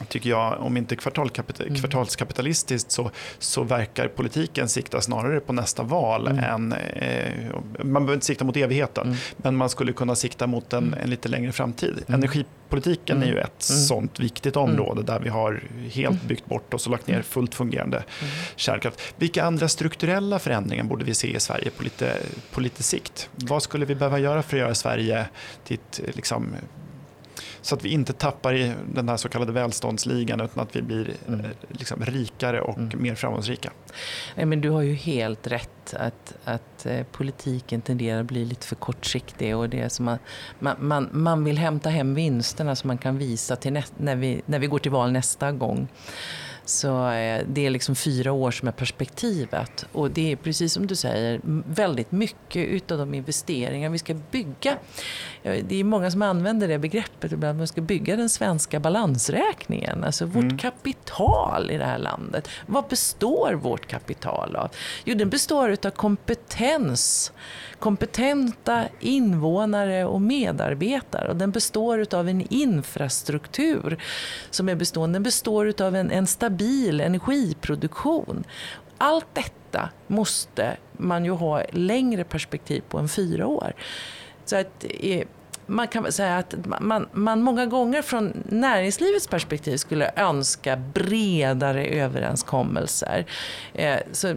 tycker 0.08 0.30
jag, 0.30 0.60
om 0.60 0.76
inte 0.76 0.94
mm. 0.94 1.74
kvartalskapitalistiskt 1.74 2.90
så, 2.90 3.10
så 3.38 3.62
verkar 3.62 4.08
politiken 4.08 4.68
sikta 4.68 5.00
snarare 5.00 5.40
på 5.40 5.52
nästa 5.52 5.82
val 5.82 6.28
mm. 6.28 6.44
än... 6.44 6.72
Eh, 6.72 7.32
man 7.78 7.92
behöver 7.92 8.14
inte 8.14 8.26
sikta 8.26 8.44
mot 8.44 8.56
evigheten, 8.56 9.06
mm. 9.06 9.18
men 9.36 9.56
man 9.56 9.68
skulle 9.68 9.92
kunna 9.92 10.14
sikta 10.14 10.46
mot 10.46 10.72
en, 10.72 10.84
mm. 10.84 10.98
en 11.02 11.10
lite 11.10 11.28
längre 11.28 11.52
framtid. 11.52 11.90
Mm. 11.90 12.14
Energipolitiken 12.14 13.22
är 13.22 13.26
ju 13.26 13.38
ett 13.38 13.62
sånt 13.62 14.20
viktigt 14.20 14.56
område 14.56 15.02
där 15.02 15.20
vi 15.20 15.28
har 15.28 15.62
helt 15.90 16.22
byggt 16.22 16.46
bort 16.46 16.74
oss 16.74 16.86
och 16.86 16.92
lagt 16.92 17.06
ner 17.06 17.22
fullt 17.22 17.54
fungerande 17.54 18.04
kärnkraft. 18.56 19.00
Vilka 19.16 19.44
andra 19.44 19.68
strukturella 19.68 20.38
förändringar 20.38 20.84
borde 20.84 21.04
vi 21.04 21.14
se 21.14 21.36
i 21.36 21.40
Sverige 21.40 21.70
på 21.70 21.82
lite, 21.82 22.16
på 22.50 22.60
lite 22.60 22.82
sikt? 22.82 23.28
Vad 23.36 23.62
skulle 23.62 23.86
vi 23.86 23.94
behöva 23.94 24.18
göra 24.18 24.42
för 24.42 24.56
att 24.56 24.60
göra 24.60 24.74
Sverige 24.74 25.26
till 25.64 25.74
ett 25.76 26.16
liksom, 26.16 26.56
så 27.64 27.74
att 27.74 27.84
vi 27.84 27.88
inte 27.88 28.12
tappar 28.12 28.54
i 28.54 28.72
den 28.94 29.08
här 29.08 29.16
så 29.16 29.28
kallade 29.28 29.52
välståndsligan 29.52 30.40
utan 30.40 30.62
att 30.62 30.76
vi 30.76 30.82
blir 30.82 31.14
mm. 31.28 31.40
Eh, 31.40 31.50
liksom 31.68 32.04
rikare 32.04 32.60
och 32.60 32.78
mm. 32.78 33.02
mer 33.02 33.14
framgångsrika. 33.14 33.72
men 34.36 34.60
du 34.60 34.70
har 34.70 34.82
ju 34.82 34.94
helt 34.94 35.46
rätt 35.46 35.94
att, 35.94 36.34
att 36.44 36.86
eh, 36.86 37.06
politiken 37.12 37.82
tenderar 37.82 38.20
att 38.20 38.26
bli 38.26 38.44
lite 38.44 38.66
för 38.66 38.76
kortsiktig. 38.76 39.56
Och 39.56 39.68
det 39.68 39.80
är 39.80 39.88
som 39.88 40.08
att 40.08 40.20
man, 40.58 40.76
man, 40.80 41.08
man 41.12 41.44
vill 41.44 41.58
hämta 41.58 41.90
hem 41.90 42.14
vinsterna 42.14 42.76
som 42.76 42.88
man 42.88 42.98
kan 42.98 43.18
visa 43.18 43.56
till 43.56 43.72
näst, 43.72 43.94
när, 43.96 44.16
vi, 44.16 44.42
när 44.46 44.58
vi 44.58 44.66
går 44.66 44.78
till 44.78 44.92
val 44.92 45.12
nästa 45.12 45.52
gång. 45.52 45.88
Så 46.64 47.08
eh, 47.10 47.42
det 47.46 47.66
är 47.66 47.70
liksom 47.70 47.94
fyra 47.94 48.32
år 48.32 48.50
som 48.50 48.68
är 48.68 48.72
perspektivet. 48.72 49.86
Och 49.92 50.10
det 50.10 50.32
är 50.32 50.36
precis 50.36 50.72
som 50.72 50.86
du 50.86 50.96
säger, 50.96 51.40
väldigt 51.66 52.12
mycket 52.12 52.68
utav 52.68 52.98
de 52.98 53.14
investeringar 53.14 53.90
vi 53.90 53.98
ska 53.98 54.14
bygga. 54.14 54.76
Det 55.42 55.80
är 55.80 55.84
många 55.84 56.10
som 56.10 56.22
använder 56.22 56.68
det 56.68 56.78
begreppet 56.78 57.32
ibland, 57.32 57.58
man 57.58 57.66
ska 57.66 57.80
bygga 57.80 58.16
den 58.16 58.28
svenska 58.28 58.80
balansräkningen. 58.80 60.04
Alltså 60.04 60.26
vårt 60.26 60.44
mm. 60.44 60.58
kapital 60.58 61.70
i 61.70 61.78
det 61.78 61.84
här 61.84 61.98
landet. 61.98 62.48
Vad 62.66 62.84
består 62.88 63.52
vårt 63.52 63.86
kapital 63.86 64.56
av? 64.56 64.70
Jo, 65.04 65.14
den 65.14 65.30
består 65.30 65.70
utav 65.70 65.90
kompetens 65.90 67.32
kompetenta 67.84 68.84
invånare 69.00 70.04
och 70.04 70.20
medarbetare. 70.20 71.28
Och 71.28 71.36
den 71.36 71.50
består 71.50 72.14
av 72.14 72.28
en 72.28 72.46
infrastruktur 72.52 74.02
som 74.50 74.68
är 74.68 74.74
bestående. 74.74 75.16
Den 75.16 75.22
består 75.22 75.74
av 75.82 75.96
en, 75.96 76.10
en 76.10 76.26
stabil 76.26 76.53
energiproduktion. 77.00 78.44
Allt 78.98 79.26
detta 79.32 79.88
måste 80.06 80.76
man 80.92 81.24
ju 81.24 81.30
ha 81.30 81.62
längre 81.72 82.24
perspektiv 82.24 82.82
på 82.88 82.98
än 82.98 83.08
fyra 83.08 83.46
år. 83.46 83.72
Så 84.44 84.56
att, 84.56 84.84
eh, 85.00 85.26
man 85.66 85.88
kan 85.88 86.12
säga 86.12 86.36
att 86.38 86.54
man, 86.80 87.08
man 87.12 87.42
många 87.42 87.66
gånger 87.66 88.02
från 88.02 88.42
näringslivets 88.48 89.26
perspektiv 89.26 89.76
skulle 89.76 90.10
önska 90.16 90.76
bredare 90.76 91.86
överenskommelser. 91.86 93.26
Eh, 93.74 93.98
så 94.12 94.34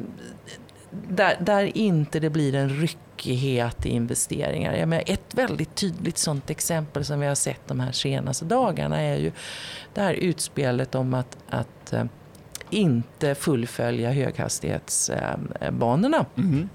där, 0.91 1.37
där 1.39 1.77
inte 1.77 2.19
det 2.19 2.29
blir 2.29 2.55
en 2.55 2.69
ryckighet 3.17 3.85
i 3.85 3.89
investeringar. 3.89 4.73
Jag 4.73 4.89
menar, 4.89 5.03
ett 5.07 5.33
väldigt 5.33 5.75
tydligt 5.75 6.17
sådant 6.17 6.49
exempel 6.49 7.05
som 7.05 7.19
vi 7.19 7.27
har 7.27 7.35
sett 7.35 7.67
de 7.67 7.79
här 7.79 7.91
senaste 7.91 8.45
dagarna 8.45 9.01
är 9.01 9.17
ju 9.17 9.31
det 9.93 10.01
här 10.01 10.13
utspelet 10.13 10.95
om 10.95 11.13
att, 11.13 11.37
att 11.49 11.93
äh, 11.93 12.03
inte 12.69 13.35
fullfölja 13.35 14.11
höghastighetsbanorna. 14.11 16.25
Mm. 16.37 16.69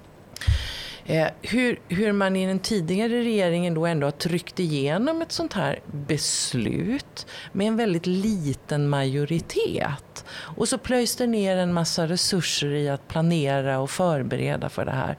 Eh, 1.05 1.27
hur, 1.41 1.79
hur 1.87 2.11
man 2.11 2.35
i 2.35 2.47
den 2.47 2.59
tidigare 2.59 3.21
regeringen 3.21 3.73
då 3.73 3.85
ändå 3.85 4.07
har 4.07 4.11
tryckt 4.11 4.59
igenom 4.59 5.21
ett 5.21 5.31
sånt 5.31 5.53
här 5.53 5.79
beslut 5.91 7.27
med 7.51 7.67
en 7.67 7.77
väldigt 7.77 8.05
liten 8.05 8.89
majoritet. 8.89 10.25
Och 10.29 10.67
så 10.67 10.77
plöjs 10.77 11.15
det 11.15 11.27
ner 11.27 11.57
en 11.57 11.73
massa 11.73 12.07
resurser 12.07 12.71
i 12.71 12.89
att 12.89 13.07
planera 13.07 13.79
och 13.79 13.89
förbereda 13.89 14.69
för 14.69 14.85
det 14.85 14.91
här. 14.91 15.17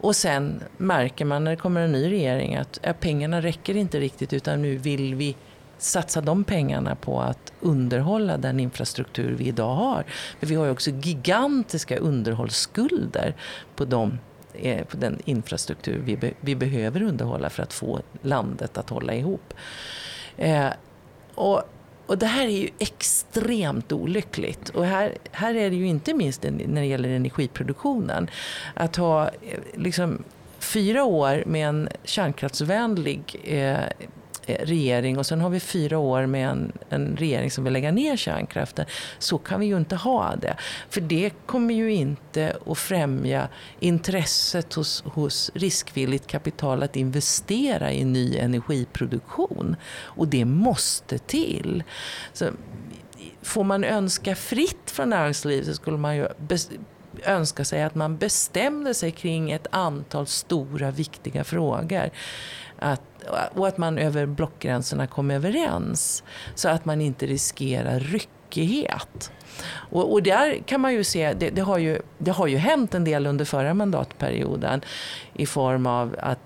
Och 0.00 0.16
sen 0.16 0.62
märker 0.76 1.24
man 1.24 1.44
när 1.44 1.50
det 1.50 1.56
kommer 1.56 1.80
en 1.80 1.92
ny 1.92 2.10
regering 2.10 2.56
att 2.56 2.78
ja, 2.82 2.92
pengarna 3.00 3.40
räcker 3.40 3.76
inte 3.76 4.00
riktigt 4.00 4.32
utan 4.32 4.62
nu 4.62 4.76
vill 4.76 5.14
vi 5.14 5.36
satsa 5.78 6.20
de 6.20 6.44
pengarna 6.44 6.94
på 6.94 7.20
att 7.20 7.52
underhålla 7.60 8.36
den 8.36 8.60
infrastruktur 8.60 9.34
vi 9.38 9.46
idag 9.46 9.74
har. 9.74 10.04
För 10.40 10.46
vi 10.46 10.54
har 10.54 10.64
ju 10.64 10.70
också 10.70 10.90
gigantiska 10.90 11.96
underhållsskulder 11.96 13.34
på 13.76 13.84
de 13.84 14.18
eh, 14.52 14.84
på 14.84 14.96
den 14.96 15.18
infrastruktur 15.24 16.02
vi, 16.04 16.16
be, 16.16 16.32
vi 16.40 16.54
behöver 16.54 17.02
underhålla 17.02 17.50
för 17.50 17.62
att 17.62 17.72
få 17.72 18.00
landet 18.22 18.78
att 18.78 18.90
hålla 18.90 19.14
ihop. 19.14 19.54
Eh, 20.36 20.68
och, 21.34 21.62
och 22.06 22.18
det 22.18 22.26
här 22.26 22.46
är 22.46 22.58
ju 22.58 22.68
extremt 22.78 23.92
olyckligt. 23.92 24.68
Och 24.68 24.84
här, 24.84 25.14
här 25.32 25.54
är 25.54 25.70
det 25.70 25.76
ju 25.76 25.86
inte 25.86 26.14
minst 26.14 26.42
när 26.42 26.80
det 26.80 26.86
gäller 26.86 27.08
energiproduktionen. 27.08 28.30
Att 28.74 28.96
ha 28.96 29.24
eh, 29.24 29.58
liksom, 29.74 30.24
fyra 30.58 31.04
år 31.04 31.42
med 31.46 31.68
en 31.68 31.88
kärnkraftsvänlig 32.04 33.36
Eh, 33.44 33.78
Eh, 34.46 34.66
regering 34.66 35.18
och 35.18 35.26
sen 35.26 35.40
har 35.40 35.50
vi 35.50 35.60
fyra 35.60 35.98
år 35.98 36.26
med 36.26 36.48
en, 36.48 36.72
en 36.88 37.16
regering 37.16 37.50
som 37.50 37.64
vill 37.64 37.72
lägga 37.72 37.92
ner 37.92 38.16
kärnkraften. 38.16 38.86
Så 39.18 39.38
kan 39.38 39.60
vi 39.60 39.66
ju 39.66 39.76
inte 39.76 39.96
ha 39.96 40.36
det. 40.36 40.56
För 40.90 41.00
det 41.00 41.30
kommer 41.46 41.74
ju 41.74 41.92
inte 41.92 42.56
att 42.66 42.78
främja 42.78 43.48
intresset 43.80 44.74
hos, 44.74 45.02
hos 45.06 45.50
riskvilligt 45.54 46.26
kapital 46.26 46.82
att 46.82 46.96
investera 46.96 47.92
i 47.92 48.04
ny 48.04 48.36
energiproduktion. 48.36 49.76
Och 50.02 50.28
det 50.28 50.44
måste 50.44 51.18
till. 51.18 51.84
Så, 52.32 52.50
får 53.42 53.64
man 53.64 53.84
önska 53.84 54.34
fritt 54.34 54.90
från 54.90 55.10
näringslivet 55.10 55.66
så 55.66 55.74
skulle 55.74 55.96
man 55.96 56.16
ju 56.16 56.28
önska 57.24 57.64
sig 57.64 57.82
att 57.82 57.94
man 57.94 58.16
bestämde 58.16 58.94
sig 58.94 59.10
kring 59.10 59.50
ett 59.50 59.66
antal 59.70 60.26
stora 60.26 60.90
viktiga 60.90 61.44
frågor. 61.44 62.10
Att, 62.78 63.15
och 63.54 63.68
att 63.68 63.78
man 63.78 63.98
över 63.98 64.26
blockgränserna 64.26 65.06
kom 65.06 65.30
överens. 65.30 66.22
Så 66.54 66.68
att 66.68 66.84
man 66.84 67.00
inte 67.00 67.26
riskerar 67.26 68.00
ryckighet. 68.00 69.32
Och, 69.68 70.12
och 70.12 70.22
där 70.22 70.58
kan 70.66 70.80
man 70.80 70.94
ju 70.94 71.04
se, 71.04 71.32
det, 71.32 71.50
det, 71.50 71.62
har 71.62 71.78
ju, 71.78 71.98
det 72.18 72.30
har 72.30 72.46
ju 72.46 72.56
hänt 72.56 72.94
en 72.94 73.04
del 73.04 73.26
under 73.26 73.44
förra 73.44 73.74
mandatperioden 73.74 74.80
i 75.32 75.46
form 75.46 75.86
av 75.86 76.16
att 76.18 76.38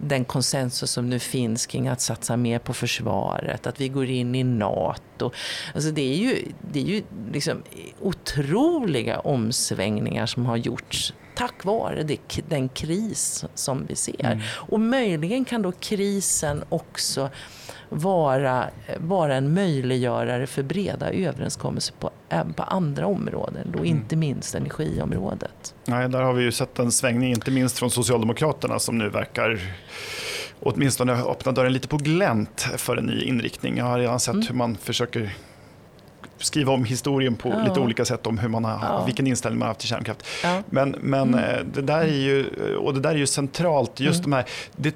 den 0.00 0.24
konsensus 0.24 0.90
som 0.90 1.10
nu 1.10 1.18
finns 1.18 1.66
kring 1.66 1.88
att 1.88 2.00
satsa 2.00 2.36
mer 2.36 2.58
på 2.58 2.74
försvaret, 2.74 3.66
att 3.66 3.80
vi 3.80 3.88
går 3.88 4.06
in 4.06 4.34
i 4.34 4.44
NATO. 4.44 5.30
Alltså 5.74 5.90
det 5.90 6.12
är 6.12 6.16
ju, 6.16 6.38
det 6.72 6.80
är 6.80 6.84
ju 6.84 7.02
liksom 7.32 7.62
otroliga 8.00 9.18
omsvängningar 9.20 10.26
som 10.26 10.46
har 10.46 10.56
gjorts 10.56 11.14
tack 11.36 11.64
vare 11.64 12.02
det, 12.02 12.18
den 12.48 12.68
kris 12.68 13.44
som 13.54 13.86
vi 13.88 13.96
ser. 13.96 14.24
Mm. 14.24 14.38
Och 14.48 14.80
möjligen 14.80 15.44
kan 15.44 15.62
då 15.62 15.72
krisen 15.72 16.64
också 16.68 17.30
vara, 17.88 18.64
vara 18.98 19.34
en 19.34 19.54
möjliggörare 19.54 20.46
för 20.46 20.62
breda 20.62 21.10
överenskommelser 21.10 21.94
på, 22.00 22.10
på 22.56 22.62
andra 22.62 23.06
områden, 23.06 23.70
då 23.72 23.78
mm. 23.78 23.90
inte 23.90 24.16
minst 24.16 24.54
energiområdet. 24.54 25.74
Nej, 25.84 26.08
där 26.08 26.22
har 26.22 26.32
vi 26.32 26.42
ju 26.42 26.52
sett 26.52 26.78
en 26.78 26.92
svängning, 26.92 27.30
inte 27.30 27.50
minst 27.50 27.78
från 27.78 27.90
Socialdemokraterna 27.90 28.78
som 28.78 28.98
nu 28.98 29.08
verkar 29.08 29.60
åtminstone 30.60 31.12
öppna 31.12 31.52
dörren 31.52 31.72
lite 31.72 31.88
på 31.88 31.96
glänt 31.96 32.68
för 32.76 32.96
en 32.96 33.06
ny 33.06 33.22
inriktning. 33.22 33.76
Jag 33.76 33.84
har 33.84 33.98
redan 33.98 34.20
sett 34.20 34.34
mm. 34.34 34.46
hur 34.46 34.54
man 34.54 34.76
försöker 34.76 35.36
skriva 36.38 36.72
om 36.72 36.84
historien 36.84 37.36
på 37.36 37.48
ja. 37.48 37.64
lite 37.64 37.80
olika 37.80 38.04
sätt 38.04 38.26
om 38.26 38.38
hur 38.38 38.48
man 38.48 38.64
har, 38.64 38.72
ja. 38.82 39.04
vilken 39.04 39.26
inställning 39.26 39.58
man 39.58 39.66
har 39.66 39.70
haft 39.70 39.80
till 39.80 39.88
kärnkraft. 39.88 40.26
Ja. 40.42 40.62
Men, 40.70 40.96
men 41.00 41.34
mm. 41.34 41.44
Eh, 41.44 41.64
det 41.74 41.82
där 41.82 42.00
är 42.00 42.06
ju, 42.06 42.46
och 42.76 42.94
det 42.94 43.00
där 43.00 43.10
är 43.10 43.18
ju 43.18 43.26
centralt, 43.26 44.00
just 44.00 44.18
mm. 44.18 44.30
de 44.30 44.36
här, 44.36 44.46
det 44.76 44.94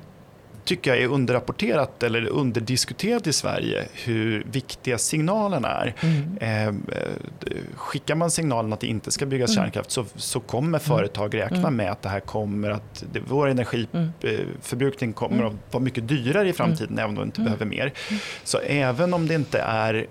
tycker 0.70 0.94
jag 0.94 1.02
är 1.02 1.08
underrapporterat 1.08 2.02
eller 2.02 2.26
underdiskuterat 2.26 3.26
i 3.26 3.32
Sverige 3.32 3.84
hur 3.92 4.46
viktiga 4.50 4.98
signalerna 4.98 5.68
är. 5.68 5.94
Mm. 6.00 6.38
Ehm, 6.40 6.86
eh, 6.92 7.52
skickar 7.74 8.14
man 8.14 8.30
signalen 8.30 8.72
att 8.72 8.80
det 8.80 8.86
inte 8.86 9.10
ska 9.10 9.26
byggas 9.26 9.50
mm. 9.50 9.64
kärnkraft 9.64 9.90
så, 9.90 10.04
så 10.16 10.40
kommer 10.40 10.68
mm. 10.68 10.80
företag 10.80 11.34
räkna 11.34 11.58
mm. 11.58 11.76
med 11.76 11.92
att 11.92 12.02
det 12.02 12.08
här 12.08 12.20
kommer 12.20 12.70
att, 12.70 13.04
det, 13.12 13.20
vår 13.28 13.48
energiförbrukning 13.48 15.08
mm. 15.08 15.12
kommer 15.12 15.44
att 15.44 15.54
vara 15.70 15.82
mycket 15.82 16.08
dyrare 16.08 16.48
i 16.48 16.52
framtiden 16.52 16.98
även 16.98 17.10
om 17.10 17.16
vi 17.16 17.22
inte 17.22 17.40
behöver 17.40 17.66
mer. 17.66 17.92
Så 18.44 18.58
även 18.58 19.14
om 19.14 19.26
det 19.26 19.34
inte 19.34 19.58
är 19.58 20.06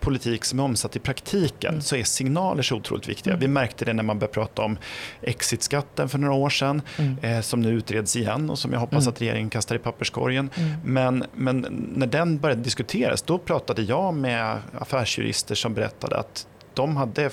politik 0.00 0.44
som 0.44 0.58
är 0.58 0.62
omsatt 0.62 0.96
i 0.96 0.98
praktiken 0.98 1.70
mm. 1.70 1.82
så 1.82 1.96
är 1.96 2.04
signaler 2.04 2.62
så 2.62 2.76
otroligt 2.76 3.08
viktiga. 3.08 3.32
Mm. 3.32 3.40
Vi 3.40 3.48
märkte 3.48 3.84
det 3.84 3.92
när 3.92 4.02
man 4.02 4.18
började 4.18 4.34
prata 4.34 4.62
om 4.62 4.78
exitskatten 5.22 6.08
för 6.08 6.18
några 6.18 6.34
år 6.34 6.50
sedan 6.50 6.82
mm. 6.96 7.18
eh, 7.18 7.40
som 7.40 7.60
nu 7.60 7.70
utreds 7.70 8.16
igen 8.16 8.50
och 8.50 8.58
som 8.58 8.72
jag 8.72 8.80
hoppas 8.80 9.04
mm. 9.04 9.12
att 9.12 9.20
regeringen 9.20 9.50
kastar 9.50 9.76
i 9.76 9.78
papperskorgen. 9.78 10.50
Mm. 10.54 10.70
Men, 10.84 11.24
men 11.34 11.60
när 11.94 12.06
den 12.06 12.38
började 12.38 12.62
diskuteras 12.62 13.22
då 13.22 13.38
pratade 13.38 13.82
jag 13.82 14.14
med 14.14 14.58
affärsjurister 14.78 15.54
som 15.54 15.74
berättade 15.74 16.16
att 16.16 16.46
de 16.74 16.96
hade 16.96 17.30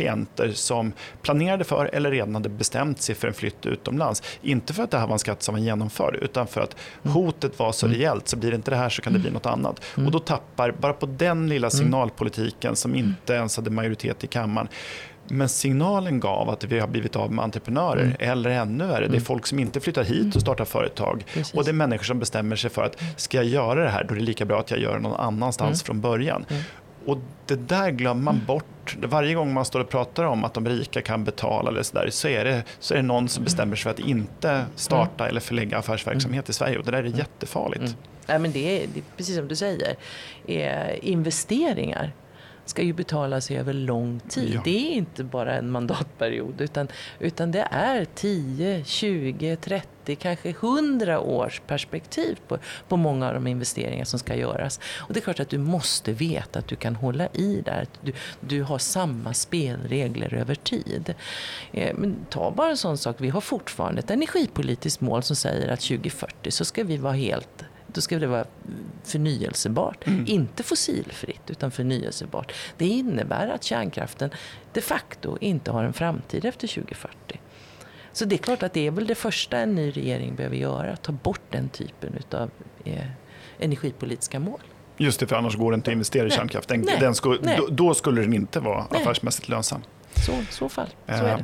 klienter 0.00 0.52
som 0.52 0.92
planerade 1.22 1.64
för 1.64 1.90
eller 1.92 2.10
redan 2.10 2.34
hade 2.34 2.48
bestämt 2.48 3.02
sig 3.02 3.14
för 3.14 3.28
en 3.28 3.34
flytt 3.34 3.66
utomlands. 3.66 4.22
Inte 4.42 4.74
för 4.74 4.82
att 4.82 4.90
det 4.90 4.98
här 4.98 5.06
var 5.06 5.12
en 5.12 5.18
skatt 5.18 5.42
som 5.42 5.54
var 5.54 5.62
genomförd 5.62 6.16
utan 6.22 6.46
för 6.46 6.60
att 6.60 6.76
mm. 7.02 7.14
hotet 7.14 7.58
var 7.58 7.72
så 7.72 7.86
mm. 7.86 7.98
rejält 7.98 8.28
så 8.28 8.36
blir 8.36 8.50
det 8.50 8.56
inte 8.56 8.70
det 8.70 8.76
här 8.76 8.88
så 8.88 9.02
kan 9.02 9.12
det 9.12 9.18
bli 9.18 9.30
något 9.30 9.46
annat. 9.46 9.80
Mm. 9.96 10.06
Och 10.06 10.12
då 10.12 10.18
tappar, 10.18 10.70
bara 10.72 10.92
på 10.92 11.06
den 11.06 11.48
lilla 11.48 11.70
signalpolitiken 11.70 12.76
som 12.76 12.94
inte 12.94 13.32
ens 13.32 13.56
hade 13.56 13.70
majoritet 13.70 14.24
i 14.24 14.26
kammaren, 14.26 14.68
men 15.30 15.48
signalen 15.48 16.20
gav 16.20 16.50
att 16.50 16.64
vi 16.64 16.78
har 16.78 16.88
blivit 16.88 17.16
av 17.16 17.32
med 17.32 17.44
entreprenörer. 17.44 18.02
Mm. 18.02 18.16
Eller 18.18 18.50
ännu 18.50 18.86
värre, 18.86 19.08
det 19.08 19.16
är 19.16 19.20
folk 19.20 19.46
som 19.46 19.58
inte 19.58 19.80
flyttar 19.80 20.04
hit 20.04 20.36
och 20.36 20.40
startar 20.40 20.64
företag. 20.64 21.24
Precis. 21.34 21.54
Och 21.54 21.64
det 21.64 21.70
är 21.70 21.72
människor 21.72 22.04
som 22.04 22.18
bestämmer 22.18 22.56
sig 22.56 22.70
för 22.70 22.82
att 22.84 23.02
ska 23.16 23.36
jag 23.36 23.46
göra 23.46 23.84
det 23.84 23.90
här, 23.90 24.04
då 24.04 24.14
är 24.14 24.18
det 24.18 24.24
lika 24.24 24.44
bra 24.44 24.60
att 24.60 24.70
jag 24.70 24.80
gör 24.80 24.94
det 24.94 25.00
någon 25.00 25.20
annanstans 25.20 25.82
mm. 25.82 25.86
från 25.86 26.00
början. 26.00 26.44
Mm. 27.00 27.10
Och 27.10 27.18
det 27.46 27.56
där 27.56 27.90
glömmer 27.90 28.22
man 28.22 28.40
bort. 28.46 28.96
Varje 29.02 29.34
gång 29.34 29.52
man 29.52 29.64
står 29.64 29.80
och 29.80 29.88
pratar 29.88 30.24
om 30.24 30.44
att 30.44 30.54
de 30.54 30.68
rika 30.68 31.02
kan 31.02 31.24
betala 31.24 31.70
eller 31.70 31.82
så, 31.82 31.96
där, 31.96 32.10
så, 32.10 32.28
är 32.28 32.44
det, 32.44 32.62
så 32.78 32.94
är 32.94 32.98
det 32.98 33.02
någon 33.02 33.28
som 33.28 33.44
bestämmer 33.44 33.76
sig 33.76 33.82
för 33.82 33.90
att 33.90 33.98
inte 33.98 34.64
starta 34.74 35.28
eller 35.28 35.40
förlägga 35.40 35.78
affärsverksamhet 35.78 36.48
i 36.48 36.52
Sverige. 36.52 36.78
Och 36.78 36.84
det 36.84 36.90
där 36.90 37.04
är 37.04 37.18
jättefarligt. 37.18 37.82
Mm. 37.82 37.94
Ja, 38.26 38.38
men 38.38 38.52
det, 38.52 38.82
är, 38.82 38.86
det 38.94 39.00
är 39.00 39.04
precis 39.16 39.36
som 39.36 39.48
du 39.48 39.56
säger. 39.56 39.96
investeringar 41.02 42.12
ska 42.70 42.82
ju 42.82 42.92
betalas 42.92 43.50
över 43.50 43.72
lång 43.72 44.20
tid. 44.20 44.54
Ja. 44.54 44.60
Det 44.64 44.92
är 44.92 44.92
inte 44.92 45.24
bara 45.24 45.54
en 45.54 45.70
mandatperiod 45.70 46.60
utan, 46.60 46.88
utan 47.18 47.50
det 47.50 47.68
är 47.70 48.04
10, 48.14 48.84
20, 48.84 49.56
30, 49.56 49.88
kanske 50.04 50.48
100 50.48 51.20
års 51.20 51.60
perspektiv 51.66 52.38
på, 52.48 52.58
på 52.88 52.96
många 52.96 53.28
av 53.28 53.34
de 53.34 53.46
investeringar 53.46 54.04
som 54.04 54.18
ska 54.18 54.34
göras. 54.34 54.80
Och 54.98 55.14
det 55.14 55.20
är 55.20 55.22
klart 55.22 55.40
att 55.40 55.48
du 55.48 55.58
måste 55.58 56.12
veta 56.12 56.58
att 56.58 56.68
du 56.68 56.76
kan 56.76 56.96
hålla 56.96 57.26
i 57.26 57.62
där. 57.64 57.86
Du, 58.00 58.12
du 58.40 58.62
har 58.62 58.78
samma 58.78 59.34
spelregler 59.34 60.34
över 60.34 60.54
tid. 60.54 61.14
Eh, 61.72 61.94
men 61.96 62.16
ta 62.30 62.50
bara 62.50 62.70
en 62.70 62.76
sån 62.76 62.98
sak, 62.98 63.16
vi 63.18 63.28
har 63.28 63.40
fortfarande 63.40 63.98
ett 63.98 64.10
energipolitiskt 64.10 65.00
mål 65.00 65.22
som 65.22 65.36
säger 65.36 65.68
att 65.68 65.80
2040 65.80 66.50
så 66.50 66.64
ska 66.64 66.84
vi 66.84 66.96
vara 66.96 67.12
helt 67.12 67.64
då 67.92 68.00
ska 68.00 68.18
det 68.18 68.26
vara 68.26 68.44
förnyelsebart. 69.04 70.06
Mm. 70.06 70.24
Inte 70.28 70.62
fossilfritt, 70.62 71.50
utan 71.50 71.70
förnyelsebart. 71.70 72.52
Det 72.76 72.86
innebär 72.86 73.48
att 73.48 73.64
kärnkraften 73.64 74.30
de 74.72 74.80
facto 74.80 75.38
inte 75.40 75.70
har 75.70 75.84
en 75.84 75.92
framtid 75.92 76.44
efter 76.44 76.68
2040. 76.68 77.40
Så 78.12 78.24
det 78.24 78.34
är 78.34 78.38
klart 78.38 78.62
att 78.62 78.72
det 78.72 78.86
är 78.86 78.90
väl 78.90 79.06
det 79.06 79.14
första 79.14 79.58
en 79.58 79.74
ny 79.74 79.90
regering 79.90 80.34
behöver 80.34 80.56
göra. 80.56 80.96
Ta 80.96 81.12
bort 81.12 81.40
den 81.50 81.68
typen 81.68 82.18
av 82.30 82.50
eh, 82.84 83.04
energipolitiska 83.58 84.40
mål. 84.40 84.60
Just 84.96 85.20
det, 85.20 85.26
för 85.26 85.36
annars 85.36 85.56
går 85.56 85.72
det 85.72 85.74
inte 85.74 85.90
att 85.90 85.92
investera 85.92 86.26
i 86.26 86.30
kärnkraft. 86.30 86.68
Den, 86.68 86.88
den 87.00 87.14
skulle, 87.14 87.56
då, 87.56 87.66
då, 87.70 87.94
skulle 87.94 88.20
den 88.20 88.34
inte 88.34 88.60
vara 88.60 88.86
Nej. 88.90 89.00
affärsmässigt 89.00 89.48
lönsam. 89.48 89.82
Så, 90.14 90.32
så 90.50 90.68
fall. 90.68 90.88
Så. 91.06 91.38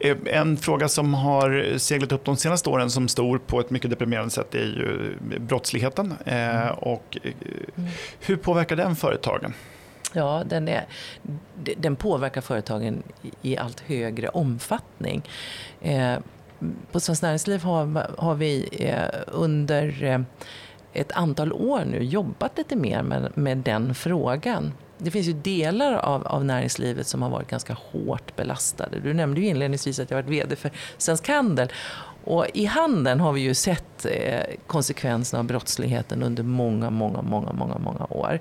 Ehm, 0.00 0.26
en 0.26 0.56
fråga 0.56 0.88
som 0.88 1.14
har 1.14 1.78
seglat 1.78 2.12
upp 2.12 2.24
de 2.24 2.36
senaste 2.36 2.70
åren 2.70 2.90
som 2.90 3.08
stor 3.08 3.38
på 3.38 3.60
ett 3.60 3.70
mycket 3.70 3.90
deprimerande 3.90 4.30
sätt 4.30 4.54
är 4.54 4.58
ju 4.58 5.16
brottsligheten. 5.40 6.14
Eh, 6.26 6.66
mm. 6.66 6.74
Och 6.74 7.18
eh, 7.22 7.32
mm. 7.76 7.90
hur 8.20 8.36
påverkar 8.36 8.76
den 8.76 8.96
företagen? 8.96 9.54
Ja, 10.12 10.42
den, 10.46 10.68
är, 10.68 10.86
den 11.76 11.96
påverkar 11.96 12.40
företagen 12.40 13.02
i 13.42 13.56
allt 13.56 13.80
högre 13.80 14.28
omfattning. 14.28 15.22
Eh, 15.80 16.16
på 16.92 17.00
Svenskt 17.00 17.22
Näringsliv 17.22 17.62
har, 17.62 18.10
har 18.18 18.34
vi 18.34 18.68
eh, 18.72 19.20
under 19.26 20.04
eh, 20.04 20.20
ett 20.92 21.12
antal 21.12 21.52
år 21.52 21.84
nu 21.84 22.02
jobbat 22.02 22.58
lite 22.58 22.76
mer 22.76 23.02
med, 23.02 23.32
med 23.34 23.58
den 23.58 23.94
frågan 23.94 24.72
det 24.98 25.10
finns 25.10 25.26
ju 25.26 25.32
delar 25.32 25.92
av, 25.92 26.26
av 26.26 26.44
näringslivet 26.44 27.06
som 27.06 27.22
har 27.22 27.30
varit 27.30 27.48
ganska 27.48 27.76
hårt 27.92 28.36
belastade. 28.36 29.00
Du 29.00 29.14
nämnde 29.14 29.40
ju 29.40 29.46
inledningsvis 29.46 29.98
att 29.98 30.10
jag 30.10 30.16
varit 30.18 30.30
VD 30.30 30.56
för 30.56 30.70
Svensk 30.98 31.28
Handel. 31.28 31.72
Och 32.24 32.46
i 32.54 32.64
handeln 32.64 33.20
har 33.20 33.32
vi 33.32 33.40
ju 33.40 33.54
sett 33.54 33.95
eh, 34.04 34.44
konsekvenserna 34.66 35.38
av 35.40 35.46
brottsligheten 35.46 36.22
under 36.22 36.42
många, 36.42 36.90
många, 36.90 37.22
många, 37.22 37.52
många, 37.52 37.78
många 37.78 38.06
år. 38.10 38.40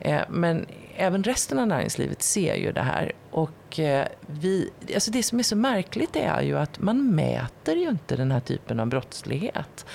Eh, 0.00 0.20
men 0.28 0.66
även 0.96 1.24
resten 1.24 1.58
av 1.58 1.66
näringslivet 1.66 2.22
ser 2.22 2.54
ju 2.54 2.72
det 2.72 2.82
här. 2.82 3.12
Och 3.30 3.80
eh, 3.80 4.06
vi, 4.26 4.70
alltså 4.94 5.10
det 5.10 5.22
som 5.22 5.38
är 5.38 5.42
så 5.42 5.56
märkligt 5.56 6.16
är 6.16 6.42
ju 6.42 6.58
att 6.58 6.80
man 6.80 7.14
mäter 7.14 7.76
ju 7.76 7.88
inte 7.88 8.16
den 8.16 8.30
här 8.30 8.40
typen 8.40 8.80
av 8.80 8.86
brottslighet. 8.86 9.86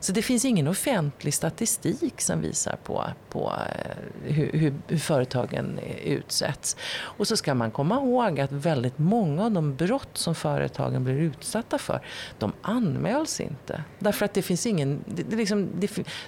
Så 0.00 0.12
det 0.12 0.22
finns 0.22 0.44
ingen 0.44 0.68
offentlig 0.68 1.34
statistik 1.34 2.20
som 2.20 2.40
visar 2.40 2.76
på, 2.84 3.04
på 3.30 3.52
eh, 3.52 4.32
hur, 4.34 4.52
hur, 4.52 4.74
hur 4.88 4.98
företagen 4.98 5.78
eh, 5.78 6.12
utsätts. 6.12 6.76
Och 6.96 7.28
så 7.28 7.36
ska 7.36 7.54
man 7.54 7.70
komma 7.70 7.94
ihåg 7.94 8.40
att 8.40 8.52
väldigt 8.52 8.98
många 8.98 9.44
av 9.44 9.50
de 9.50 9.76
brott 9.76 10.18
som 10.18 10.34
företagen 10.34 11.04
blir 11.04 11.14
utsatta 11.14 11.78
för, 11.78 12.00
de 12.38 12.52
anmäls 12.62 13.40
inte. 13.40 13.84
Därför 13.98 14.24
att 14.24 14.34
det 14.34 14.42
finns 14.44 14.66
ingen... 14.66 15.04
Det, 15.06 15.22
det 15.22 15.36
liksom, 15.36 15.70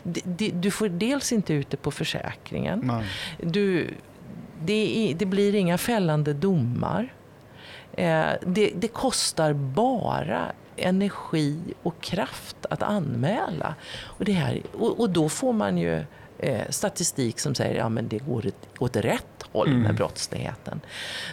det, 0.03 0.51
du 0.51 0.71
får 0.71 0.89
dels 0.89 1.33
inte 1.33 1.55
ut 1.55 1.71
det 1.71 1.77
på 1.77 1.91
försäkringen. 1.91 2.93
Du, 3.43 3.95
det, 4.64 5.27
blir 5.27 5.55
inga 5.55 5.79
fällande 5.79 6.33
domar. 6.33 7.14
Eh, 7.93 8.31
det, 8.47 8.73
det, 8.77 8.89
kostar 8.89 9.53
bara 9.53 10.43
energi 10.77 11.61
och 11.83 12.01
kraft 12.01 12.67
att 12.71 12.83
anmäla. 12.83 13.75
Och, 14.05 14.25
det 14.25 14.33
här, 14.33 14.62
och, 14.73 15.01
och 15.01 15.11
då 15.11 15.29
får 15.29 15.53
man 15.53 15.79
ju 15.79 16.05
eh, 16.39 16.70
statistik 16.70 17.41
som 17.41 17.55
säger 17.55 17.84
att 17.84 17.93
ja, 17.97 18.03
det 18.03 18.18
går 18.18 18.51
åt 18.78 18.97
rätt 18.97 19.37
håll 19.53 19.68
med 19.68 19.84
mm. 19.84 19.97
brottsligheten. 19.97 20.80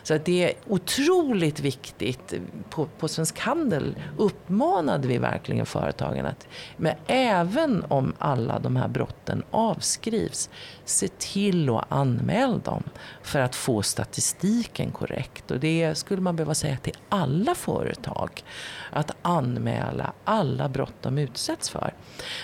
Så 0.03 0.13
att 0.13 0.25
det 0.25 0.43
är 0.43 0.53
otroligt 0.67 1.59
viktigt. 1.59 2.33
På, 2.69 2.85
på 2.85 3.07
Svensk 3.07 3.39
Handel 3.39 3.95
uppmanade 4.17 5.07
vi 5.07 5.17
verkligen 5.17 5.65
företagen 5.65 6.25
att, 6.25 6.47
men 6.77 6.95
även 7.07 7.85
om 7.87 8.13
alla 8.17 8.59
de 8.59 8.75
här 8.75 8.87
brotten 8.87 9.43
avskrivs, 9.51 10.49
se 10.85 11.07
till 11.07 11.69
att 11.69 11.85
anmäla 11.89 12.57
dem 12.57 12.83
för 13.23 13.39
att 13.39 13.55
få 13.55 13.81
statistiken 13.81 14.91
korrekt. 14.91 15.51
Och 15.51 15.59
det 15.59 15.95
skulle 15.95 16.21
man 16.21 16.35
behöva 16.35 16.53
säga 16.53 16.77
till 16.77 16.97
alla 17.09 17.55
företag, 17.55 18.43
att 18.91 19.11
anmäla 19.21 20.13
alla 20.23 20.69
brott 20.69 20.93
de 21.01 21.17
utsätts 21.17 21.69
för. 21.69 21.93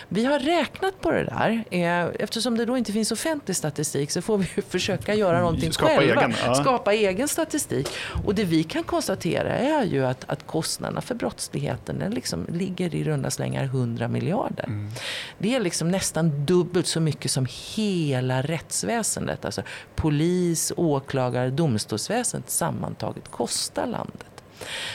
Vi 0.08 0.26
har 0.26 0.40
räknat 0.40 1.02
på 1.02 1.12
det 1.12 1.24
där. 1.24 1.64
Eh, 1.72 2.06
eftersom 2.20 2.58
det 2.58 2.66
då 2.66 2.78
inte 2.78 2.92
finns 2.92 3.12
offentlig 3.12 3.56
statistik 3.56 4.12
så 4.12 4.22
får 4.22 4.38
vi 4.38 4.46
försöka 4.46 5.16
göra 5.16 5.40
någonting 5.40 5.72
skapa 5.72 5.96
själva. 5.96 6.22
Egen, 6.22 6.36
ja. 6.46 6.56
Skapa 6.56 6.94
egen 6.94 7.28
statistik. 7.28 7.88
Och 8.26 8.36
det 8.36 8.44
vi 8.44 8.64
kan 8.64 8.84
konstatera 8.84 9.58
är 9.58 9.84
ju 9.84 10.06
att, 10.06 10.30
att 10.30 10.48
kostnaderna 10.48 11.02
för 11.02 11.16
brottsligheten 11.16 12.04
liksom 12.10 12.46
ligger 12.50 12.96
i 12.96 13.04
runda 13.04 13.32
slängar 13.32 13.64
100 13.64 14.08
miljarder. 14.08 14.64
Mm. 14.64 14.90
Det 15.38 15.56
är 15.56 15.60
liksom 15.60 15.92
nästan 15.92 16.46
dubbelt 16.46 16.88
så 16.88 17.00
mycket 17.00 17.32
som 17.32 17.48
hela 17.76 18.42
rättsväsendet, 18.42 19.46
alltså 19.46 19.62
polis, 19.96 20.69
åklagare, 20.78 21.50
domstolsväsendet 21.50 22.50
sammantaget 22.50 23.32
kostar 23.32 23.86
landet. 23.86 24.26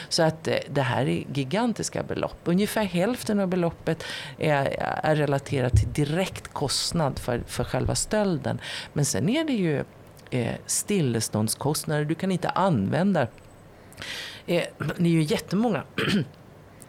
Så 0.09 0.23
att 0.23 0.47
eh, 0.47 0.55
det 0.69 0.81
här 0.81 1.01
är 1.01 1.23
gigantiska 1.33 2.03
belopp. 2.03 2.39
Ungefär 2.43 2.83
hälften 2.83 3.39
av 3.39 3.47
beloppet 3.47 4.03
är, 4.37 4.65
är 5.03 5.15
relaterat 5.15 5.73
till 5.73 5.93
direkt 5.93 6.53
kostnad 6.53 7.19
för, 7.19 7.43
för 7.47 7.63
själva 7.63 7.95
stölden. 7.95 8.59
Men 8.93 9.05
sen 9.05 9.29
är 9.29 9.43
det 9.43 9.53
ju 9.53 9.83
eh, 10.29 10.55
stilleståndskostnader. 10.65 12.05
Du 12.05 12.15
kan 12.15 12.31
inte 12.31 12.49
använda... 12.49 13.21
Eh, 14.45 14.63
det 14.77 15.05
är 15.05 15.07
ju 15.07 15.21
jättemånga 15.21 15.83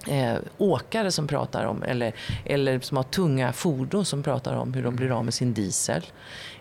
eh, 0.08 0.36
åkare 0.58 1.12
som 1.12 1.26
pratar 1.26 1.64
om, 1.64 1.82
eller, 1.82 2.12
eller 2.44 2.80
som 2.80 2.96
har 2.96 3.04
tunga 3.04 3.52
fordon 3.52 4.04
som 4.04 4.22
pratar 4.22 4.54
om 4.54 4.74
hur 4.74 4.82
de 4.82 4.96
blir 4.96 5.10
av 5.18 5.24
med 5.24 5.34
sin 5.34 5.54
diesel. 5.54 6.02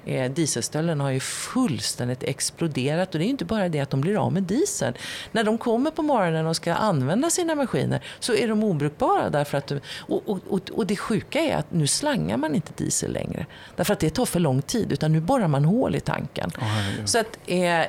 Eh, 0.06 0.32
dieselstölden 0.32 1.00
har 1.00 1.10
ju 1.10 1.20
fullständigt 1.20 2.24
exploderat 2.24 3.14
och 3.14 3.20
det 3.20 3.26
är 3.26 3.30
inte 3.30 3.46
bara 3.46 3.70
det 3.70 3.80
att 3.80 3.90
de 3.90 4.02
blir 4.02 4.18
av 4.18 4.34
med 4.34 4.44
dieseln. 4.44 4.94
När 5.32 5.44
de 5.44 5.58
kommer 5.58 5.92
på 5.92 6.02
morgonen 6.02 6.48
och 6.48 6.56
ska 6.56 6.74
använda 6.74 7.30
sina 7.30 7.56
maskiner 7.56 8.04
så 8.20 8.34
är 8.34 8.48
de 8.48 8.64
obrukbara. 8.64 9.30
Därför 9.30 9.58
att, 9.58 9.72
och, 9.98 10.30
och, 10.30 10.40
och, 10.50 10.62
och 10.74 10.88
det 10.88 10.96
sjuka 10.96 11.40
är 11.40 11.56
att 11.56 11.72
nu 11.72 11.88
slangar 11.88 12.38
man 12.38 12.56
inte 12.56 12.84
diesel 12.84 13.14
längre. 13.14 13.46
Därför 13.76 13.94
att 13.94 14.00
det 14.00 14.10
tar 14.10 14.26
för 14.26 14.40
lång 14.40 14.62
tid 14.62 14.92
utan 14.92 15.12
nu 15.12 15.20
borrar 15.20 15.48
man 15.48 15.66
hål 15.66 15.96
i 15.96 16.00
tanken. 16.00 16.52
Oh, 16.58 17.06
så 17.06 17.20
att, 17.20 17.38
eh, 17.46 17.82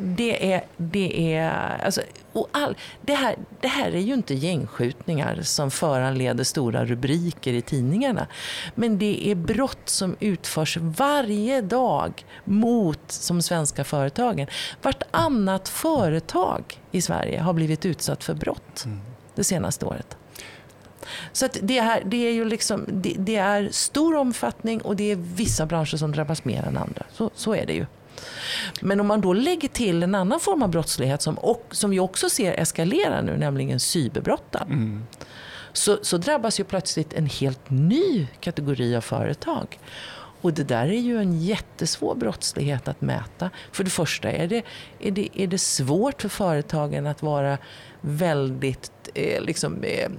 det 0.00 0.52
är, 0.52 0.64
det 0.76 1.34
är, 1.34 1.78
alltså, 1.84 2.00
och 2.32 2.48
all, 2.52 2.76
det, 3.00 3.14
här, 3.14 3.36
det 3.60 3.68
här 3.68 3.92
är 3.92 4.00
ju 4.00 4.14
inte 4.14 4.34
gängskjutningar 4.34 5.42
som 5.42 5.70
föranleder 5.70 6.44
stora 6.44 6.84
rubriker 6.84 7.52
i 7.52 7.62
tidningarna. 7.62 8.26
Men 8.74 8.98
det 8.98 9.28
är 9.28 9.34
brott 9.34 9.88
som 9.88 10.16
utförs 10.20 10.76
varje 10.76 11.60
dag 11.60 12.24
mot 12.44 13.20
de 13.28 13.42
svenska 13.42 13.84
företagen. 13.84 14.46
Vartannat 14.82 15.68
företag 15.68 16.80
i 16.90 17.02
Sverige 17.02 17.40
har 17.40 17.52
blivit 17.52 17.86
utsatt 17.86 18.24
för 18.24 18.34
brott 18.34 18.84
mm. 18.84 19.00
det 19.34 19.44
senaste 19.44 19.86
året. 19.86 20.16
Så 21.32 21.48
det, 21.62 21.80
här, 21.80 22.02
det 22.04 22.26
är 22.26 22.32
ju 22.32 22.44
liksom, 22.44 22.84
det, 22.88 23.14
det, 23.18 23.36
är 23.36 23.68
stor 23.72 24.16
omfattning 24.16 24.80
och 24.80 24.96
det 24.96 25.10
är 25.10 25.16
vissa 25.16 25.66
branscher 25.66 25.96
som 25.96 26.12
drabbas 26.12 26.44
mer 26.44 26.62
än 26.62 26.76
andra. 26.76 27.06
Så, 27.12 27.30
så 27.34 27.54
är 27.54 27.66
det 27.66 27.72
ju. 27.72 27.86
Men 28.80 29.00
om 29.00 29.06
man 29.06 29.20
då 29.20 29.32
lägger 29.32 29.68
till 29.68 30.02
en 30.02 30.14
annan 30.14 30.40
form 30.40 30.62
av 30.62 30.70
brottslighet 30.70 31.22
som, 31.22 31.38
och, 31.38 31.66
som 31.70 31.90
vi 31.90 32.00
också 32.00 32.30
ser 32.30 32.52
eskalera 32.52 33.22
nu, 33.22 33.36
nämligen 33.36 33.80
cyberbrotten. 33.80 34.68
Mm. 34.68 35.06
Så, 35.72 35.98
så 36.02 36.16
drabbas 36.16 36.60
ju 36.60 36.64
plötsligt 36.64 37.12
en 37.12 37.26
helt 37.26 37.70
ny 37.70 38.26
kategori 38.40 38.96
av 38.96 39.00
företag. 39.00 39.78
Och 40.40 40.52
det 40.52 40.64
där 40.64 40.86
är 40.86 41.00
ju 41.00 41.18
en 41.18 41.40
jättesvår 41.40 42.14
brottslighet 42.14 42.88
att 42.88 43.00
mäta. 43.00 43.50
För 43.72 43.84
det 43.84 43.90
första 43.90 44.30
är 44.30 44.46
det, 44.48 44.62
är 45.00 45.10
det, 45.10 45.28
är 45.34 45.46
det 45.46 45.58
svårt 45.58 46.22
för 46.22 46.28
företagen 46.28 47.06
att 47.06 47.22
vara 47.22 47.58
väldigt 48.00 48.92
eh, 49.14 49.42
liksom, 49.42 49.82
eh, 49.82 50.10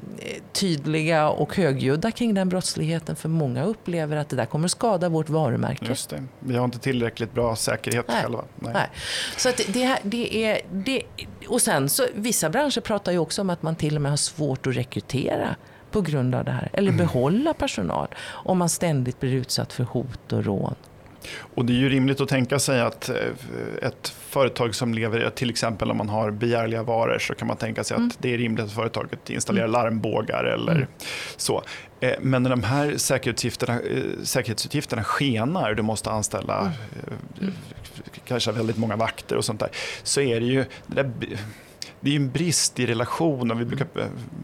tydliga 0.54 1.30
och 1.30 1.56
högljudda 1.56 2.12
kring 2.12 2.34
den 2.34 2.50
brottsligheten. 2.50 3.16
För 3.16 3.30
många 3.30 3.64
upplever 3.64 4.18
att 4.18 4.30
det 4.30 4.36
där 4.36 4.46
kommer 4.46 4.68
skada 4.68 5.10
vårt 5.10 5.30
varumärke. 5.30 5.86
Just 5.86 6.10
det. 6.10 6.24
Vi 6.40 6.58
har 6.58 6.66
inte 6.66 6.80
tillräckligt 6.80 7.34
bra 7.34 7.56
säkerhet 7.56 8.06
Nej. 8.08 8.22
själva. 8.22 8.44
Nej. 8.56 8.74
Nej. 8.74 8.90
Så 9.38 9.50
att 9.50 9.62
det, 9.68 9.98
det 10.04 10.46
är, 10.46 10.62
det, 10.72 11.04
och 11.48 11.62
sen 11.62 11.90
så, 11.90 12.06
vissa 12.14 12.50
branscher 12.50 12.82
pratar 12.82 13.12
ju 13.12 13.18
också 13.18 13.42
om 13.42 13.50
att 13.50 13.62
man 13.64 13.76
till 13.76 13.96
och 13.96 14.02
med 14.02 14.12
har 14.12 14.18
svårt 14.18 14.68
att 14.68 14.76
rekrytera 14.76 15.56
på 15.92 16.02
grund 16.02 16.36
av 16.36 16.46
det 16.46 16.52
här. 16.52 16.70
Eller 16.74 16.92
mm. 16.92 17.06
behålla 17.06 17.54
personal 17.54 18.08
om 18.28 18.58
man 18.58 18.70
ständigt 18.70 19.20
blir 19.20 19.34
utsatt 19.34 19.74
för 19.74 19.84
hot 19.84 20.34
och 20.34 20.46
rån. 20.46 20.76
Och 21.38 21.66
det 21.66 21.74
är 21.74 21.78
ju 21.78 21.90
rimligt 21.90 22.22
att 22.22 22.30
tänka 22.30 22.60
sig 22.60 22.82
att 22.82 23.10
eh, 23.10 23.16
ett 23.82 24.14
företag 24.30 24.76
som 24.76 24.94
lever, 24.94 25.30
till 25.30 25.50
exempel 25.50 25.92
om 25.92 25.98
man 25.98 26.10
har 26.10 26.32
begärliga 26.32 26.84
varor, 26.84 27.20
så 27.20 27.36
kan 27.36 27.48
man 27.48 27.58
tänka 27.58 27.84
sig 27.84 27.98
mm. 27.98 28.08
att 28.08 28.18
det 28.20 28.34
är 28.34 28.38
rimligt 28.38 28.66
att 28.66 28.72
företaget 28.72 29.30
installerar 29.30 29.66
mm. 29.66 29.82
larmbågar 29.82 30.44
eller 30.44 30.76
mm. 30.76 30.88
så. 31.38 31.64
Eh, 32.00 32.14
men 32.22 32.44
när 32.44 32.50
de 32.50 32.64
här 32.64 32.98
säkerhetsutgifterna, 32.98 33.74
eh, 33.74 34.04
säkerhetsutgifterna 34.24 35.04
skenar, 35.04 35.74
du 35.74 35.82
måste 35.82 36.12
anställa 36.12 36.74
mm. 37.42 37.54
kanske 38.28 38.52
väldigt 38.52 38.78
många 38.78 38.96
vakter 38.96 39.36
och 39.36 39.46
sånt 39.46 39.60
där, 39.60 39.70
så 40.04 40.22
är 40.22 40.40
det 40.40 40.46
ju, 40.46 40.66
det 40.88 40.96
där, 40.96 41.12
det 42.02 42.12
är 42.12 42.16
en 42.16 42.32
brist 42.32 42.80
i 42.80 42.86
relationen. 42.86 43.58
Vi 43.58 43.66
brukar, 43.66 43.88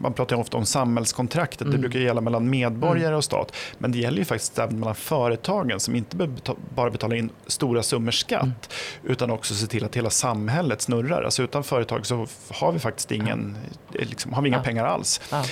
man 0.00 0.12
pratar 0.12 0.36
ofta 0.36 0.56
om 0.56 0.66
samhällskontraktet. 0.66 1.60
Mm. 1.60 1.72
Det 1.72 1.78
brukar 1.78 2.00
gälla 2.00 2.20
mellan 2.20 2.50
medborgare 2.50 3.06
mm. 3.06 3.16
och 3.16 3.24
stat. 3.24 3.52
Men 3.78 3.92
det 3.92 3.98
gäller 3.98 4.18
ju 4.18 4.24
faktiskt 4.24 4.58
även 4.58 4.78
mellan 4.78 4.94
företagen 4.94 5.80
som 5.80 5.96
inte 5.96 6.28
bara 6.74 6.90
betalar 6.90 7.16
in 7.16 7.30
stora 7.46 7.82
summor 7.82 8.10
skatt 8.10 8.42
mm. 8.42 9.12
utan 9.12 9.30
också 9.30 9.54
ser 9.54 9.66
till 9.66 9.84
att 9.84 9.96
hela 9.96 10.10
samhället 10.10 10.82
snurrar. 10.82 11.22
Alltså 11.22 11.42
utan 11.42 11.64
företag 11.64 12.06
så 12.06 12.26
har 12.50 12.72
vi 12.72 12.78
faktiskt 12.78 13.12
ingen, 13.12 13.56
liksom, 13.92 14.32
har 14.32 14.42
vi 14.42 14.48
inga 14.48 14.58
ja. 14.58 14.62
pengar 14.62 14.84
alls. 14.84 15.20
Ja. 15.30 15.44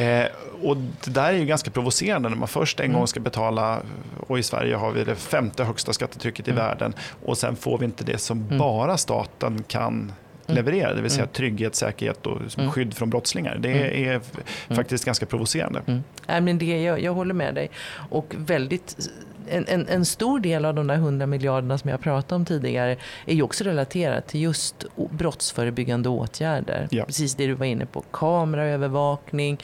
Eh, 0.00 0.26
och 0.62 0.76
det 0.76 1.10
där 1.10 1.32
är 1.32 1.38
ju 1.38 1.46
ganska 1.46 1.70
provocerande 1.70 2.28
när 2.28 2.36
man 2.36 2.48
först 2.48 2.80
en 2.80 2.86
mm. 2.86 2.96
gång 2.98 3.06
ska 3.06 3.20
betala 3.20 3.82
och 4.26 4.38
i 4.38 4.42
Sverige 4.42 4.76
har 4.76 4.92
vi 4.92 5.04
det 5.04 5.14
femte 5.14 5.64
högsta 5.64 5.92
skattetrycket 5.92 6.48
i 6.48 6.50
mm. 6.50 6.64
världen 6.64 6.94
och 7.24 7.38
sen 7.38 7.56
får 7.56 7.78
vi 7.78 7.84
inte 7.84 8.04
det 8.04 8.18
som 8.18 8.38
mm. 8.42 8.58
bara 8.58 8.96
staten 8.96 9.62
kan 9.62 10.12
Mm. 10.50 10.64
leverera, 10.64 10.94
det 10.94 11.02
vill 11.02 11.10
säga 11.10 11.22
mm. 11.22 11.32
trygghet, 11.32 11.74
säkerhet 11.74 12.26
och 12.26 12.40
mm. 12.58 12.70
skydd 12.70 12.94
från 12.94 13.10
brottslingar. 13.10 13.56
Det 13.58 14.06
är 14.06 14.20
faktiskt 14.68 15.04
ganska 15.04 15.26
provocerande. 15.26 15.82
Mm. 15.86 16.44
Men 16.44 16.58
det, 16.58 16.82
jag, 16.82 17.02
jag 17.02 17.14
håller 17.14 17.34
med 17.34 17.54
dig. 17.54 17.70
Och 18.10 18.34
väldigt 18.38 19.10
en, 19.50 19.66
en, 19.68 19.88
en, 19.88 20.04
stor 20.04 20.40
del 20.40 20.64
av 20.64 20.74
de 20.74 20.86
där 20.86 20.94
100 20.94 21.26
miljarderna 21.26 21.78
som 21.78 21.90
jag 21.90 22.00
pratade 22.00 22.34
om 22.34 22.44
tidigare 22.44 22.96
är 23.26 23.34
ju 23.34 23.42
också 23.42 23.64
relaterat 23.64 24.26
till 24.26 24.40
just 24.40 24.84
brottsförebyggande 25.10 26.08
åtgärder. 26.08 26.88
Ja. 26.90 27.04
Precis 27.04 27.34
det 27.34 27.46
du 27.46 27.54
var 27.54 27.66
inne 27.66 27.86
på. 27.86 28.00
Kameraövervakning, 28.00 29.58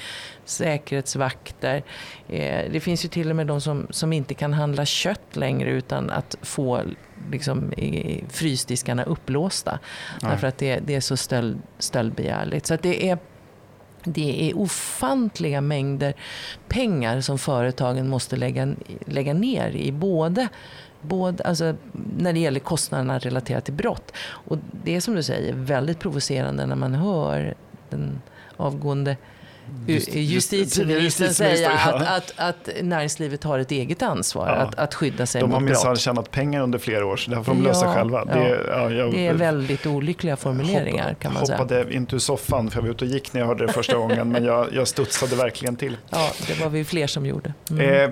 säkerhetsvakter. 0.44 1.82
Eh, 2.28 2.70
det 2.72 2.80
finns 2.80 3.04
ju 3.04 3.08
till 3.08 3.30
och 3.30 3.36
med 3.36 3.46
de 3.46 3.60
som, 3.60 3.86
som 3.90 4.12
inte 4.12 4.34
kan 4.34 4.52
handla 4.52 4.84
kött 4.84 5.36
längre 5.36 5.70
utan 5.70 6.10
att 6.10 6.36
få 6.42 6.82
liksom, 7.30 7.72
frysdiskarna 8.28 9.04
upplåsta. 9.04 9.78
Ja. 10.22 10.28
Därför 10.28 10.46
att 10.46 10.58
det, 10.58 10.80
det 10.86 10.94
är 10.94 11.00
så 11.00 11.16
stöld, 11.16 11.58
stöldbegärligt. 11.78 12.66
Så 12.66 12.76
det 12.82 13.10
är 13.10 13.18
det 14.06 14.50
är 14.50 14.58
ofantliga 14.58 15.60
mängder 15.60 16.14
pengar 16.68 17.20
som 17.20 17.38
företagen 17.38 18.08
måste 18.08 18.36
lägga, 18.36 18.74
lägga 19.06 19.34
ner 19.34 19.70
i 19.70 19.92
både 19.92 20.48
Både, 21.02 21.44
alltså, 21.44 21.74
när 22.16 22.32
det 22.32 22.38
gäller 22.38 22.60
kostnaderna 22.60 23.18
relaterat 23.18 23.64
till 23.64 23.74
brott. 23.74 24.12
Och 24.18 24.58
det 24.84 24.96
är 24.96 25.00
som 25.00 25.14
du 25.14 25.22
säger 25.22 25.52
väldigt 25.54 25.98
provocerande 25.98 26.66
när 26.66 26.76
man 26.76 26.94
hör 26.94 27.54
den 27.90 28.22
avgående 28.56 29.16
justitieministern 29.86 31.34
säga 31.34 31.70
att, 31.70 32.02
att, 32.02 32.32
att, 32.36 32.68
näringslivet 32.82 33.44
har 33.44 33.58
ett 33.58 33.70
eget 33.70 34.02
ansvar 34.02 34.48
ja. 34.48 34.54
att, 34.54 34.74
att 34.74 34.94
skydda 34.94 35.26
sig 35.26 35.40
de 35.40 35.50
mot 35.50 35.50
brott. 35.50 35.60
De 35.60 35.64
har 35.64 35.70
minsann 35.70 35.96
tjänat 35.96 36.30
pengar 36.30 36.62
under 36.62 36.78
flera 36.78 37.06
år 37.06 37.16
så 37.16 37.30
det 37.30 37.44
får 37.44 37.54
de 37.54 37.62
lösa 37.62 37.86
ja, 37.86 37.94
själva. 37.94 38.24
Ja. 38.28 38.34
Det, 38.34 38.60
ja, 38.68 38.90
jag, 38.90 39.12
det 39.12 39.26
är 39.26 39.34
väldigt 39.34 39.86
olyckliga 39.86 40.36
formuleringar 40.36 41.04
hoppa, 41.04 41.14
kan 41.14 41.32
man 41.32 41.46
säga. 41.46 41.58
hoppade 41.58 41.94
inte 41.94 42.14
ur 42.14 42.18
soffan 42.18 42.70
för 42.70 42.78
jag 42.78 42.82
var 42.82 42.90
ute 42.90 43.04
och 43.04 43.10
gick 43.10 43.32
när 43.32 43.40
jag 43.40 43.48
hörde 43.48 43.66
det 43.66 43.72
första 43.72 43.96
gången 43.96 44.28
men 44.28 44.44
jag, 44.44 44.66
jag 44.72 44.88
studsade 44.88 45.36
verkligen 45.36 45.76
till. 45.76 45.96
Ja, 46.10 46.30
det 46.46 46.60
var 46.60 46.68
vi 46.68 46.84
fler 46.84 47.06
som 47.06 47.26
gjorde. 47.26 47.54
Mm. 47.70 47.80
Eh, 47.80 48.02
eh, 48.02 48.10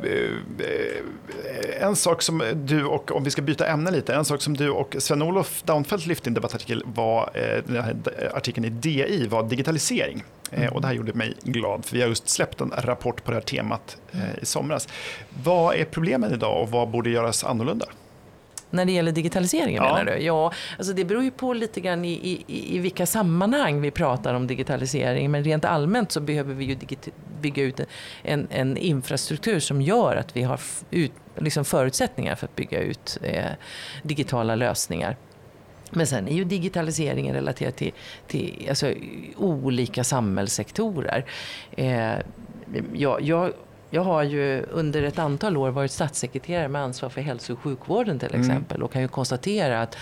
en 1.81 1.97
sak 1.97 2.23
som 2.23 2.43
du 2.55 2.85
och, 2.85 3.17
om 3.17 3.25
vi 3.25 3.31
ska 3.31 3.43
byta 3.43 3.67
ämne 3.67 3.91
lite, 3.91 4.15
en 4.15 4.25
sak 4.25 4.43
som 4.43 4.57
du 4.57 4.71
och 4.71 4.97
Sven-Olof 4.99 5.63
Daunfeldt 5.63 6.07
lyfte 6.07 6.29
i 6.29 6.31
en 6.31 6.35
debattartikel 6.35 6.83
var, 6.87 7.31
eh, 7.35 7.85
artikeln 8.37 8.67
i 8.67 8.71
DI 8.71 9.27
var 9.31 9.43
digitalisering. 9.43 10.25
Mm. 10.53 10.73
Och 10.73 10.81
det 10.81 10.87
här 10.87 10.95
gjorde 10.95 11.13
mig 11.13 11.35
glad, 11.45 11.85
för 11.85 11.97
vi 11.97 12.03
har 12.03 12.09
just 12.09 12.29
släppt 12.29 12.61
en 12.61 12.73
rapport 12.79 13.25
på 13.25 13.31
det 13.31 13.37
här 13.37 13.43
temat 13.43 13.97
eh, 14.13 14.43
i 14.43 14.47
somras. 14.47 14.89
Vad 15.45 15.75
är 15.75 15.85
problemen 15.85 16.33
idag 16.33 16.63
och 16.63 16.71
vad 16.71 16.91
borde 16.91 17.11
göras 17.11 17.45
annorlunda? 17.45 17.87
När 18.71 18.85
det 18.85 18.93
gäller 18.93 19.13
digitaliseringen 19.13 19.83
ja. 19.83 19.93
menar 19.93 20.05
du? 20.05 20.19
Ja, 20.19 20.53
alltså 20.79 20.93
det 20.93 21.05
beror 21.05 21.23
ju 21.23 21.31
på 21.31 21.53
lite 21.53 21.81
grann 21.81 22.05
i, 22.05 22.13
i, 22.47 22.77
i 22.77 22.79
vilka 22.79 23.07
sammanhang 23.07 23.81
vi 23.81 23.91
pratar 23.91 24.35
om 24.35 24.47
digitalisering. 24.47 25.31
Men 25.31 25.45
rent 25.45 25.65
allmänt 25.65 26.13
så 26.13 26.21
behöver 26.21 26.55
vi 26.55 26.65
ju 26.65 26.77
bygga 27.41 27.63
ut 27.63 27.81
en, 28.23 28.49
en 28.51 28.77
infrastruktur 28.77 29.61
som 29.61 29.83
gör 29.83 30.17
att 30.17 30.37
vi 30.37 30.43
har 30.43 30.61
ut, 30.91 31.13
liksom 31.37 31.65
förutsättningar 31.65 32.35
för 32.35 32.47
att 32.47 32.57
bygga 32.57 32.81
ut 32.81 33.19
eh, 33.23 33.51
digitala 34.03 34.55
lösningar. 34.55 35.17
Men 35.95 36.07
sen 36.07 36.29
är 36.29 36.35
ju 36.35 36.45
digitaliseringen 36.45 37.35
relaterad 37.35 37.77
till, 37.77 37.93
till 38.27 38.67
alltså, 38.69 38.93
olika 39.37 40.05
samhällssektorer. 40.05 41.25
Eh, 41.77 42.15
jag, 42.93 43.23
jag, 43.23 43.53
jag 43.91 44.03
har 44.03 44.23
ju 44.23 44.63
under 44.63 45.03
ett 45.03 45.19
antal 45.19 45.57
år 45.57 45.71
varit 45.71 45.91
statssekreterare 45.91 46.69
med 46.69 46.83
ansvar 46.83 47.09
för 47.09 47.21
hälso 47.21 47.53
och 47.53 47.59
sjukvården 47.59 48.19
till 48.19 48.29
mm. 48.29 48.41
exempel 48.41 48.77
mm. 48.77 48.85
och 48.85 48.93
kan 48.93 49.03
ju 49.03 49.09
konstatera 49.09 49.83
att 49.83 49.97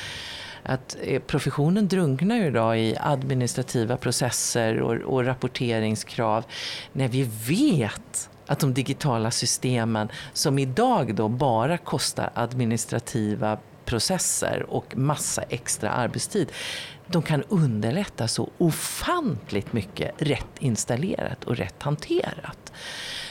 att 0.63 0.97
eh, 1.03 1.23
professionen 1.23 1.89
drunknar 1.89 2.37
ju 2.37 2.47
idag 2.47 2.79
i 2.79 2.97
administrativa 3.01 3.97
processer 3.97 4.81
och, 4.81 4.95
och 4.95 5.25
rapporteringskrav 5.25 6.45
när 6.93 7.09
vi 7.09 7.23
vet 7.49 8.31
att 8.47 8.61
de 8.61 8.75
digitala 8.75 9.31
systemen 9.31 10.09
som 10.33 10.59
idag 10.59 11.15
då 11.15 11.29
bara 11.29 11.79
kostar 11.79 12.31
administrativa 12.35 13.59
processer 13.85 14.67
och 14.69 14.97
massa 14.97 15.43
extra 15.43 15.91
arbetstid. 15.91 16.53
De 17.07 17.23
kan 17.23 17.43
underlätta 17.43 18.29
så 18.29 18.51
ofantligt 18.59 19.73
mycket 19.73 20.11
rätt 20.19 20.59
installerat 20.59 21.45
och 21.45 21.57
rätt 21.57 21.83
hanterat. 21.83 22.73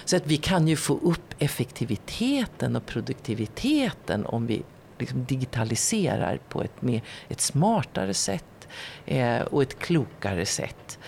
Så 0.06 0.16
att 0.16 0.28
vi 0.28 0.38
kan 0.38 0.68
ju 0.68 0.76
få 0.76 0.98
upp 0.98 1.34
effektiviteten 1.40 2.76
och 2.76 2.86
produktiviteten 2.86 4.26
om 4.26 4.48
vi 4.48 4.64
liksom 5.00 5.26
digitaliserar 5.26 6.40
på 6.50 6.64
ett, 6.64 6.82
mer, 6.82 7.02
ett 7.30 7.42
smartare 7.42 8.14
sätt 8.14 8.68
eh, 9.06 9.42
och 9.42 9.62
ett 9.62 9.80
klokare 9.80 10.46
sätt. 10.46 11.00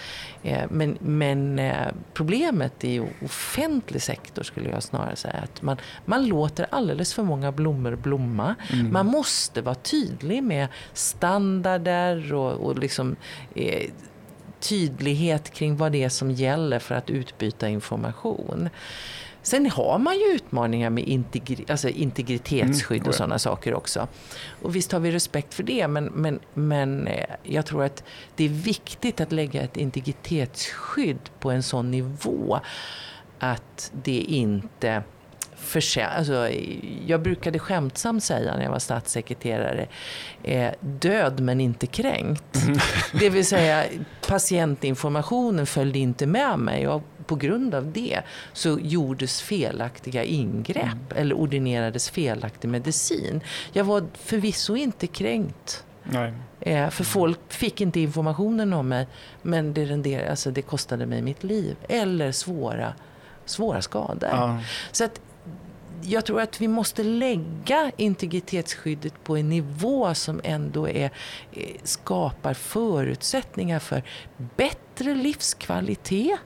Eh, 0.43 0.65
men, 0.69 0.97
men 1.01 1.59
eh, 1.59 1.87
problemet 2.13 2.83
i 2.83 2.99
offentlig 3.25 4.01
sektor 4.01 4.43
skulle 4.43 4.69
jag 4.69 4.83
snarare 4.83 5.15
säga 5.15 5.39
att 5.43 5.61
man, 5.61 5.77
man 6.05 6.25
låter 6.25 6.65
alldeles 6.69 7.13
för 7.13 7.23
många 7.23 7.51
blommor 7.51 7.95
blomma. 7.95 8.55
Mm. 8.73 8.93
Man 8.93 9.05
måste 9.05 9.61
vara 9.61 9.75
tydlig 9.75 10.43
med 10.43 10.67
standarder 10.93 12.33
och, 12.33 12.51
och 12.51 12.79
liksom, 12.79 13.15
eh, 13.55 13.89
tydlighet 14.59 15.49
kring 15.49 15.77
vad 15.77 15.91
det 15.91 16.03
är 16.03 16.09
som 16.09 16.31
gäller 16.31 16.79
för 16.79 16.95
att 16.95 17.09
utbyta 17.09 17.69
information. 17.69 18.69
Sen 19.43 19.69
har 19.69 19.99
man 19.99 20.15
ju 20.15 20.25
utmaningar 20.25 20.89
med 20.89 21.03
integri 21.03 21.65
alltså 21.69 21.89
integritetsskydd 21.89 23.01
mm, 23.01 23.09
och 23.09 23.15
sådana 23.15 23.39
saker 23.39 23.73
också. 23.73 24.07
Och 24.61 24.75
visst 24.75 24.91
har 24.91 24.99
vi 24.99 25.11
respekt 25.11 25.53
för 25.53 25.63
det, 25.63 25.87
men, 25.87 26.05
men, 26.05 26.39
men 26.53 27.07
eh, 27.07 27.25
jag 27.43 27.65
tror 27.65 27.83
att 27.83 28.03
det 28.35 28.43
är 28.43 28.49
viktigt 28.49 29.21
att 29.21 29.31
lägga 29.31 29.61
ett 29.61 29.77
integritetsskydd 29.77 31.29
på 31.39 31.51
en 31.51 31.63
sån 31.63 31.91
nivå 31.91 32.59
att 33.39 33.91
det 34.03 34.19
inte 34.19 35.03
alltså, 36.17 36.49
jag 37.05 37.21
brukade 37.21 37.59
skämtsamt 37.59 38.23
säga 38.23 38.55
när 38.55 38.63
jag 38.63 38.71
var 38.71 38.79
statssekreterare, 38.79 39.87
eh, 40.43 40.71
död 40.79 41.39
men 41.39 41.61
inte 41.61 41.87
kränkt. 41.87 42.63
Mm. 42.63 42.79
Det 43.19 43.29
vill 43.29 43.45
säga 43.45 43.85
patientinformationen 44.27 45.65
följde 45.65 45.99
inte 45.99 46.25
med 46.25 46.59
mig 46.59 46.87
och 46.87 47.03
på 47.23 47.35
grund 47.35 47.75
av 47.75 47.91
det 47.91 48.21
så 48.53 48.79
gjordes 48.81 49.41
felaktiga 49.41 50.23
ingrepp 50.23 51.11
mm. 51.11 51.21
eller 51.21 51.35
ordinerades 51.35 52.09
felaktig 52.09 52.69
medicin. 52.69 53.41
Jag 53.73 53.83
var 53.83 54.07
förvisso 54.13 54.75
inte 54.75 55.07
kränkt. 55.07 55.83
Nej. 56.03 56.33
Eh, 56.59 56.89
för 56.89 57.03
folk 57.03 57.39
fick 57.53 57.81
inte 57.81 57.99
informationen 57.99 58.73
om 58.73 58.87
mig, 58.87 59.07
men 59.41 59.73
det, 59.73 59.85
renderade, 59.85 60.29
alltså 60.29 60.51
det 60.51 60.61
kostade 60.61 61.05
mig 61.05 61.21
mitt 61.21 61.43
liv. 61.43 61.75
Eller 61.89 62.31
svåra, 62.31 62.93
svåra 63.45 63.81
skador. 63.81 64.29
Ja. 64.29 64.59
Så 64.91 65.03
att 65.03 65.21
jag 66.01 66.25
tror 66.25 66.41
att 66.41 66.61
vi 66.61 66.67
måste 66.67 67.03
lägga 67.03 67.91
integritetsskyddet 67.97 69.23
på 69.23 69.37
en 69.37 69.49
nivå 69.49 70.13
som 70.13 70.41
ändå 70.43 70.89
är, 70.89 71.11
eh, 71.51 71.75
skapar 71.83 72.53
förutsättningar 72.53 73.79
för 73.79 74.03
bättre 74.55 75.15
livskvalitet 75.15 76.39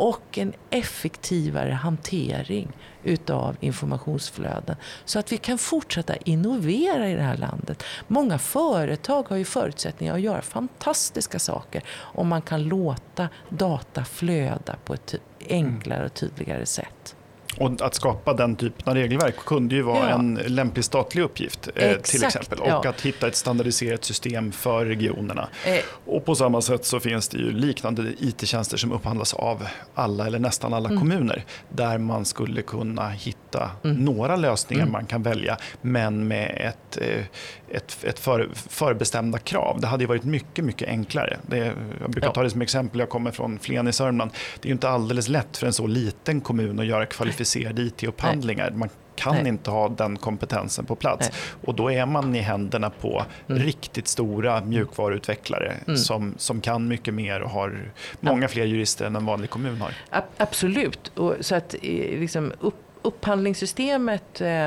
och 0.00 0.38
en 0.38 0.52
effektivare 0.70 1.72
hantering 1.72 2.72
utav 3.04 3.56
informationsflöden 3.60 4.76
så 5.04 5.18
att 5.18 5.32
vi 5.32 5.36
kan 5.36 5.58
fortsätta 5.58 6.16
innovera 6.16 7.10
i 7.10 7.14
det 7.14 7.22
här 7.22 7.36
landet. 7.36 7.82
Många 8.06 8.38
företag 8.38 9.28
har 9.28 9.36
ju 9.36 9.44
förutsättningar 9.44 10.14
att 10.14 10.20
göra 10.20 10.42
fantastiska 10.42 11.38
saker 11.38 11.82
om 11.90 12.28
man 12.28 12.42
kan 12.42 12.62
låta 12.62 13.28
data 13.48 14.04
flöda 14.04 14.76
på 14.84 14.94
ett 14.94 15.14
enklare 15.48 16.04
och 16.04 16.14
tydligare 16.14 16.66
sätt. 16.66 17.16
Och 17.56 17.82
att 17.82 17.94
skapa 17.94 18.34
den 18.34 18.56
typen 18.56 18.88
av 18.88 18.94
regelverk 18.94 19.36
kunde 19.36 19.74
ju 19.74 19.82
vara 19.82 20.10
ja. 20.10 20.14
en 20.14 20.34
lämplig 20.34 20.84
statlig 20.84 21.22
uppgift 21.22 21.68
eh, 21.74 21.96
till 21.96 22.24
exempel. 22.24 22.58
Och 22.58 22.68
ja. 22.68 22.88
att 22.88 23.00
hitta 23.00 23.28
ett 23.28 23.36
standardiserat 23.36 24.04
system 24.04 24.52
för 24.52 24.86
regionerna. 24.86 25.48
Eh. 25.66 25.84
Och 26.06 26.24
på 26.24 26.34
samma 26.34 26.60
sätt 26.60 26.84
så 26.84 27.00
finns 27.00 27.28
det 27.28 27.38
ju 27.38 27.52
liknande 27.52 28.02
IT-tjänster 28.18 28.76
som 28.76 28.92
upphandlas 28.92 29.34
av 29.34 29.66
alla 29.94 30.26
eller 30.26 30.38
nästan 30.38 30.74
alla 30.74 30.88
mm. 30.88 31.00
kommuner. 31.00 31.44
Där 31.68 31.98
man 31.98 32.24
skulle 32.24 32.62
kunna 32.62 33.08
hitta 33.08 33.39
mm. 33.54 33.96
några 33.96 34.36
lösningar 34.36 34.82
mm. 34.82 34.92
man 34.92 35.06
kan 35.06 35.22
välja 35.22 35.56
men 35.82 36.28
med 36.28 36.56
ett, 36.60 36.98
eh, 37.00 37.24
ett, 37.68 38.04
ett 38.04 38.18
för, 38.18 38.48
förbestämda 38.54 39.38
krav. 39.38 39.80
Det 39.80 39.86
hade 39.86 40.06
varit 40.06 40.24
mycket, 40.24 40.64
mycket 40.64 40.88
enklare. 40.88 41.38
Det, 41.46 41.72
jag 42.00 42.10
brukar 42.10 42.28
ja. 42.28 42.32
ta 42.32 42.42
det 42.42 42.50
som 42.50 42.62
exempel, 42.62 43.00
jag 43.00 43.08
kommer 43.08 43.30
från 43.30 43.58
Flen 43.58 43.88
i 43.88 43.92
Sörmland. 43.92 44.30
Det 44.60 44.68
är 44.68 44.72
inte 44.72 44.88
alldeles 44.88 45.28
lätt 45.28 45.56
för 45.56 45.66
en 45.66 45.72
så 45.72 45.86
liten 45.86 46.40
kommun 46.40 46.80
att 46.80 46.86
göra 46.86 47.06
kvalificerade 47.06 47.82
IT-upphandlingar. 47.82 48.70
Man 48.70 48.88
kan 49.20 49.34
Nej. 49.34 49.48
inte 49.48 49.70
ha 49.70 49.88
den 49.88 50.16
kompetensen 50.16 50.84
på 50.84 50.96
plats. 50.96 51.28
Nej. 51.30 51.40
Och 51.66 51.74
då 51.74 51.90
är 51.90 52.06
man 52.06 52.34
i 52.34 52.40
händerna 52.40 52.90
på 52.90 53.24
mm. 53.48 53.62
riktigt 53.62 54.08
stora 54.08 54.60
mjukvaruutvecklare 54.60 55.74
mm. 55.86 55.96
som, 55.96 56.34
som 56.38 56.60
kan 56.60 56.88
mycket 56.88 57.14
mer 57.14 57.40
och 57.40 57.50
har 57.50 57.92
många 58.20 58.48
fler 58.48 58.64
jurister 58.64 59.06
än 59.06 59.16
en 59.16 59.26
vanlig 59.26 59.50
kommun 59.50 59.80
har. 59.80 59.94
Absolut. 60.36 61.12
Och 61.14 61.34
så 61.40 61.54
att 61.54 61.74
eh, 61.74 61.80
liksom, 62.20 62.52
upp, 62.60 62.74
upphandlingssystemet 63.02 64.40
eh, 64.40 64.66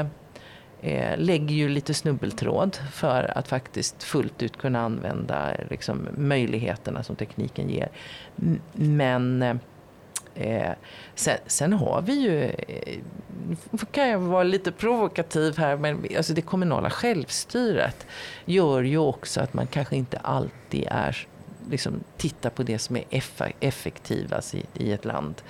eh, 0.82 1.18
lägger 1.18 1.56
ju 1.56 1.70
lite 1.70 1.94
snubbeltråd 1.94 2.78
för 2.92 3.38
att 3.38 3.48
faktiskt 3.48 4.04
fullt 4.04 4.44
ut 4.44 4.58
kunna 4.58 4.82
använda 4.82 5.52
liksom, 5.70 6.08
möjligheterna 6.18 7.04
som 7.04 7.16
tekniken 7.16 7.70
ger. 7.70 7.90
Men 8.74 9.42
eh, 9.42 9.56
eh, 10.36 10.72
sen, 11.16 11.38
sen, 11.48 11.74
har 11.74 12.02
vi 12.02 12.14
ju, 12.14 12.44
eh, 12.44 13.00
kan 13.92 14.10
jag 14.10 14.20
vara 14.20 14.44
lite 14.44 14.72
provokativ 14.72 15.58
här, 15.58 15.78
men 15.78 16.06
alltså 16.18 16.34
det 16.34 16.42
kommunala 16.42 16.90
självstyret 16.90 18.08
gör 18.46 18.84
ju 18.84 18.98
också 18.98 19.42
att 19.42 19.54
man 19.54 19.68
kanske 19.68 19.96
inte 19.96 20.18
alltid 20.18 20.88
är 20.92 21.28
liksom 21.70 22.04
titta 22.18 22.50
på 22.50 22.64
det 22.64 22.80
som 22.80 22.96
är 22.96 23.04
effektivast 23.60 24.56
i, 24.56 24.66
i 24.74 24.92
ett 24.92 25.06
land. 25.06 25.42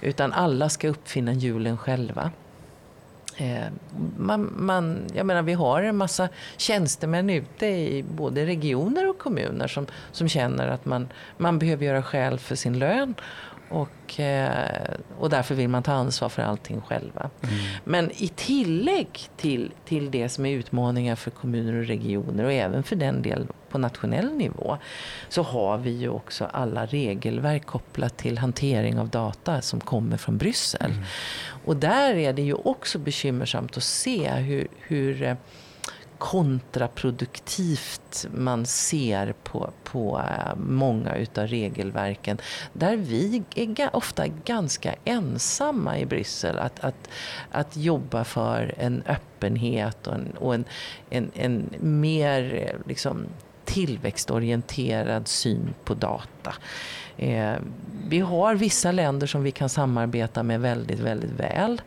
Utan 0.00 0.32
alla 0.32 0.68
ska 0.68 0.88
uppfinna 0.88 1.32
hjulen 1.32 1.78
själva. 1.78 2.30
Eh, 3.36 3.66
man, 4.18 4.52
man, 4.56 5.02
jag 5.14 5.26
menar, 5.26 5.42
vi 5.42 5.52
har 5.52 5.82
en 5.82 5.96
massa 5.96 6.28
tjänstemän 6.56 7.30
ute 7.30 7.66
i 7.66 8.02
både 8.02 8.46
regioner 8.46 9.08
och 9.08 9.18
kommuner 9.18 9.68
som, 9.68 9.86
som 10.12 10.28
känner 10.28 10.68
att 10.68 10.84
man, 10.84 11.08
man 11.36 11.58
behöver 11.58 11.86
göra 11.86 12.02
skäl 12.02 12.38
för 12.38 12.54
sin 12.54 12.78
lön. 12.78 13.14
Och, 13.72 14.20
eh, 14.20 14.94
och 15.18 15.30
därför 15.30 15.54
vill 15.54 15.68
man 15.68 15.82
ta 15.82 15.92
ansvar 15.92 16.28
för 16.28 16.42
allting 16.42 16.80
själva. 16.80 17.30
Mm. 17.42 17.54
Men 17.84 18.10
i 18.10 18.28
tillägg 18.28 19.20
till, 19.36 19.72
till 19.84 20.10
det 20.10 20.28
som 20.28 20.46
är 20.46 20.50
utmaningar 20.50 21.16
för 21.16 21.30
kommuner 21.30 21.80
och 21.80 21.86
regioner 21.86 22.44
och 22.44 22.52
även 22.52 22.82
för 22.82 22.96
den 22.96 23.22
del 23.22 23.46
på 23.70 23.78
nationell 23.78 24.32
nivå 24.32 24.78
så 25.28 25.42
har 25.42 25.78
vi 25.78 25.90
ju 25.90 26.08
också 26.08 26.44
alla 26.44 26.86
regelverk 26.86 27.66
kopplat 27.66 28.16
till 28.16 28.38
hantering 28.38 28.98
av 28.98 29.08
data 29.08 29.60
som 29.60 29.80
kommer 29.80 30.16
från 30.16 30.38
Bryssel. 30.38 30.90
Mm. 30.90 31.04
Och 31.64 31.76
där 31.76 32.14
är 32.14 32.32
det 32.32 32.42
ju 32.42 32.54
också 32.54 32.98
bekymmersamt 32.98 33.76
att 33.76 33.82
se 33.82 34.30
hur, 34.30 34.68
hur 34.80 35.22
eh, 35.22 35.34
kontraproduktivt 36.22 38.26
man 38.34 38.66
ser 38.66 39.34
på, 39.42 39.70
på 39.84 40.18
eh, 40.18 40.54
många 40.56 41.16
utav 41.16 41.46
regelverken. 41.46 42.38
Där 42.72 42.96
vi 42.96 43.42
är 43.54 43.96
ofta 43.96 44.26
ganska 44.44 44.94
ensamma 45.04 45.98
i 45.98 46.06
Bryssel 46.06 46.58
att, 46.58 46.80
att, 46.80 47.08
att 47.50 47.76
jobba 47.76 48.24
för 48.24 48.74
en 48.78 49.02
öppenhet 49.06 50.06
och 50.06 50.14
en, 50.14 50.32
och 50.38 50.54
en, 50.54 50.64
en, 51.10 51.30
en 51.34 51.70
mer 51.80 52.54
eh, 52.54 52.88
liksom, 52.88 53.26
tillväxtorienterad 53.64 55.28
syn 55.28 55.74
på 55.84 55.94
data. 55.94 56.54
Eh, 57.16 57.54
vi 58.08 58.18
har 58.18 58.54
vissa 58.54 58.92
länder 58.92 59.26
som 59.26 59.42
vi 59.42 59.50
kan 59.50 59.68
samarbeta 59.68 60.42
med 60.42 60.60
väldigt, 60.60 61.00
väldigt 61.00 61.30
väl. 61.30 61.80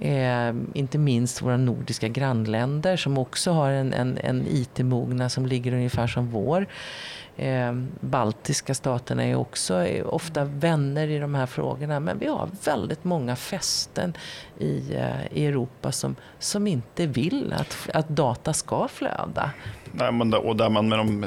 Eh, 0.00 0.54
inte 0.74 0.98
minst 0.98 1.42
våra 1.42 1.56
nordiska 1.56 2.08
grannländer 2.08 2.96
som 2.96 3.18
också 3.18 3.50
har 3.50 3.70
en, 3.70 3.92
en, 3.92 4.18
en 4.18 4.46
IT-mogna 4.48 5.28
som 5.28 5.46
ligger 5.46 5.72
ungefär 5.72 6.06
som 6.06 6.30
vår. 6.30 6.66
Eh, 7.36 7.72
baltiska 8.00 8.74
staterna 8.74 9.24
är 9.24 9.34
också 9.34 9.86
ofta 10.04 10.44
vänner 10.44 11.08
i 11.08 11.18
de 11.18 11.34
här 11.34 11.46
frågorna. 11.46 12.00
Men 12.00 12.18
vi 12.18 12.26
har 12.26 12.48
väldigt 12.64 13.04
många 13.04 13.36
fästen 13.36 14.14
i, 14.58 14.94
eh, 14.94 15.26
i 15.32 15.46
Europa 15.46 15.92
som, 15.92 16.16
som 16.38 16.66
inte 16.66 17.06
vill 17.06 17.52
att, 17.52 17.88
att 17.94 18.08
data 18.08 18.52
ska 18.52 18.88
flöda. 18.88 19.50
Nej, 19.92 20.12
men, 20.12 20.34
och 20.34 20.56
där 20.56 20.68
man 20.68 20.88
med 20.88 20.98
de, 20.98 21.26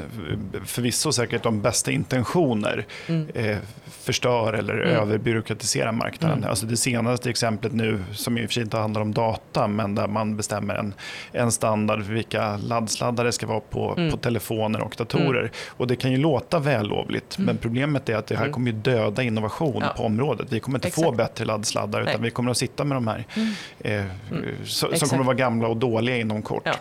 förvisso 0.64 1.12
säkert 1.12 1.42
de 1.42 1.60
bästa 1.60 1.90
intentioner 1.90 2.86
mm. 3.06 3.28
eh, 3.34 3.58
förstör 3.88 4.52
eller 4.52 4.74
mm. 4.74 4.88
överbyråkratiserar 4.88 5.92
marknaden. 5.92 6.38
Mm. 6.38 6.50
Alltså 6.50 6.66
det 6.66 6.76
senaste 6.76 7.30
exemplet 7.30 7.72
nu, 7.72 8.04
som 8.12 8.38
i 8.38 8.40
och 8.40 8.48
för 8.48 8.52
sig 8.52 8.62
inte 8.62 8.76
handlar 8.76 9.00
om 9.00 9.14
data, 9.14 9.68
men 9.68 9.94
där 9.94 10.06
man 10.06 10.36
bestämmer 10.36 10.74
en, 10.74 10.94
en 11.32 11.52
standard 11.52 12.04
för 12.04 12.12
vilka 12.12 12.56
laddsladdar 12.56 13.24
det 13.24 13.32
ska 13.32 13.46
vara 13.46 13.60
på, 13.60 13.94
mm. 13.96 14.10
på 14.10 14.16
telefoner 14.16 14.80
och 14.80 14.94
datorer. 14.98 15.40
Mm. 15.40 15.50
Och 15.68 15.86
det 15.86 15.96
kan 15.96 16.12
ju 16.12 16.16
låta 16.16 16.58
vällovligt, 16.58 17.38
mm. 17.38 17.46
men 17.46 17.56
problemet 17.56 18.08
är 18.08 18.16
att 18.16 18.26
det 18.26 18.36
här 18.36 18.42
mm. 18.42 18.52
kommer 18.52 18.70
ju 18.70 18.76
döda 18.76 19.22
innovation 19.22 19.82
ja. 19.82 19.94
på 19.96 20.02
området. 20.02 20.46
Vi 20.50 20.60
kommer 20.60 20.78
inte 20.78 20.88
Exakt. 20.88 21.04
få 21.04 21.12
bättre 21.12 21.44
laddsladdar, 21.44 22.00
utan 22.00 22.12
Nej. 22.12 22.22
vi 22.22 22.30
kommer 22.30 22.50
att 22.50 22.56
sitta 22.56 22.84
med 22.84 22.96
de 22.96 23.06
här 23.06 23.24
eh, 23.78 24.04
som 24.64 25.08
kommer 25.08 25.20
att 25.20 25.26
vara 25.26 25.36
gamla 25.36 25.68
och 25.68 25.76
dåliga 25.76 26.16
inom 26.16 26.42
kort. 26.42 26.62
Ja. 26.64 26.74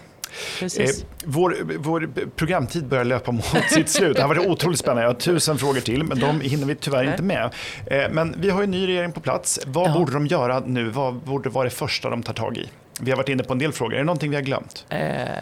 Eh, 0.61 0.89
vår, 1.25 1.57
vår 1.77 2.09
programtid 2.35 2.87
börjar 2.87 3.03
löpa 3.03 3.31
mot 3.31 3.45
sitt 3.69 3.89
slut. 3.89 4.15
Det 4.15 4.21
har 4.21 4.29
varit 4.29 4.47
otroligt 4.47 4.79
spännande. 4.79 5.01
Jag 5.01 5.09
har 5.09 5.19
tusen 5.19 5.57
frågor 5.57 5.79
till, 5.81 6.03
men 6.03 6.19
de 6.19 6.41
hinner 6.41 6.65
vi 6.65 6.75
tyvärr 6.75 7.11
inte 7.11 7.23
med. 7.23 7.53
Eh, 7.85 8.09
men 8.11 8.35
vi 8.37 8.49
har 8.49 8.63
en 8.63 8.71
ny 8.71 8.87
regering 8.87 9.11
på 9.11 9.19
plats. 9.19 9.59
Vad 9.65 9.89
ja. 9.89 9.93
borde 9.93 10.13
de 10.13 10.27
göra 10.27 10.59
nu? 10.59 10.89
Vad 10.89 11.13
borde 11.13 11.49
vara 11.49 11.63
det 11.63 11.69
första 11.69 12.09
de 12.09 12.23
tar 12.23 12.33
tag 12.33 12.57
i? 12.57 12.69
Vi 12.99 13.11
har 13.11 13.17
varit 13.17 13.29
inne 13.29 13.43
på 13.43 13.53
en 13.53 13.59
del 13.59 13.71
frågor. 13.71 13.93
Är 13.93 13.97
det 13.97 14.03
någonting 14.03 14.29
vi 14.29 14.35
har 14.35 14.43
glömt? 14.43 14.85
Eh, 14.89 14.99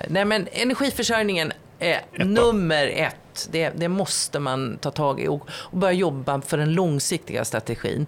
nej, 0.07 0.25
men 0.25 0.47
energiförsörjningen 0.51 1.51
är 1.79 2.01
nummer 2.25 2.87
ett. 2.87 3.15
Det, 3.51 3.69
det, 3.69 3.87
måste 3.87 4.39
man 4.39 4.77
ta 4.77 4.91
tag 4.91 5.21
i 5.21 5.27
och, 5.27 5.49
och, 5.49 5.77
börja 5.77 5.93
jobba 5.93 6.41
för 6.41 6.57
den 6.57 6.73
långsiktiga 6.73 7.45
strategin. 7.45 8.07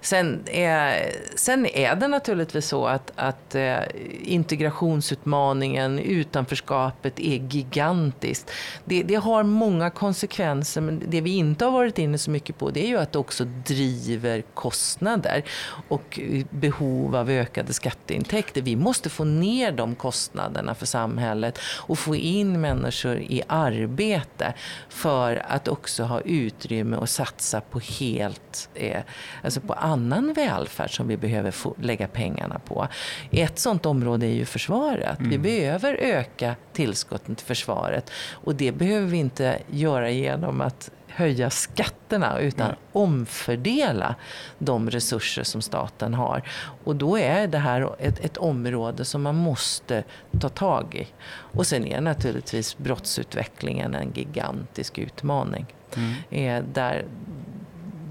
Sen 0.00 0.42
är, 0.46 1.10
sen 1.34 1.66
är 1.66 1.96
det 1.96 2.08
naturligtvis 2.08 2.68
så 2.68 2.86
att, 2.86 3.12
att 3.16 3.54
eh, 3.54 3.76
integrationsutmaningen, 4.22 5.98
utanförskapet 5.98 7.20
är 7.20 7.36
gigantiskt. 7.36 8.50
Det, 8.84 9.02
det, 9.02 9.14
har 9.14 9.42
många 9.42 9.90
konsekvenser, 9.90 10.80
men 10.80 11.02
det 11.06 11.20
vi 11.20 11.36
inte 11.36 11.64
har 11.64 11.72
varit 11.72 11.98
inne 11.98 12.18
så 12.18 12.30
mycket 12.30 12.58
på 12.58 12.70
det 12.70 12.84
är 12.84 12.88
ju 12.88 12.98
att 12.98 13.12
det 13.12 13.18
också 13.18 13.44
driver 13.44 14.42
kostnader 14.54 15.44
och 15.88 16.20
behov 16.50 17.16
av 17.16 17.30
ökade 17.30 17.72
skatteintäkter. 17.72 18.62
Vi 18.62 18.76
måste 18.86 19.10
få 19.10 19.24
ner 19.24 19.72
de 19.72 19.94
kostnaderna 19.94 20.74
för 20.74 20.86
samhället 20.86 21.58
och 21.88 21.98
få 21.98 22.16
in 22.16 22.60
människor 22.60 23.16
i 23.16 23.42
arbete 23.46 24.54
för 24.88 25.42
att 25.48 25.68
också 25.68 26.04
ha 26.04 26.20
utrymme 26.20 26.96
att 26.96 27.10
satsa 27.10 27.60
på 27.60 27.78
helt, 27.78 28.68
eh, 28.74 29.02
alltså 29.44 29.60
på 29.60 29.72
annan 29.72 30.32
välfärd 30.32 30.96
som 30.96 31.08
vi 31.08 31.16
behöver 31.16 31.50
få, 31.50 31.74
lägga 31.80 32.08
pengarna 32.08 32.58
på. 32.58 32.88
Ett 33.30 33.58
sådant 33.58 33.86
område 33.86 34.26
är 34.26 34.34
ju 34.34 34.44
försvaret. 34.44 35.18
Mm. 35.18 35.30
Vi 35.30 35.38
behöver 35.38 35.94
öka 35.94 36.56
tillskotten 36.72 37.34
till 37.34 37.46
försvaret 37.46 38.10
och 38.44 38.54
det 38.54 38.72
behöver 38.72 39.06
vi 39.06 39.16
inte 39.16 39.58
göra 39.70 40.10
genom 40.10 40.60
att 40.60 40.90
höja 41.16 41.50
skatterna 41.50 42.38
utan 42.38 42.68
Nej. 42.68 42.76
omfördela 42.92 44.14
de 44.58 44.90
resurser 44.90 45.42
som 45.42 45.62
staten 45.62 46.14
har. 46.14 46.42
Och 46.84 46.96
då 46.96 47.18
är 47.18 47.46
det 47.46 47.58
här 47.58 47.96
ett, 47.98 48.24
ett, 48.24 48.36
område 48.36 49.04
som 49.04 49.22
man 49.22 49.34
måste 49.34 50.04
ta 50.40 50.48
tag 50.48 50.94
i. 50.94 51.06
Och 51.28 51.66
sen 51.66 51.86
är 51.86 52.00
naturligtvis 52.00 52.78
brottsutvecklingen 52.78 53.94
en 53.94 54.12
gigantisk 54.14 54.98
utmaning. 54.98 55.66
Mm. 55.96 56.14
Eh, 56.30 56.64
där 56.72 57.04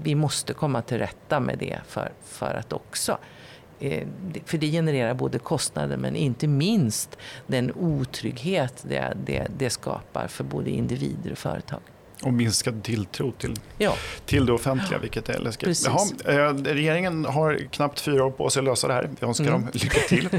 vi 0.02 0.14
måste 0.14 0.52
komma 0.52 0.82
till 0.82 0.98
rätta 0.98 1.40
med 1.40 1.58
det 1.58 1.78
för, 1.86 2.12
för 2.24 2.54
att 2.54 2.72
också 2.72 3.18
eh, 3.80 4.06
för 4.44 4.58
det 4.58 4.70
genererar 4.70 5.14
både 5.14 5.38
kostnader 5.38 5.96
men 5.96 6.16
inte 6.16 6.46
minst 6.46 7.18
den 7.46 7.72
otrygghet 7.72 8.84
det, 8.88 9.16
det, 9.26 9.46
det 9.58 9.70
skapar 9.70 10.28
för 10.28 10.44
både 10.44 10.70
individer 10.70 11.32
och 11.32 11.38
företag. 11.38 11.80
Och 12.22 12.32
minskad 12.32 12.82
tilltro 12.82 13.32
till, 13.32 13.54
ja. 13.78 13.94
till 14.26 14.46
det 14.46 14.52
offentliga, 14.52 14.98
vilket 14.98 15.28
är 15.28 15.38
läskigt. 15.38 15.82
Jaha, 15.86 16.06
eh, 16.24 16.54
regeringen 16.54 17.24
har 17.24 17.58
knappt 17.70 18.00
fyra 18.00 18.24
år 18.24 18.30
på 18.30 18.50
sig 18.50 18.60
att 18.60 18.64
lösa 18.64 18.88
det 18.88 18.94
här. 18.94 19.10
Vi 19.20 19.26
önskar 19.26 19.46
mm. 19.46 19.60
dem 19.60 19.70
lycka 19.72 20.00
till. 20.00 20.28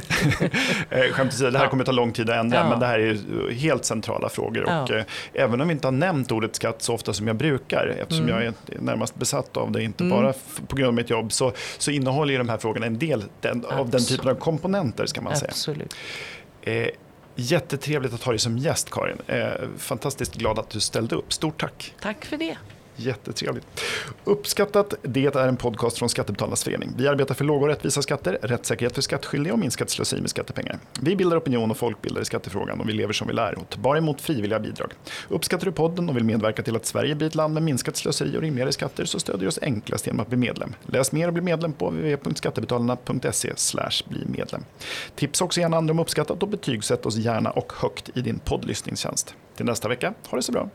Eh, 0.90 1.12
skämt 1.12 1.34
åsido, 1.34 1.52
det 1.52 1.58
här 1.58 1.68
kommer 1.68 1.84
att 1.84 1.86
ta 1.86 1.92
lång 1.92 2.12
tid 2.12 2.30
att 2.30 2.36
ändra, 2.36 2.58
ja. 2.58 2.70
men 2.70 2.80
det 2.80 2.86
här 2.86 3.00
är 3.00 3.52
helt 3.52 3.86
centrala 3.86 4.30
frågor. 4.30 4.64
Ja. 4.68 4.84
Och, 4.84 4.92
eh, 4.92 5.04
även 5.34 5.62
om 5.62 5.68
vi 5.68 5.72
inte 5.72 5.88
har 5.88 5.92
nämnt 5.92 6.32
ordet 6.32 6.56
skatt 6.56 6.82
så 6.82 6.94
ofta 6.94 7.14
som 7.14 7.28
jag 7.28 7.36
brukar, 7.36 7.98
eftersom 8.02 8.26
mm. 8.26 8.36
jag 8.36 8.46
är 8.46 8.54
närmast 8.80 9.16
besatt 9.16 9.58
av 9.58 9.72
det, 9.72 9.84
inte 9.84 10.04
mm. 10.04 10.18
bara 10.18 10.34
på 10.68 10.76
grund 10.76 10.88
av 10.88 10.94
mitt 10.94 11.10
jobb, 11.10 11.32
så, 11.32 11.54
så 11.78 11.92
innehåller 11.92 12.38
de 12.38 12.50
här 12.50 12.58
frågorna 12.58 12.86
en 12.86 13.00
del 13.00 13.24
den, 13.42 13.66
av 13.66 13.90
den 13.90 14.06
typen 14.06 14.30
av 14.30 14.36
komponenter, 14.36 15.06
ska 15.06 15.22
man 15.22 15.36
säga. 15.36 15.50
Absolut. 15.52 15.96
Eh, 16.62 16.88
Jättetrevligt 17.40 18.14
att 18.14 18.24
ha 18.24 18.32
dig 18.32 18.40
som 18.40 18.58
gäst 18.58 18.92
Karin. 18.92 19.18
Eh, 19.28 19.52
fantastiskt 19.78 20.36
glad 20.36 20.60
att 20.60 20.70
du 20.70 20.80
ställde 20.80 21.16
upp. 21.16 21.34
Stort 21.34 21.62
tack. 21.62 21.94
Tack 22.02 22.26
för 22.26 22.38
det. 22.38 22.58
Jättetrevligt. 22.98 23.68
Uppskattat, 24.24 24.94
det 25.02 25.36
är 25.36 25.48
en 25.48 25.58
podcast 25.58 25.98
från 25.98 26.10
Skattebetalarnas 26.10 26.64
förening. 26.64 26.94
Vi 26.98 27.08
arbetar 27.08 27.36
för 27.36 27.46
låga 27.46 27.62
och 27.62 27.68
rättvisa 27.68 28.02
skatter, 28.02 28.40
rättssäkerhet 28.42 28.96
för 28.96 29.02
skattskyldiga 29.02 29.54
och 29.54 29.60
minskat 29.60 29.90
slöseri 29.90 30.22
med 30.22 30.30
skattepengar. 30.30 30.80
Vi 31.02 31.16
bildar 31.16 31.38
opinion 31.38 31.72
och 31.72 31.78
folkbildar 31.78 32.22
i 32.22 32.26
skattefrågan 32.26 32.80
och 32.80 32.90
vi 32.90 32.94
lever 32.94 33.14
som 33.14 33.28
vi 33.28 33.34
lär 33.34 33.58
och 33.58 33.76
bara 33.80 33.98
emot 33.98 34.22
frivilliga 34.22 34.60
bidrag. 34.60 34.92
Uppskattar 35.30 35.66
du 35.66 35.72
podden 35.72 36.10
och 36.10 36.16
vill 36.18 36.24
medverka 36.24 36.64
till 36.64 36.76
att 36.76 36.86
Sverige 36.86 37.16
blir 37.16 37.28
ett 37.28 37.36
land 37.36 37.54
med 37.54 37.64
minskat 37.64 37.98
slöseri 37.98 38.38
och 38.38 38.42
rimligare 38.42 38.72
skatter 38.72 39.06
så 39.06 39.20
stödjer 39.20 39.42
du 39.42 39.48
oss 39.48 39.60
enklast 39.62 40.08
genom 40.08 40.20
att 40.20 40.28
bli 40.28 40.38
medlem. 40.38 40.76
Läs 40.86 41.12
mer 41.12 41.28
och 41.28 41.34
bli 41.34 41.42
medlem 41.42 41.74
på 41.74 41.90
www.skattebetalarna.se 41.90 43.54
bli 44.10 44.26
medlem. 44.26 44.64
Tipsa 45.16 45.46
också 45.46 45.60
gärna 45.60 45.78
andra 45.78 45.92
om 45.92 46.00
uppskattat 46.00 46.44
och 46.44 46.50
betygsätt 46.50 47.06
oss 47.06 47.16
gärna 47.16 47.52
och 47.52 47.74
högt 47.76 48.10
i 48.18 48.22
din 48.22 48.40
poddlyssningstjänst. 48.40 49.36
Till 49.56 49.66
nästa 49.66 49.88
vecka, 49.88 50.14
ha 50.30 50.36
det 50.36 50.42
så 50.42 50.52
bra. 50.52 50.70